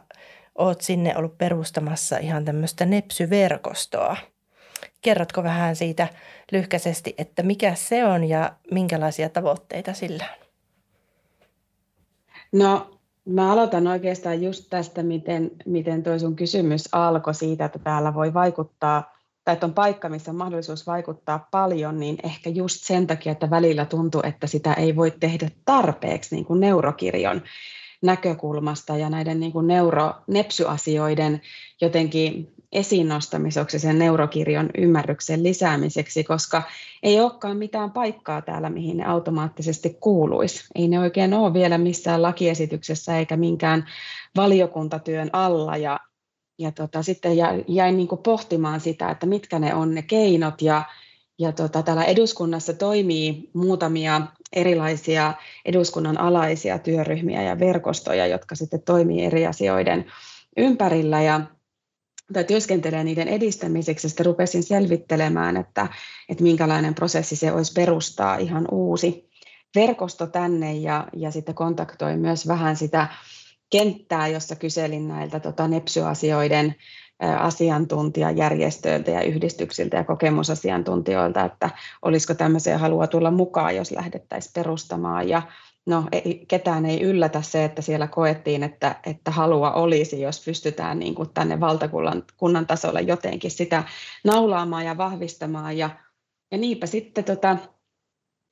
oot 0.55 0.81
sinne 0.81 1.17
ollut 1.17 1.37
perustamassa 1.37 2.17
ihan 2.17 2.45
tämmöistä 2.45 2.85
nepsyverkostoa. 2.85 4.17
Kerrotko 5.01 5.43
vähän 5.43 5.75
siitä 5.75 6.07
lyhkäisesti, 6.51 7.15
että 7.17 7.43
mikä 7.43 7.75
se 7.75 8.05
on 8.05 8.23
ja 8.23 8.53
minkälaisia 8.71 9.29
tavoitteita 9.29 9.93
sillä 9.93 10.25
on? 10.39 10.45
No 12.51 12.99
mä 13.25 13.51
aloitan 13.51 13.87
oikeastaan 13.87 14.43
just 14.43 14.65
tästä, 14.69 15.03
miten, 15.03 15.51
miten 15.65 16.03
toi 16.03 16.19
sun 16.19 16.35
kysymys 16.35 16.89
alkoi 16.91 17.35
siitä, 17.35 17.65
että 17.65 17.79
täällä 17.79 18.13
voi 18.13 18.33
vaikuttaa 18.33 19.15
tai 19.45 19.53
että 19.53 19.65
on 19.65 19.73
paikka, 19.73 20.09
missä 20.09 20.31
on 20.31 20.37
mahdollisuus 20.37 20.87
vaikuttaa 20.87 21.47
paljon, 21.51 21.99
niin 21.99 22.17
ehkä 22.23 22.49
just 22.49 22.83
sen 22.83 23.07
takia, 23.07 23.31
että 23.31 23.49
välillä 23.49 23.85
tuntuu, 23.85 24.21
että 24.23 24.47
sitä 24.47 24.73
ei 24.73 24.95
voi 24.95 25.11
tehdä 25.11 25.49
tarpeeksi 25.65 26.35
niin 26.35 26.45
kuin 26.45 26.59
neurokirjon 26.59 27.41
näkökulmasta 28.05 28.97
ja 28.97 29.09
näiden 29.09 29.39
niin 29.39 29.51
kuin 29.51 29.67
neuro, 29.67 30.13
nepsyasioiden 30.27 31.41
jotenkin 31.81 32.55
esiin 32.71 33.07
nostamiseksi 33.07 33.79
sen 33.79 33.99
neurokirjon 33.99 34.69
ymmärryksen 34.77 35.43
lisäämiseksi, 35.43 36.23
koska 36.23 36.63
ei 37.03 37.19
olekaan 37.19 37.57
mitään 37.57 37.91
paikkaa 37.91 38.41
täällä, 38.41 38.69
mihin 38.69 38.97
ne 38.97 39.05
automaattisesti 39.05 39.97
kuuluisi. 39.99 40.65
Ei 40.75 40.87
ne 40.87 40.99
oikein 40.99 41.33
ole 41.33 41.53
vielä 41.53 41.77
missään 41.77 42.21
lakiesityksessä 42.21 43.17
eikä 43.17 43.37
minkään 43.37 43.85
valiokuntatyön 44.35 45.29
alla 45.33 45.77
ja, 45.77 45.99
ja 46.59 46.71
tota, 46.71 47.03
sitten 47.03 47.31
jäin 47.67 47.97
niin 47.97 48.07
pohtimaan 48.23 48.79
sitä, 48.79 49.09
että 49.09 49.25
mitkä 49.25 49.59
ne 49.59 49.75
on 49.75 49.95
ne 49.95 50.01
keinot 50.01 50.61
ja, 50.61 50.83
ja 51.39 51.51
tota, 51.51 51.83
täällä 51.83 52.03
eduskunnassa 52.03 52.73
toimii 52.73 53.49
muutamia 53.53 54.21
erilaisia 54.55 55.33
eduskunnan 55.65 56.19
alaisia 56.19 56.79
työryhmiä 56.79 57.43
ja 57.43 57.59
verkostoja, 57.59 58.27
jotka 58.27 58.55
sitten 58.55 58.81
toimii 58.81 59.25
eri 59.25 59.47
asioiden 59.47 60.05
ympärillä 60.57 61.21
ja 61.21 61.41
tai 62.33 62.43
työskentelee 62.43 63.03
niiden 63.03 63.27
edistämiseksi, 63.27 64.09
sitten 64.09 64.25
rupesin 64.25 64.63
selvittelemään, 64.63 65.57
että, 65.57 65.87
että 66.29 66.43
minkälainen 66.43 66.95
prosessi 66.95 67.35
se 67.35 67.51
olisi 67.51 67.73
perustaa 67.73 68.37
ihan 68.37 68.67
uusi 68.71 69.29
verkosto 69.75 70.27
tänne 70.27 70.73
ja, 70.73 71.07
ja 71.13 71.31
sitten 71.31 71.55
kontaktoin 71.55 72.19
myös 72.19 72.47
vähän 72.47 72.75
sitä 72.75 73.07
kenttää, 73.69 74.27
jossa 74.27 74.55
kyselin 74.55 75.07
näiltä 75.07 75.39
tota, 75.39 75.67
nepsyasioiden 75.67 76.75
asiantuntijajärjestöiltä 77.19 79.11
ja 79.11 79.21
yhdistyksiltä 79.21 79.97
ja 79.97 80.03
kokemusasiantuntijoilta, 80.03 81.45
että 81.45 81.69
olisiko 82.01 82.33
tämmöiseen 82.33 82.79
halua 82.79 83.07
tulla 83.07 83.31
mukaan, 83.31 83.75
jos 83.75 83.91
lähdettäisiin 83.91 84.53
perustamaan. 84.53 85.29
Ja 85.29 85.41
no 85.85 86.03
ei, 86.11 86.45
ketään 86.47 86.85
ei 86.85 87.01
yllätä 87.01 87.41
se, 87.41 87.65
että 87.65 87.81
siellä 87.81 88.07
koettiin, 88.07 88.63
että, 88.63 88.95
että 89.05 89.31
halua 89.31 89.71
olisi, 89.71 90.21
jos 90.21 90.45
pystytään 90.45 90.99
niin 90.99 91.15
kuin 91.15 91.29
tänne 91.33 91.59
valtakunnan 91.59 92.23
kunnan 92.37 92.67
tasolla 92.67 92.99
jotenkin 92.99 93.51
sitä 93.51 93.83
naulaamaan 94.23 94.85
ja 94.85 94.97
vahvistamaan. 94.97 95.77
Ja, 95.77 95.89
ja 96.51 96.57
niinpä 96.57 96.85
sitten 96.85 97.23
tota, 97.23 97.57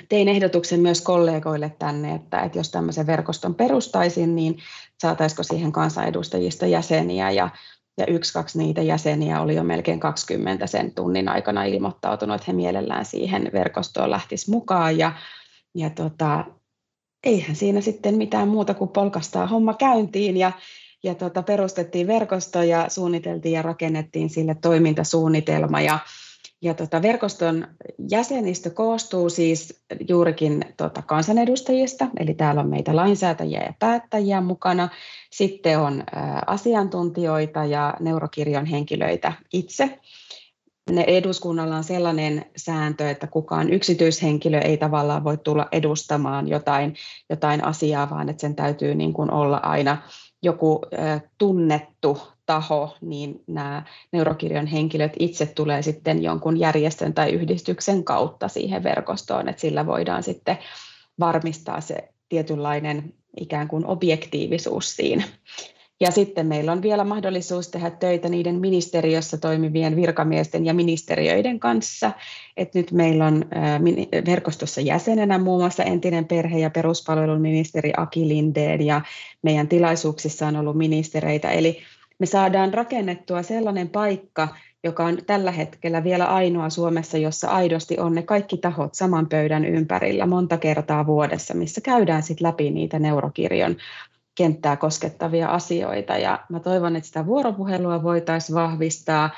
tein 0.09 0.27
ehdotuksen 0.27 0.79
myös 0.79 1.01
kollegoille 1.01 1.75
tänne, 1.79 2.15
että, 2.15 2.41
että 2.41 2.57
jos 2.59 2.71
tämmöisen 2.71 3.07
verkoston 3.07 3.55
perustaisin, 3.55 4.35
niin 4.35 4.57
saataisiko 5.01 5.43
siihen 5.43 5.71
kansanedustajista 5.71 6.65
jäseniä. 6.65 7.31
Ja, 7.31 7.49
ja 7.97 8.05
yksi, 8.05 8.33
kaksi 8.33 8.57
niitä 8.57 8.81
jäseniä 8.81 9.41
oli 9.41 9.55
jo 9.55 9.63
melkein 9.63 9.99
20 9.99 10.67
sen 10.67 10.91
tunnin 10.95 11.29
aikana 11.29 11.63
ilmoittautunut, 11.63 12.35
että 12.35 12.45
he 12.47 12.53
mielellään 12.53 13.05
siihen 13.05 13.49
verkostoon 13.53 14.11
lähtis 14.11 14.49
mukaan. 14.49 14.97
Ja, 14.97 15.11
ja 15.75 15.89
tota, 15.89 16.45
eihän 17.23 17.55
siinä 17.55 17.81
sitten 17.81 18.15
mitään 18.15 18.47
muuta 18.47 18.73
kuin 18.73 18.89
polkastaa 18.89 19.47
homma 19.47 19.73
käyntiin 19.73 20.37
ja, 20.37 20.51
ja 21.03 21.15
tota, 21.15 21.43
perustettiin 21.43 22.07
verkosto 22.07 22.63
ja 22.63 22.89
suunniteltiin 22.89 23.53
ja 23.53 23.61
rakennettiin 23.61 24.29
sille 24.29 24.55
toimintasuunnitelma 24.61 25.81
ja, 25.81 25.99
ja 26.63 26.73
tota, 26.73 27.01
verkoston 27.01 27.67
jäsenistö 28.11 28.69
koostuu 28.69 29.29
siis 29.29 29.83
juurikin 30.09 30.65
tota, 30.77 31.01
kansanedustajista, 31.01 32.07
eli 32.19 32.33
täällä 32.33 32.61
on 32.61 32.69
meitä 32.69 32.95
lainsäätäjiä 32.95 33.63
ja 33.63 33.73
päättäjiä 33.79 34.41
mukana. 34.41 34.89
Sitten 35.31 35.79
on 35.79 35.99
ä, 36.01 36.03
asiantuntijoita 36.47 37.65
ja 37.65 37.93
neurokirjon 37.99 38.65
henkilöitä 38.65 39.33
itse 39.53 39.99
ne 40.89 41.03
eduskunnalla 41.07 41.77
on 41.77 41.83
sellainen 41.83 42.45
sääntö, 42.57 43.09
että 43.09 43.27
kukaan 43.27 43.69
yksityishenkilö 43.69 44.59
ei 44.59 44.77
tavallaan 44.77 45.23
voi 45.23 45.37
tulla 45.37 45.67
edustamaan 45.71 46.47
jotain, 46.47 46.95
jotain 47.29 47.63
asiaa, 47.63 48.09
vaan 48.09 48.29
että 48.29 48.41
sen 48.41 48.55
täytyy 48.55 48.95
niin 48.95 49.13
kuin 49.13 49.31
olla 49.31 49.57
aina 49.57 49.97
joku 50.43 50.81
tunnettu 51.37 52.32
taho, 52.45 52.97
niin 53.01 53.43
nämä 53.47 53.83
neurokirjon 54.11 54.67
henkilöt 54.67 55.13
itse 55.19 55.45
tulee 55.45 55.81
sitten 55.81 56.23
jonkun 56.23 56.59
järjestön 56.59 57.13
tai 57.13 57.31
yhdistyksen 57.31 58.03
kautta 58.03 58.47
siihen 58.47 58.83
verkostoon, 58.83 59.49
että 59.49 59.61
sillä 59.61 59.85
voidaan 59.85 60.23
sitten 60.23 60.57
varmistaa 61.19 61.81
se 61.81 62.09
tietynlainen 62.29 63.13
ikään 63.39 63.67
kuin 63.67 63.85
objektiivisuus 63.85 64.95
siinä. 64.95 65.23
Ja 65.99 66.11
sitten 66.11 66.47
meillä 66.47 66.71
on 66.71 66.81
vielä 66.81 67.03
mahdollisuus 67.03 67.67
tehdä 67.67 67.89
töitä 67.89 68.29
niiden 68.29 68.55
ministeriössä 68.55 69.37
toimivien 69.37 69.95
virkamiesten 69.95 70.65
ja 70.65 70.73
ministeriöiden 70.73 71.59
kanssa. 71.59 72.11
Et 72.57 72.75
nyt 72.75 72.91
meillä 72.91 73.25
on 73.25 73.45
verkostossa 74.25 74.81
jäsenenä 74.81 75.37
muun 75.37 75.61
muassa 75.61 75.83
entinen 75.83 76.25
perhe- 76.25 76.59
ja 76.59 76.69
peruspalvelun 76.69 77.41
ministeri 77.41 77.93
Aki 77.97 78.27
Lindeen 78.27 78.85
ja 78.85 79.01
meidän 79.41 79.67
tilaisuuksissa 79.67 80.47
on 80.47 80.55
ollut 80.55 80.77
ministereitä. 80.77 81.51
Eli 81.51 81.81
me 82.19 82.25
saadaan 82.25 82.73
rakennettua 82.73 83.43
sellainen 83.43 83.89
paikka, 83.89 84.47
joka 84.83 85.05
on 85.05 85.17
tällä 85.25 85.51
hetkellä 85.51 86.03
vielä 86.03 86.25
ainoa 86.25 86.69
Suomessa, 86.69 87.17
jossa 87.17 87.49
aidosti 87.49 87.99
on 87.99 88.15
ne 88.15 88.21
kaikki 88.21 88.57
tahot 88.57 88.95
saman 88.95 89.29
pöydän 89.29 89.65
ympärillä 89.65 90.25
monta 90.25 90.57
kertaa 90.57 91.05
vuodessa, 91.05 91.53
missä 91.53 91.81
käydään 91.81 92.23
sitten 92.23 92.47
läpi 92.47 92.71
niitä 92.71 92.99
neurokirjon 92.99 93.75
kenttää 94.35 94.75
koskettavia 94.75 95.47
asioita. 95.47 96.17
Ja 96.17 96.39
mä 96.49 96.59
toivon, 96.59 96.95
että 96.95 97.07
sitä 97.07 97.25
vuoropuhelua 97.25 98.03
voitaisiin 98.03 98.55
vahvistaa 98.55 99.29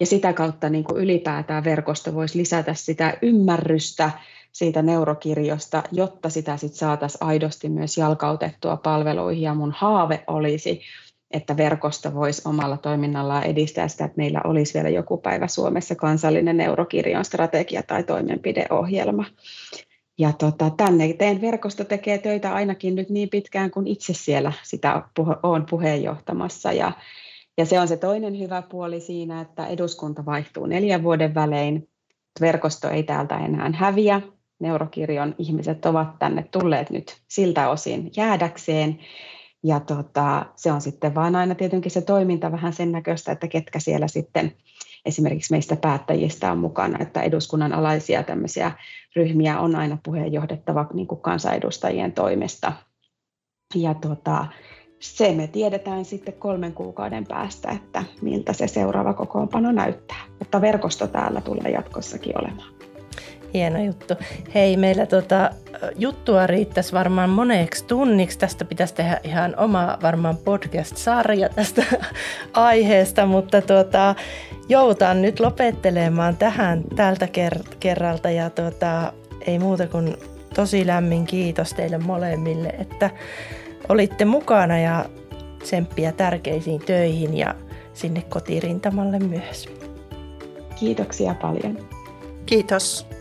ja 0.00 0.06
sitä 0.06 0.32
kautta 0.32 0.68
niin 0.68 0.84
kuin 0.84 1.02
ylipäätään 1.02 1.64
verkosto 1.64 2.14
voisi 2.14 2.38
lisätä 2.38 2.74
sitä 2.74 3.18
ymmärrystä 3.22 4.10
siitä 4.52 4.82
neurokirjosta, 4.82 5.82
jotta 5.92 6.30
sitä 6.30 6.56
sitten 6.56 6.78
saataisiin 6.78 7.24
aidosti 7.24 7.68
myös 7.68 7.98
jalkautettua 7.98 8.76
palveluihin. 8.76 9.42
Ja 9.42 9.54
mun 9.54 9.72
haave 9.76 10.24
olisi, 10.26 10.80
että 11.32 11.56
verkosto 11.56 12.14
voisi 12.14 12.42
omalla 12.44 12.76
toiminnallaan 12.76 13.44
edistää 13.44 13.88
sitä, 13.88 14.04
että 14.04 14.16
meillä 14.16 14.40
olisi 14.44 14.74
vielä 14.74 14.88
joku 14.88 15.16
päivä 15.16 15.46
Suomessa 15.46 15.94
kansallinen 15.94 16.56
neurokirjon 16.56 17.24
strategia 17.24 17.82
tai 17.82 18.02
toimenpideohjelma. 18.02 19.24
Ja 20.18 20.32
tota, 20.32 20.70
tänne 20.70 21.04
eteen 21.04 21.40
verkosto 21.40 21.84
tekee 21.84 22.18
töitä 22.18 22.54
ainakin 22.54 22.94
nyt 22.94 23.10
niin 23.10 23.28
pitkään 23.28 23.70
kuin 23.70 23.86
itse 23.86 24.14
siellä 24.14 24.52
sitä 24.62 25.02
olen 25.42 25.66
puheenjohtamassa. 25.70 26.72
Ja, 26.72 26.92
ja 27.58 27.66
se 27.66 27.80
on 27.80 27.88
se 27.88 27.96
toinen 27.96 28.38
hyvä 28.38 28.62
puoli 28.62 29.00
siinä, 29.00 29.40
että 29.40 29.66
eduskunta 29.66 30.24
vaihtuu 30.26 30.66
neljän 30.66 31.02
vuoden 31.02 31.34
välein. 31.34 31.88
Verkosto 32.40 32.88
ei 32.88 33.02
täältä 33.02 33.38
enää 33.38 33.70
häviä. 33.74 34.20
Neurokirjon 34.58 35.34
ihmiset 35.38 35.86
ovat 35.86 36.18
tänne 36.18 36.42
tulleet 36.50 36.90
nyt 36.90 37.16
siltä 37.28 37.70
osin 37.70 38.10
jäädäkseen. 38.16 38.98
Ja 39.64 39.80
tota, 39.80 40.46
se 40.56 40.72
on 40.72 40.80
sitten 40.80 41.14
vaan 41.14 41.36
aina 41.36 41.54
tietenkin 41.54 41.90
se 41.90 42.00
toiminta 42.00 42.52
vähän 42.52 42.72
sen 42.72 42.92
näköistä, 42.92 43.32
että 43.32 43.48
ketkä 43.48 43.78
siellä 43.80 44.08
sitten 44.08 44.52
esimerkiksi 45.04 45.52
meistä 45.52 45.76
päättäjistä 45.76 46.52
on 46.52 46.58
mukana, 46.58 46.98
että 47.00 47.22
eduskunnan 47.22 47.72
alaisia 47.72 48.22
tämmöisiä 48.22 48.72
ryhmiä 49.16 49.60
on 49.60 49.76
aina 49.76 49.98
puheenjohdettava 50.02 50.86
niin 50.92 51.06
kuin 51.06 51.20
kansanedustajien 51.20 52.12
toimesta. 52.12 52.72
Ja 53.74 53.94
tota, 53.94 54.46
se 55.00 55.32
me 55.32 55.46
tiedetään 55.46 56.04
sitten 56.04 56.34
kolmen 56.34 56.72
kuukauden 56.72 57.26
päästä, 57.26 57.70
että 57.70 58.04
miltä 58.22 58.52
se 58.52 58.66
seuraava 58.66 59.14
kokoonpano 59.14 59.72
näyttää. 59.72 60.20
Mutta 60.38 60.60
verkosto 60.60 61.06
täällä 61.06 61.40
tulee 61.40 61.72
jatkossakin 61.72 62.38
olemaan. 62.38 62.91
Hieno 63.54 63.84
juttu. 63.84 64.14
Hei, 64.54 64.76
meillä 64.76 65.06
tota, 65.06 65.50
juttua 65.96 66.46
riittäisi 66.46 66.92
varmaan 66.92 67.30
moneksi 67.30 67.84
tunniksi. 67.84 68.38
Tästä 68.38 68.64
pitäisi 68.64 68.94
tehdä 68.94 69.20
ihan 69.24 69.54
oma 69.56 69.98
varmaan 70.02 70.36
podcast-sarja 70.36 71.48
tästä 71.48 71.82
aiheesta, 72.52 73.26
mutta 73.26 73.62
tuota, 73.62 74.14
joutaan 74.68 75.22
nyt 75.22 75.40
lopettelemaan 75.40 76.36
tähän 76.36 76.82
tältä 76.96 77.26
ker- 77.26 77.76
kerralta 77.80 78.30
ja 78.30 78.50
tuota, 78.50 79.12
ei 79.46 79.58
muuta 79.58 79.86
kuin 79.86 80.16
tosi 80.54 80.86
lämmin 80.86 81.24
kiitos 81.24 81.74
teille 81.74 81.98
molemmille, 81.98 82.68
että 82.68 83.10
olitte 83.88 84.24
mukana 84.24 84.78
ja 84.78 85.04
tsemppiä 85.62 86.12
tärkeisiin 86.12 86.80
töihin 86.80 87.36
ja 87.36 87.54
sinne 87.92 88.22
kotirintamalle 88.28 89.18
myös. 89.18 89.68
Kiitoksia 90.80 91.34
paljon. 91.42 92.01
Kiitos. 92.46 93.06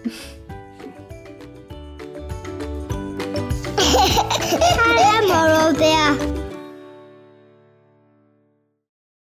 Morotea. 5.28 6.16